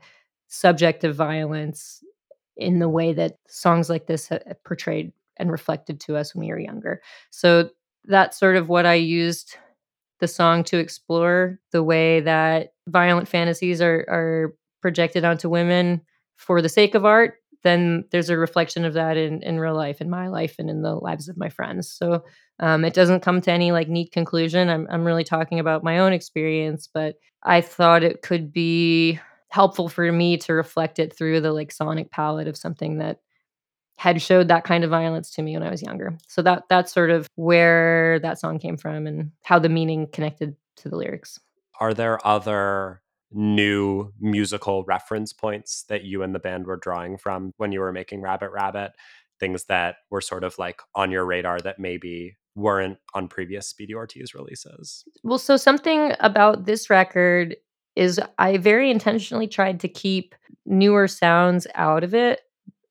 subject 0.48 1.04
of 1.04 1.14
violence 1.14 2.02
in 2.56 2.78
the 2.78 2.88
way 2.88 3.12
that 3.12 3.36
songs 3.48 3.90
like 3.90 4.06
this 4.06 4.32
uh, 4.32 4.38
portrayed 4.64 5.12
and 5.36 5.50
reflected 5.50 6.00
to 6.00 6.16
us 6.16 6.34
when 6.34 6.46
we 6.46 6.52
were 6.52 6.58
younger? 6.58 7.02
So 7.30 7.70
that's 8.04 8.38
sort 8.38 8.56
of 8.56 8.68
what 8.68 8.86
I 8.86 8.94
used 8.94 9.56
the 10.20 10.28
song 10.28 10.64
to 10.64 10.78
explore 10.78 11.58
the 11.72 11.82
way 11.82 12.20
that 12.20 12.72
violent 12.88 13.28
fantasies 13.28 13.80
are 13.80 14.04
are 14.08 14.54
projected 14.82 15.24
onto 15.24 15.48
women 15.48 16.00
for 16.36 16.62
the 16.62 16.68
sake 16.68 16.94
of 16.94 17.04
art 17.04 17.34
then 17.62 18.04
there's 18.12 18.30
a 18.30 18.36
reflection 18.36 18.84
of 18.84 18.94
that 18.94 19.16
in, 19.16 19.42
in 19.42 19.58
real 19.58 19.74
life 19.74 20.00
in 20.00 20.08
my 20.08 20.28
life 20.28 20.54
and 20.58 20.70
in 20.70 20.82
the 20.82 20.94
lives 20.94 21.28
of 21.28 21.36
my 21.36 21.48
friends. 21.48 21.90
So 21.90 22.22
um, 22.60 22.84
it 22.84 22.94
doesn't 22.94 23.22
come 23.22 23.40
to 23.40 23.50
any 23.50 23.72
like 23.72 23.88
neat 23.88 24.12
conclusion. 24.12 24.68
I'm, 24.68 24.86
I'm 24.88 25.04
really 25.04 25.24
talking 25.24 25.58
about 25.58 25.82
my 25.82 25.98
own 25.98 26.12
experience 26.12 26.88
but 26.92 27.16
i 27.46 27.60
thought 27.60 28.02
it 28.02 28.22
could 28.22 28.52
be 28.52 29.18
helpful 29.48 29.88
for 29.88 30.10
me 30.12 30.36
to 30.36 30.52
reflect 30.52 30.98
it 30.98 31.16
through 31.16 31.40
the 31.40 31.52
like 31.52 31.72
sonic 31.72 32.10
palette 32.10 32.48
of 32.48 32.56
something 32.56 32.98
that 32.98 33.20
had 33.96 34.20
showed 34.20 34.48
that 34.48 34.64
kind 34.64 34.84
of 34.84 34.90
violence 34.90 35.30
to 35.32 35.42
me 35.42 35.54
when 35.54 35.62
I 35.62 35.70
was 35.70 35.82
younger. 35.82 36.18
So 36.28 36.42
that 36.42 36.64
that's 36.68 36.92
sort 36.92 37.10
of 37.10 37.26
where 37.34 38.18
that 38.20 38.38
song 38.38 38.58
came 38.58 38.76
from 38.76 39.06
and 39.06 39.32
how 39.42 39.58
the 39.58 39.68
meaning 39.68 40.06
connected 40.12 40.56
to 40.76 40.88
the 40.88 40.96
lyrics. 40.96 41.40
Are 41.80 41.94
there 41.94 42.24
other 42.26 43.02
new 43.32 44.12
musical 44.20 44.84
reference 44.84 45.32
points 45.32 45.84
that 45.88 46.04
you 46.04 46.22
and 46.22 46.34
the 46.34 46.38
band 46.38 46.66
were 46.66 46.76
drawing 46.76 47.18
from 47.18 47.52
when 47.56 47.72
you 47.72 47.80
were 47.80 47.92
making 47.92 48.20
Rabbit 48.20 48.50
Rabbit? 48.50 48.92
things 49.38 49.64
that 49.64 49.96
were 50.10 50.20
sort 50.20 50.44
of 50.44 50.58
like 50.58 50.80
on 50.94 51.10
your 51.10 51.24
radar 51.24 51.60
that 51.60 51.78
maybe 51.78 52.36
weren't 52.54 52.98
on 53.14 53.28
previous 53.28 53.68
Speedy 53.68 53.94
Ortiz 53.94 54.34
releases? 54.34 55.04
Well, 55.22 55.38
so 55.38 55.56
something 55.56 56.12
about 56.20 56.64
this 56.64 56.88
record 56.88 57.56
is 57.94 58.20
I 58.38 58.58
very 58.58 58.90
intentionally 58.90 59.46
tried 59.46 59.80
to 59.80 59.88
keep 59.88 60.34
newer 60.64 61.08
sounds 61.08 61.66
out 61.74 62.04
of 62.04 62.14
it. 62.14 62.40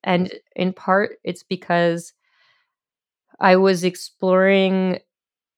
And 0.06 0.32
in 0.54 0.72
part, 0.72 1.18
it's 1.24 1.42
because 1.42 2.14
I 3.40 3.56
was 3.56 3.84
exploring 3.84 5.00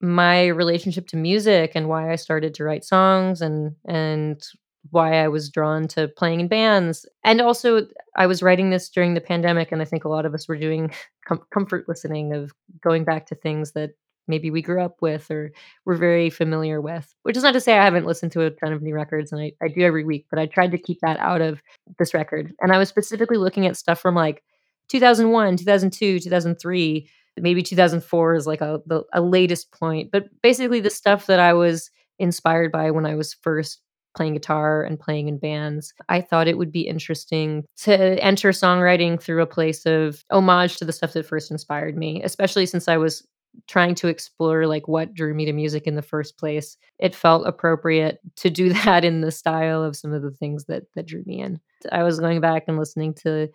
my 0.01 0.47
relationship 0.47 1.07
to 1.09 1.17
music 1.17 1.73
and 1.75 1.89
why 1.89 2.11
I 2.13 2.17
started 2.17 2.55
to 2.55 2.65
write 2.65 2.85
songs 2.85 3.43
and 3.43 3.75
and 3.87 4.43
why 4.91 5.23
I 5.23 5.29
was 5.29 5.51
drawn 5.51 5.87
to 5.89 6.09
playing 6.09 6.41
in 6.41 6.49
bands. 6.49 7.05
And 7.25 7.41
also 7.41 7.87
I 8.17 8.27
was 8.27 8.43
writing 8.43 8.71
this 8.71 8.89
during 8.89 9.15
the 9.15 9.21
pandemic 9.21 9.71
and 9.71 9.83
I 9.83 9.85
think 9.85 10.05
a 10.05 10.09
lot 10.09 10.25
of 10.25 10.35
us 10.35 10.49
were 10.49 10.57
doing 10.57 10.93
com- 11.27 11.45
comfort 11.53 11.89
listening 11.89 12.33
of 12.33 12.53
going 12.83 13.05
back 13.05 13.27
to 13.27 13.35
things 13.35 13.73
that 13.73 13.91
maybe 14.29 14.51
we 14.51 14.63
grew 14.63 14.83
up 14.83 14.97
with 15.01 15.31
or 15.31 15.53
were 15.85 15.97
very 15.97 16.31
familiar 16.31 16.81
with. 16.81 17.15
Which 17.23 17.37
is 17.37 17.43
not 17.43 17.53
to 17.53 17.61
say 17.61 17.79
I 17.79 17.85
haven't 17.85 18.07
listened 18.07 18.33
to 18.33 18.43
a 18.43 18.51
ton 18.51 18.73
of 18.73 18.83
new 18.83 18.95
records 18.95 19.33
and 19.33 19.41
I, 19.41 19.53
I 19.63 19.69
do 19.69 19.83
every 19.83 20.05
week, 20.05 20.27
but 20.31 20.39
I 20.39 20.47
tried 20.47 20.73
to 20.73 20.79
keep 20.79 21.01
that 21.01 21.19
out 21.19 21.41
of 21.41 21.61
this 21.99 22.15
record. 22.15 22.55
And 22.61 22.73
I 22.73 22.79
was 22.79 22.89
specifically 22.89 23.39
looking 23.39 23.67
at 23.67 23.77
stuff 23.77 24.01
from 24.01 24.15
like 24.15 24.43
2001, 24.89 25.57
2002, 25.57 26.21
2003 26.21 27.09
maybe 27.41 27.63
2004 27.63 28.35
is 28.35 28.47
like 28.47 28.61
a 28.61 28.81
the 28.87 29.05
a 29.13 29.21
latest 29.21 29.71
point, 29.73 30.11
but 30.11 30.25
basically 30.43 30.81
the 30.81 30.91
stuff 30.91 31.27
that 31.27 31.39
I 31.39 31.53
was 31.53 31.91
inspired 32.19 32.73
by 32.73 32.91
when 32.91 33.07
I 33.07 33.15
was 33.15 33.35
first 33.35 33.81
playing 34.17 34.35
guitar 34.35 34.83
and 34.83 34.99
playing 34.99 35.29
in 35.29 35.39
bands. 35.39 35.95
I 36.09 36.21
thought 36.21 36.49
it 36.49 36.59
would 36.59 36.73
be 36.73 36.89
interesting 36.89 37.65
to 37.83 38.23
enter 38.23 38.51
songwriting 38.51 39.21
through 39.23 39.43
a 39.43 39.47
place 39.47 39.87
of 39.87 40.25
homage 40.31 40.77
to 40.79 40.85
the 40.85 40.93
stuff 40.93 41.13
that 41.13 41.27
first 41.27 41.51
inspired 41.51 41.97
me, 41.97 42.23
especially 42.23 42.67
since 42.67 42.89
I 42.89 42.97
was 42.97 43.27
trying 43.67 43.95
to 43.97 44.09
explore 44.09 44.67
like 44.67 44.89
what 44.89 45.15
drew 45.15 45.35
me 45.35 45.45
to 45.45 45.53
music 45.53 45.87
in 45.87 45.95
the 45.95 46.03
first 46.03 46.39
place. 46.39 46.77
It 46.99 47.15
felt 47.15 47.47
appropriate 47.47 48.21
to 48.37 48.51
do 48.51 48.73
that 48.85 49.05
in 49.05 49.21
the 49.21 49.31
style 49.33 49.83
of 49.83 49.97
some 49.97 50.13
of 50.13 50.23
the 50.23 50.31
things 50.31 50.65
that 50.67 50.85
that 50.95 51.07
drew 51.07 51.23
me 51.27 51.41
in. 51.41 51.61
I 51.93 52.03
was 52.03 52.21
going 52.21 52.41
back 52.41 52.65
and 52.69 52.79
listening 52.79 53.15
to 53.23 53.49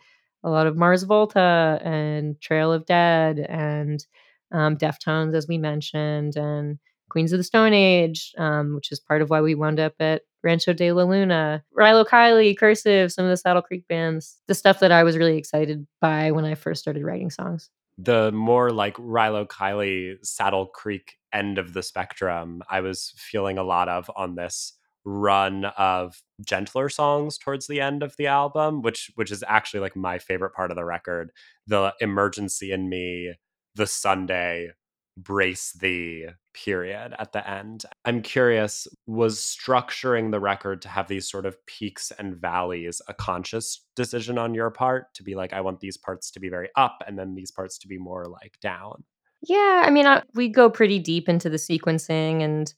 a 0.43 0.49
lot 0.49 0.67
of 0.67 0.77
Mars 0.77 1.03
Volta 1.03 1.79
and 1.83 2.39
Trail 2.41 2.71
of 2.71 2.85
Dead 2.85 3.39
and 3.39 4.05
um, 4.51 4.77
Deftones, 4.77 5.33
as 5.35 5.47
we 5.47 5.57
mentioned, 5.57 6.35
and 6.35 6.79
Queens 7.09 7.31
of 7.31 7.39
the 7.39 7.43
Stone 7.43 7.73
Age, 7.73 8.33
um, 8.37 8.75
which 8.75 8.91
is 8.91 8.99
part 8.99 9.21
of 9.21 9.29
why 9.29 9.41
we 9.41 9.55
wound 9.55 9.79
up 9.79 9.93
at 9.99 10.23
Rancho 10.43 10.73
de 10.73 10.91
la 10.91 11.03
Luna, 11.03 11.63
Rilo 11.77 12.05
Kiley, 12.05 12.57
Cursive, 12.57 13.11
some 13.11 13.25
of 13.25 13.29
the 13.29 13.37
Saddle 13.37 13.61
Creek 13.61 13.87
bands, 13.87 14.41
the 14.47 14.55
stuff 14.55 14.79
that 14.79 14.91
I 14.91 15.03
was 15.03 15.17
really 15.17 15.37
excited 15.37 15.87
by 16.01 16.31
when 16.31 16.43
I 16.43 16.55
first 16.55 16.81
started 16.81 17.03
writing 17.03 17.29
songs. 17.29 17.69
The 17.97 18.31
more 18.31 18.71
like 18.71 18.95
Rilo 18.95 19.47
Kiley, 19.47 20.15
Saddle 20.25 20.67
Creek 20.67 21.17
end 21.31 21.57
of 21.57 21.73
the 21.73 21.83
spectrum, 21.83 22.63
I 22.69 22.81
was 22.81 23.13
feeling 23.17 23.57
a 23.57 23.63
lot 23.63 23.87
of 23.89 24.09
on 24.15 24.35
this 24.35 24.73
run 25.05 25.65
of 25.77 26.21
gentler 26.45 26.89
songs 26.89 27.37
towards 27.37 27.67
the 27.67 27.81
end 27.81 28.03
of 28.03 28.15
the 28.17 28.27
album 28.27 28.81
which 28.81 29.11
which 29.15 29.31
is 29.31 29.43
actually 29.47 29.81
like 29.81 29.95
my 29.97 30.17
favorite 30.17 30.53
part 30.53 30.71
of 30.71 30.77
the 30.77 30.85
record 30.85 31.29
the 31.67 31.93
Emergency 31.99 32.75
& 32.77 32.77
Me 32.77 33.33
the 33.75 33.85
sunday 33.85 34.69
brace 35.17 35.73
the 35.73 36.25
period 36.53 37.13
at 37.19 37.31
the 37.33 37.49
end 37.49 37.83
i'm 38.05 38.21
curious 38.21 38.87
was 39.05 39.39
structuring 39.39 40.31
the 40.31 40.39
record 40.39 40.81
to 40.81 40.87
have 40.87 41.07
these 41.07 41.29
sort 41.29 41.45
of 41.45 41.55
peaks 41.65 42.11
and 42.17 42.35
valleys 42.35 43.01
a 43.07 43.13
conscious 43.13 43.85
decision 43.95 44.37
on 44.37 44.53
your 44.53 44.71
part 44.71 45.13
to 45.13 45.23
be 45.23 45.35
like 45.35 45.53
i 45.53 45.61
want 45.61 45.79
these 45.79 45.97
parts 45.97 46.31
to 46.31 46.39
be 46.39 46.49
very 46.49 46.69
up 46.75 47.03
and 47.07 47.17
then 47.17 47.35
these 47.35 47.51
parts 47.51 47.77
to 47.77 47.87
be 47.87 47.97
more 47.97 48.25
like 48.25 48.57
down 48.61 49.03
yeah 49.41 49.83
i 49.85 49.89
mean 49.89 50.07
I, 50.07 50.23
we 50.33 50.47
go 50.47 50.69
pretty 50.69 50.99
deep 50.99 51.29
into 51.29 51.49
the 51.49 51.57
sequencing 51.57 52.41
and 52.41 52.73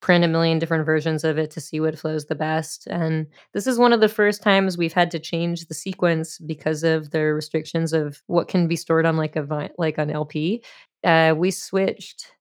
print 0.00 0.24
a 0.24 0.28
million 0.28 0.58
different 0.58 0.86
versions 0.86 1.24
of 1.24 1.38
it 1.38 1.50
to 1.50 1.60
see 1.60 1.78
what 1.78 1.98
flows 1.98 2.26
the 2.26 2.34
best. 2.34 2.86
And 2.86 3.26
this 3.52 3.66
is 3.66 3.78
one 3.78 3.92
of 3.92 4.00
the 4.00 4.08
first 4.08 4.42
times 4.42 4.78
we've 4.78 4.92
had 4.92 5.10
to 5.10 5.18
change 5.18 5.66
the 5.66 5.74
sequence 5.74 6.38
because 6.38 6.82
of 6.82 7.10
the 7.10 7.20
restrictions 7.20 7.92
of 7.92 8.22
what 8.26 8.48
can 8.48 8.66
be 8.66 8.76
stored 8.76 9.04
on 9.04 9.16
like 9.16 9.36
a 9.36 9.42
vi- 9.42 9.70
like 9.76 9.98
an 9.98 10.10
LP. 10.10 10.62
Uh, 11.04 11.34
we 11.36 11.50
switched 11.50 12.32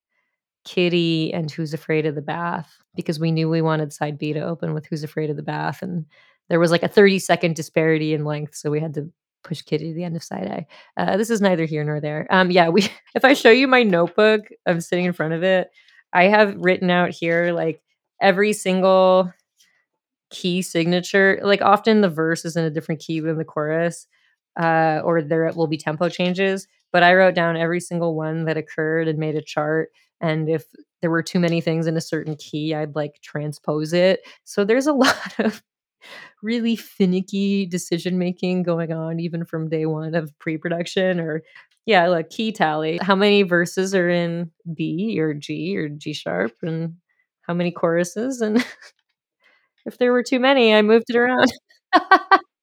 Kitty 0.65 1.33
and 1.33 1.49
Who's 1.49 1.73
Afraid 1.73 2.05
of 2.05 2.15
the 2.15 2.21
Bath 2.21 2.77
because 2.95 3.19
we 3.19 3.31
knew 3.31 3.49
we 3.49 3.61
wanted 3.61 3.93
side 3.93 4.17
B 4.17 4.33
to 4.33 4.41
open 4.41 4.73
with 4.73 4.85
Who's 4.85 5.03
Afraid 5.03 5.29
of 5.29 5.35
the 5.35 5.43
Bath, 5.43 5.81
and 5.81 6.05
there 6.49 6.59
was 6.59 6.71
like 6.71 6.83
a 6.83 6.87
30 6.87 7.19
second 7.19 7.55
disparity 7.55 8.13
in 8.13 8.25
length, 8.25 8.55
so 8.55 8.69
we 8.69 8.79
had 8.79 8.93
to 8.95 9.09
push 9.43 9.61
Kitty 9.61 9.89
to 9.89 9.93
the 9.93 10.03
end 10.03 10.15
of 10.15 10.23
side 10.23 10.67
A. 10.97 11.01
Uh, 11.01 11.17
this 11.17 11.29
is 11.29 11.41
neither 11.41 11.65
here 11.65 11.83
nor 11.83 11.99
there. 11.99 12.27
Um, 12.29 12.51
yeah, 12.51 12.69
we. 12.69 12.87
If 13.15 13.25
I 13.25 13.33
show 13.33 13.49
you 13.49 13.67
my 13.67 13.83
notebook, 13.83 14.41
I'm 14.67 14.81
sitting 14.81 15.05
in 15.05 15.13
front 15.13 15.33
of 15.33 15.43
it. 15.43 15.69
I 16.13 16.25
have 16.25 16.55
written 16.57 16.91
out 16.91 17.09
here 17.09 17.51
like 17.51 17.81
every 18.21 18.53
single 18.53 19.33
key 20.29 20.61
signature. 20.61 21.39
Like 21.41 21.61
often 21.61 22.01
the 22.01 22.09
verse 22.09 22.45
is 22.45 22.55
in 22.55 22.65
a 22.65 22.69
different 22.69 23.01
key 23.01 23.19
than 23.19 23.37
the 23.37 23.43
chorus, 23.43 24.07
uh, 24.59 25.01
or 25.03 25.21
there 25.21 25.51
will 25.55 25.67
be 25.67 25.77
tempo 25.77 26.09
changes. 26.09 26.67
But 26.91 27.03
I 27.03 27.13
wrote 27.15 27.35
down 27.35 27.57
every 27.57 27.79
single 27.79 28.15
one 28.15 28.45
that 28.45 28.57
occurred 28.57 29.07
and 29.07 29.19
made 29.19 29.35
a 29.35 29.41
chart. 29.41 29.89
And 30.21 30.49
if 30.49 30.65
there 31.01 31.11
were 31.11 31.23
too 31.23 31.39
many 31.39 31.61
things 31.61 31.87
in 31.87 31.95
a 31.97 32.01
certain 32.01 32.35
key, 32.35 32.73
I'd 32.75 32.95
like 32.95 33.21
transpose 33.21 33.93
it. 33.93 34.21
So 34.43 34.65
there's 34.65 34.87
a 34.87 34.93
lot 35.05 35.39
of 35.39 35.61
really 36.41 36.75
finicky 36.75 37.65
decision 37.65 38.17
making 38.17 38.63
going 38.63 38.91
on, 38.91 39.19
even 39.19 39.45
from 39.45 39.69
day 39.69 39.85
one 39.85 40.15
of 40.15 40.37
pre 40.39 40.57
production 40.57 41.19
or 41.19 41.43
yeah, 41.85 42.07
like 42.07 42.29
key 42.29 42.51
tally. 42.51 42.99
How 43.01 43.15
many 43.15 43.43
verses 43.43 43.95
are 43.95 44.09
in 44.09 44.51
B 44.75 45.19
or 45.19 45.33
G 45.33 45.77
or 45.77 45.89
G 45.89 46.13
sharp 46.13 46.55
and 46.61 46.95
how 47.41 47.53
many 47.53 47.71
choruses? 47.71 48.41
And 48.41 48.63
if 49.85 49.97
there 49.97 50.11
were 50.11 50.23
too 50.23 50.39
many, 50.39 50.73
I 50.73 50.81
moved 50.81 51.05
it 51.09 51.15
around. 51.15 51.51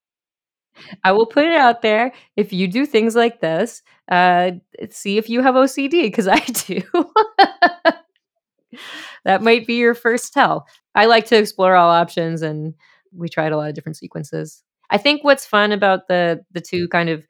I 1.05 1.13
will 1.13 1.27
put 1.27 1.45
it 1.45 1.55
out 1.57 1.83
there. 1.83 2.13
If 2.37 2.53
you 2.53 2.69
do 2.69 2.87
things 2.87 3.15
like 3.17 3.41
this, 3.41 3.83
uh, 4.11 4.53
see 4.91 5.19
if 5.19 5.29
you 5.29 5.43
have 5.43 5.55
OCD 5.55 6.03
because 6.03 6.29
I 6.29 6.39
do. 6.41 6.83
that 9.25 9.43
might 9.43 9.67
be 9.67 9.75
your 9.75 9.95
first 9.95 10.33
tell. 10.33 10.67
I 10.95 11.07
like 11.07 11.27
to 11.27 11.37
explore 11.37 11.75
all 11.75 11.91
options, 11.91 12.43
and 12.43 12.75
we 13.13 13.29
tried 13.29 13.53
a 13.53 13.57
lot 13.57 13.69
of 13.69 13.75
different 13.75 13.97
sequences. 13.97 14.63
I 14.91 14.99
think 14.99 15.25
what's 15.25 15.47
fun 15.47 15.73
about 15.73 16.09
the 16.09 16.45
the 16.53 16.61
two 16.61 16.89
kind 16.89 17.09
of 17.09 17.27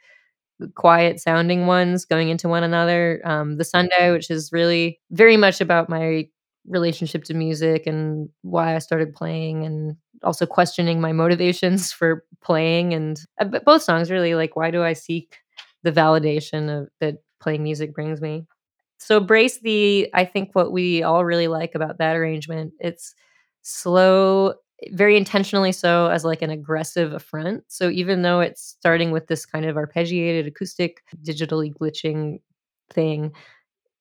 quiet 0.74 1.20
sounding 1.20 1.66
ones 1.66 2.04
going 2.04 2.28
into 2.28 2.48
one 2.48 2.62
another. 2.62 3.20
Um, 3.24 3.56
the 3.56 3.64
Sunday, 3.64 4.10
which 4.10 4.30
is 4.30 4.50
really 4.52 5.00
very 5.10 5.36
much 5.36 5.60
about 5.60 5.88
my 5.88 6.28
relationship 6.66 7.24
to 7.24 7.34
music 7.34 7.86
and 7.86 8.28
why 8.42 8.74
I 8.74 8.78
started 8.78 9.14
playing, 9.14 9.64
and 9.64 9.96
also 10.22 10.46
questioning 10.46 11.00
my 11.00 11.12
motivations 11.12 11.92
for 11.98 12.24
playing. 12.42 12.94
And 12.94 13.20
uh, 13.40 13.46
both 13.64 13.82
songs 13.82 14.10
really 14.10 14.34
like, 14.34 14.56
why 14.56 14.70
do 14.70 14.82
I 14.82 14.92
seek 14.92 15.36
the 15.82 15.92
validation 15.92 16.82
of 16.82 16.88
that 17.00 17.16
playing 17.40 17.62
music 17.62 17.94
brings 17.94 18.20
me? 18.20 18.46
So 18.98 19.20
brace 19.20 19.60
the 19.60 20.08
I 20.14 20.24
think 20.24 20.50
what 20.54 20.72
we 20.72 21.02
all 21.02 21.24
really 21.24 21.48
like 21.48 21.74
about 21.74 21.98
that 21.98 22.16
arrangement. 22.16 22.72
It's 22.80 23.14
slow 23.62 24.54
very 24.90 25.16
intentionally 25.16 25.72
so 25.72 26.08
as 26.08 26.24
like 26.24 26.42
an 26.42 26.50
aggressive 26.50 27.12
affront. 27.12 27.64
So 27.68 27.88
even 27.90 28.22
though 28.22 28.40
it's 28.40 28.62
starting 28.62 29.10
with 29.10 29.26
this 29.26 29.46
kind 29.46 29.64
of 29.64 29.76
arpeggiated 29.76 30.46
acoustic 30.46 31.02
digitally 31.22 31.72
glitching 31.72 32.40
thing, 32.90 33.32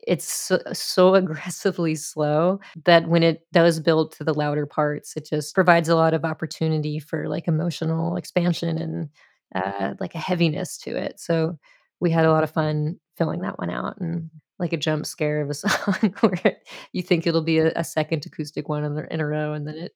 it's 0.07 0.31
so, 0.31 0.59
so, 0.73 1.15
aggressively 1.15 1.95
slow 1.95 2.59
that 2.85 3.07
when 3.07 3.23
it 3.23 3.45
does 3.51 3.79
build 3.79 4.13
to 4.13 4.23
the 4.23 4.33
louder 4.33 4.65
parts, 4.65 5.15
it 5.15 5.27
just 5.27 5.55
provides 5.55 5.89
a 5.89 5.95
lot 5.95 6.13
of 6.13 6.25
opportunity 6.25 6.99
for 6.99 7.27
like 7.27 7.47
emotional 7.47 8.15
expansion 8.15 8.77
and 8.77 9.09
uh, 9.55 9.93
like 9.99 10.15
a 10.15 10.19
heaviness 10.19 10.77
to 10.79 10.95
it. 10.95 11.19
So 11.19 11.57
we 11.99 12.11
had 12.11 12.25
a 12.25 12.31
lot 12.31 12.43
of 12.43 12.51
fun 12.51 12.99
filling 13.17 13.41
that 13.41 13.57
one 13.57 13.69
out 13.69 13.97
and 13.99 14.29
like 14.59 14.73
a 14.73 14.77
jump 14.77 15.05
scare 15.05 15.41
of 15.41 15.49
a 15.49 15.53
song 15.55 16.13
where 16.21 16.57
you 16.91 17.01
think 17.01 17.25
it'll 17.25 17.41
be 17.41 17.59
a, 17.59 17.71
a 17.75 17.83
second 17.83 18.25
acoustic 18.25 18.69
one 18.69 18.83
in, 18.83 18.95
the, 18.95 19.13
in 19.13 19.21
a 19.21 19.25
row 19.25 19.53
and 19.53 19.67
then 19.67 19.75
it 19.75 19.93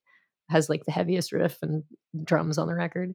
has 0.49 0.69
like 0.69 0.85
the 0.85 0.91
heaviest 0.91 1.31
riff 1.31 1.59
and 1.61 1.83
drums 2.23 2.57
on 2.57 2.67
the 2.67 2.73
record. 2.73 3.13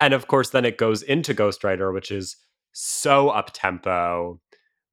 And 0.00 0.14
of 0.14 0.26
course, 0.26 0.50
then 0.50 0.64
it 0.64 0.78
goes 0.78 1.02
into 1.02 1.34
Ghostwriter, 1.34 1.92
which 1.92 2.10
is 2.10 2.36
so 2.72 3.30
up 3.30 3.50
tempo, 3.52 4.40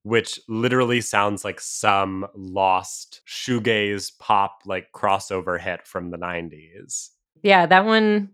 which 0.03 0.39
literally 0.47 1.01
sounds 1.01 1.43
like 1.43 1.59
some 1.59 2.25
lost 2.35 3.21
shoegaze 3.27 4.17
pop 4.19 4.59
like 4.65 4.91
crossover 4.93 5.59
hit 5.59 5.85
from 5.85 6.09
the 6.09 6.17
90s. 6.17 7.09
Yeah, 7.43 7.65
that 7.65 7.85
one 7.85 8.29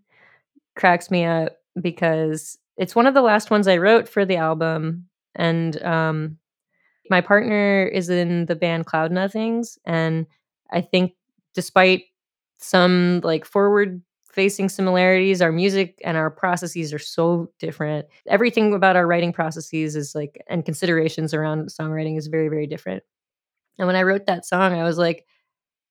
cracks 0.76 1.11
me 1.11 1.26
up 1.26 1.57
because 1.82 2.57
it's 2.78 2.95
one 2.95 3.07
of 3.07 3.13
the 3.13 3.22
last 3.22 3.51
ones 3.51 3.67
I 3.67 3.78
wrote 3.78 4.07
for 4.07 4.26
the 4.26 4.38
album. 4.38 5.07
And 5.36 5.82
um, 5.84 6.38
my 7.09 7.22
partner 7.22 7.84
is 7.86 8.09
in 8.09 8.45
the 8.45 8.55
band 8.55 8.86
Cloud 8.86 9.11
Nothings. 9.11 9.78
And 9.86 10.28
I 10.72 10.82
think 10.82 11.13
despite 11.53 12.05
some 12.57 13.19
like 13.24 13.43
forward 13.43 14.01
facing 14.32 14.69
similarities. 14.69 15.41
Our 15.41 15.51
music 15.51 15.99
and 16.03 16.17
our 16.17 16.29
processes 16.29 16.93
are 16.93 16.99
so 16.99 17.51
different. 17.59 18.07
Everything 18.27 18.73
about 18.73 18.95
our 18.95 19.05
writing 19.05 19.34
processes 19.34 19.95
is 19.95 20.15
like, 20.15 20.41
and 20.47 20.65
considerations 20.65 21.34
around 21.34 21.69
songwriting 21.69 22.17
is 22.17 22.27
very, 22.27 22.47
very 22.47 22.67
different. 22.67 23.03
And 23.77 23.88
when 23.88 23.95
I 23.95 24.03
wrote 24.03 24.25
that 24.27 24.45
song, 24.45 24.73
I 24.73 24.84
was 24.84 24.97
like, 24.97 25.25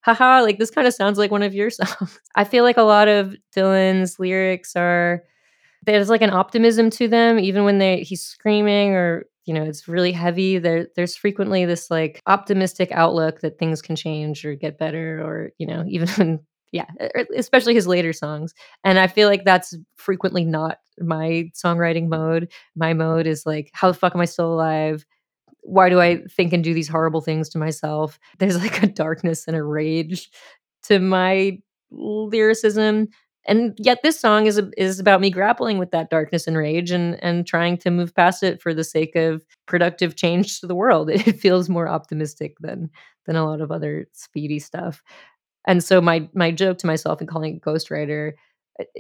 haha, 0.03 0.41
like 0.43 0.59
this 0.59 0.71
kind 0.71 0.87
of 0.87 0.95
sounds 0.95 1.19
like 1.19 1.31
one 1.31 1.43
of 1.43 1.55
your 1.55 1.71
songs. 1.71 2.19
I 2.35 2.45
feel 2.45 2.65
like 2.65 2.77
a 2.79 2.83
lot 2.83 3.09
of 3.09 3.35
Dylan's 3.55 4.19
lyrics 4.19 4.77
are, 4.77 5.25
there's 5.85 6.11
like 6.11 6.23
an 6.23 6.31
optimism 6.31 6.91
to 6.91 7.09
them, 7.09 7.39
even 7.39 7.65
when 7.65 7.79
they 7.79 8.03
he's 8.03 8.23
screaming 8.23 8.91
or 8.91 9.25
you 9.47 9.55
know 9.55 9.63
it's 9.63 9.89
really 9.89 10.13
heavy 10.13 10.59
there 10.59 10.87
there's 10.95 11.17
frequently 11.17 11.65
this 11.65 11.91
like 11.91 12.21
optimistic 12.27 12.91
outlook 12.93 13.41
that 13.41 13.59
things 13.59 13.81
can 13.83 13.97
change 13.97 14.45
or 14.45 14.55
get 14.55 14.79
better 14.79 15.21
or 15.25 15.51
you 15.59 15.67
know 15.67 15.83
even 15.89 16.09
when 16.11 16.41
yeah, 16.73 16.87
especially 17.37 17.75
his 17.75 17.87
later 17.87 18.13
songs. 18.13 18.55
And 18.85 18.99
I 18.99 19.09
feel 19.09 19.29
like 19.29 19.45
that's 19.45 19.75
frequently 19.97 20.45
not 20.45 20.79
my 20.99 21.51
songwriting 21.55 22.09
mode. 22.09 22.51
My 22.77 22.93
mode 22.95 23.27
is 23.27 23.45
like, 23.45 23.71
how 23.73 23.89
the 23.89 23.95
fuck 23.95 24.15
am 24.15 24.21
I 24.21 24.27
still 24.27 24.53
alive? 24.53 25.05
Why 25.63 25.89
do 25.89 26.01
I 26.01 26.23
think 26.31 26.53
and 26.53 26.63
do 26.63 26.73
these 26.73 26.89
horrible 26.89 27.21
things 27.21 27.49
to 27.51 27.59
myself? 27.59 28.19
There's 28.39 28.59
like 28.59 28.83
a 28.83 28.87
darkness 28.87 29.47
and 29.47 29.57
a 29.57 29.63
rage 29.63 30.31
to 30.85 31.01
my 31.01 31.59
lyricism. 31.91 33.09
And 33.47 33.77
yet 33.79 34.01
this 34.03 34.21
song 34.21 34.47
is 34.47 34.61
is 34.77 35.01
about 35.01 35.21
me 35.21 35.31
grappling 35.31 35.79
with 35.79 35.91
that 35.91 36.11
darkness 36.11 36.47
and 36.47 36.57
rage 36.57 36.91
and 36.91 37.21
and 37.25 37.47
trying 37.47 37.79
to 37.79 37.91
move 37.91 38.15
past 38.15 38.43
it 38.43 38.61
for 38.61 38.75
the 38.75 38.85
sake 38.85 39.17
of 39.17 39.43
productive 39.67 40.15
change 40.15 40.61
to 40.61 40.67
the 40.67 40.75
world. 40.75 41.11
It 41.11 41.41
feels 41.41 41.69
more 41.69 41.89
optimistic 41.89 42.59
than 42.61 42.91
than 43.27 43.37
a 43.37 43.47
lot 43.47 43.63
of 43.63 43.73
other 43.73 44.07
speedy 44.13 44.59
stuff 44.59 45.03
and 45.67 45.83
so 45.83 46.01
my 46.01 46.29
my 46.35 46.51
joke 46.51 46.79
to 46.79 46.87
myself 46.87 47.21
in 47.21 47.27
calling 47.27 47.57
it 47.57 47.63
ghostwriter 47.63 48.33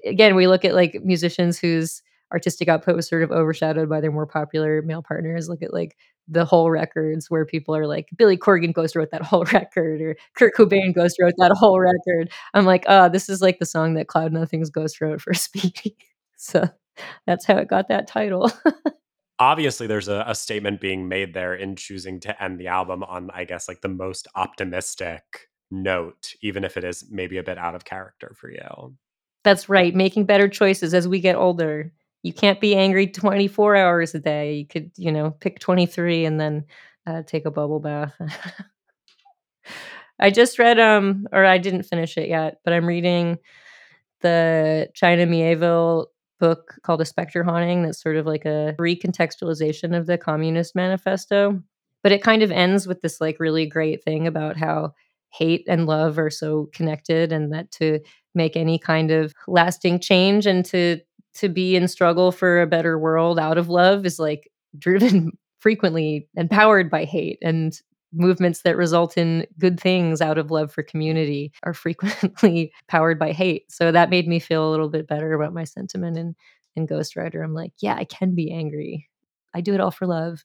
again 0.04 0.34
we 0.34 0.46
look 0.46 0.64
at 0.64 0.74
like 0.74 1.00
musicians 1.02 1.58
whose 1.58 2.02
artistic 2.32 2.68
output 2.68 2.94
was 2.94 3.08
sort 3.08 3.22
of 3.22 3.32
overshadowed 3.32 3.88
by 3.88 4.00
their 4.00 4.12
more 4.12 4.26
popular 4.26 4.82
male 4.82 5.02
partners 5.02 5.48
look 5.48 5.62
at 5.62 5.72
like 5.72 5.96
the 6.30 6.44
whole 6.44 6.70
records 6.70 7.28
where 7.28 7.44
people 7.44 7.74
are 7.74 7.86
like 7.86 8.08
billy 8.16 8.36
corgan 8.36 8.72
ghost 8.72 8.94
wrote 8.94 9.10
that 9.10 9.22
whole 9.22 9.44
record 9.52 10.00
or 10.00 10.16
kurt 10.36 10.54
cobain 10.54 10.90
mm-hmm. 10.90 11.00
ghost 11.00 11.16
wrote 11.20 11.34
that 11.38 11.52
whole 11.52 11.80
record. 11.80 12.30
I'm 12.54 12.64
like 12.64 12.84
oh 12.86 13.08
this 13.08 13.28
is 13.28 13.42
like 13.42 13.58
the 13.58 13.66
song 13.66 13.94
that 13.94 14.06
cloud 14.06 14.32
nothings 14.32 14.70
ghost 14.70 15.00
wrote 15.00 15.20
for 15.20 15.34
speedy. 15.34 15.96
So 16.36 16.68
that's 17.26 17.44
how 17.44 17.56
it 17.56 17.68
got 17.68 17.88
that 17.88 18.06
title. 18.06 18.50
Obviously 19.38 19.86
there's 19.86 20.08
a, 20.08 20.24
a, 20.26 20.34
statement 20.34 20.82
being 20.82 21.08
made 21.08 21.32
there 21.32 21.54
in 21.54 21.74
choosing 21.74 22.20
to 22.20 22.42
end 22.42 22.60
the 22.60 22.66
album 22.66 23.02
on 23.02 23.30
i 23.32 23.44
guess 23.44 23.68
like 23.68 23.80
the 23.80 23.88
most 23.88 24.28
optimistic 24.34 25.48
note, 25.70 26.34
even 26.42 26.64
if 26.64 26.76
it 26.76 26.84
is 26.84 27.04
maybe 27.10 27.38
a 27.38 27.42
bit 27.42 27.58
out 27.58 27.74
of 27.74 27.84
character 27.84 28.32
for 28.36 28.50
you. 28.50 28.94
That's 29.44 29.68
right. 29.68 29.94
Making 29.94 30.26
better 30.26 30.48
choices 30.48 30.92
as 30.94 31.08
we 31.08 31.20
get 31.20 31.36
older. 31.36 31.92
You 32.22 32.32
can't 32.32 32.60
be 32.60 32.76
angry 32.76 33.06
24 33.06 33.76
hours 33.76 34.14
a 34.14 34.18
day. 34.18 34.54
You 34.54 34.66
could, 34.66 34.90
you 34.96 35.10
know, 35.10 35.30
pick 35.30 35.58
23 35.58 36.26
and 36.26 36.38
then 36.38 36.64
uh, 37.06 37.22
take 37.22 37.46
a 37.46 37.50
bubble 37.50 37.80
bath. 37.80 38.14
I 40.20 40.30
just 40.30 40.58
read, 40.58 40.78
um, 40.78 41.26
or 41.32 41.46
I 41.46 41.56
didn't 41.56 41.84
finish 41.84 42.18
it 42.18 42.28
yet, 42.28 42.58
but 42.62 42.74
I'm 42.74 42.86
reading 42.86 43.38
the 44.20 44.90
China 44.92 45.26
Miéville 45.26 46.06
book 46.38 46.74
called 46.82 47.00
A 47.00 47.06
Spectre 47.06 47.42
Haunting 47.42 47.82
that's 47.82 48.02
sort 48.02 48.16
of 48.16 48.26
like 48.26 48.44
a 48.44 48.74
recontextualization 48.78 49.96
of 49.96 50.06
the 50.06 50.18
Communist 50.18 50.74
Manifesto. 50.74 51.62
But 52.02 52.12
it 52.12 52.22
kind 52.22 52.42
of 52.42 52.50
ends 52.50 52.86
with 52.86 53.00
this 53.00 53.20
like 53.20 53.40
really 53.40 53.66
great 53.66 54.04
thing 54.04 54.26
about 54.26 54.56
how 54.56 54.94
hate 55.32 55.64
and 55.68 55.86
love 55.86 56.18
are 56.18 56.30
so 56.30 56.68
connected 56.72 57.32
and 57.32 57.52
that 57.52 57.70
to 57.72 58.00
make 58.34 58.56
any 58.56 58.78
kind 58.78 59.10
of 59.10 59.32
lasting 59.48 60.00
change 60.00 60.46
and 60.46 60.64
to 60.64 60.98
to 61.34 61.48
be 61.48 61.76
in 61.76 61.86
struggle 61.88 62.32
for 62.32 62.60
a 62.60 62.66
better 62.66 62.98
world 62.98 63.38
out 63.38 63.58
of 63.58 63.68
love 63.68 64.04
is 64.04 64.18
like 64.18 64.50
driven 64.78 65.32
frequently 65.58 66.28
and 66.36 66.50
powered 66.50 66.90
by 66.90 67.04
hate 67.04 67.38
and 67.42 67.80
movements 68.12 68.62
that 68.62 68.76
result 68.76 69.16
in 69.16 69.46
good 69.58 69.78
things 69.78 70.20
out 70.20 70.38
of 70.38 70.50
love 70.50 70.72
for 70.72 70.82
community 70.82 71.52
are 71.62 71.74
frequently 71.74 72.72
powered 72.88 73.18
by 73.18 73.30
hate. 73.30 73.70
So 73.70 73.92
that 73.92 74.10
made 74.10 74.26
me 74.26 74.40
feel 74.40 74.68
a 74.68 74.70
little 74.70 74.88
bit 74.88 75.06
better 75.06 75.32
about 75.32 75.54
my 75.54 75.64
sentiment 75.64 76.16
in 76.16 76.34
in 76.76 76.86
ghostwriter 76.86 77.42
i'm 77.42 77.52
like 77.52 77.72
yeah 77.80 77.96
i 77.96 78.04
can 78.04 78.34
be 78.34 78.52
angry. 78.52 79.08
I 79.52 79.60
do 79.60 79.74
it 79.74 79.80
all 79.80 79.90
for 79.90 80.06
love 80.06 80.44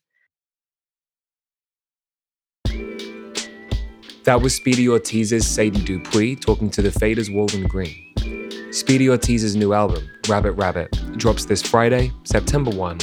That 4.26 4.42
was 4.42 4.54
Speedy 4.56 4.88
Ortiz's 4.88 5.46
Sadie 5.46 5.84
Dupuis 5.84 6.40
talking 6.40 6.68
to 6.70 6.82
the 6.82 6.88
Faders 6.88 7.32
Walden 7.32 7.68
Green. 7.68 8.72
Speedy 8.72 9.08
Ortiz's 9.08 9.54
new 9.54 9.72
album, 9.72 10.10
Rabbit 10.28 10.54
Rabbit, 10.54 10.90
drops 11.16 11.44
this 11.44 11.62
Friday, 11.62 12.10
September 12.24 12.72
1, 12.72 12.98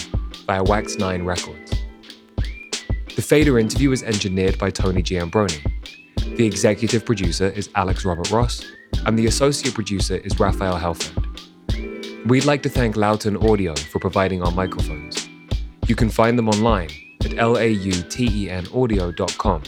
via 0.45 0.61
Wax 0.65 0.97
9 0.97 1.23
Records. 1.23 1.71
The 3.15 3.21
Fader 3.21 3.57
interview 3.57 3.93
is 3.93 4.03
engineered 4.03 4.59
by 4.59 4.69
Tony 4.69 5.01
Giambroni. 5.01 5.63
The 6.35 6.45
executive 6.45 7.05
producer 7.05 7.47
is 7.47 7.69
Alex 7.75 8.03
Robert 8.03 8.29
Ross, 8.29 8.65
and 9.05 9.17
the 9.17 9.27
associate 9.27 9.73
producer 9.73 10.17
is 10.17 10.37
Raphael 10.41 10.77
Helfand. 10.77 12.25
We'd 12.25 12.43
like 12.43 12.63
to 12.63 12.69
thank 12.69 12.97
Lauten 12.97 13.41
Audio 13.49 13.75
for 13.75 13.99
providing 13.99 14.43
our 14.43 14.51
microphones. 14.51 15.29
You 15.87 15.95
can 15.95 16.09
find 16.09 16.37
them 16.37 16.49
online 16.49 16.89
at 17.21 17.31
lautenaudio.com 17.31 19.63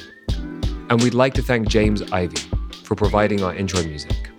and 0.90 1.02
we'd 1.02 1.14
like 1.14 1.34
to 1.36 1.42
thank 1.42 1.68
James 1.68 2.02
Ivy 2.12 2.38
for 2.84 2.96
providing 2.96 3.44
our 3.44 3.54
intro 3.54 3.84
music. 3.84 4.32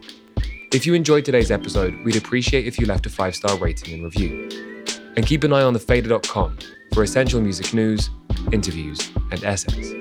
If 0.73 0.87
you 0.87 0.95
enjoyed 0.95 1.25
today's 1.25 1.51
episode, 1.51 1.95
we'd 2.05 2.17
appreciate 2.17 2.67
if 2.67 2.79
you 2.79 2.87
left 2.87 3.07
a 3.07 3.11
five 3.11 3.35
star 3.35 3.57
rating 3.57 3.95
and 3.95 4.05
review. 4.05 4.85
And 5.17 5.27
keep 5.27 5.45
an 5.45 5.53
eye 5.53 5.63
on 5.63 5.75
thefader.com 5.75 6.59
for 6.93 7.03
essential 7.03 7.41
music 7.41 7.73
news, 7.73 8.11
interviews, 8.53 9.11
and 9.31 9.43
essays. 9.45 9.95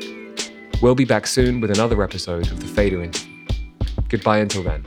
We'll 0.82 0.96
be 0.96 1.06
back 1.06 1.28
soon 1.28 1.62
with 1.62 1.72
another 1.72 2.04
episode 2.04 2.52
of 2.52 2.60
The 2.60 2.68
Fader 2.68 3.02
Interview. 3.02 3.46
Goodbye 4.10 4.40
until 4.40 4.64
then. 4.64 4.86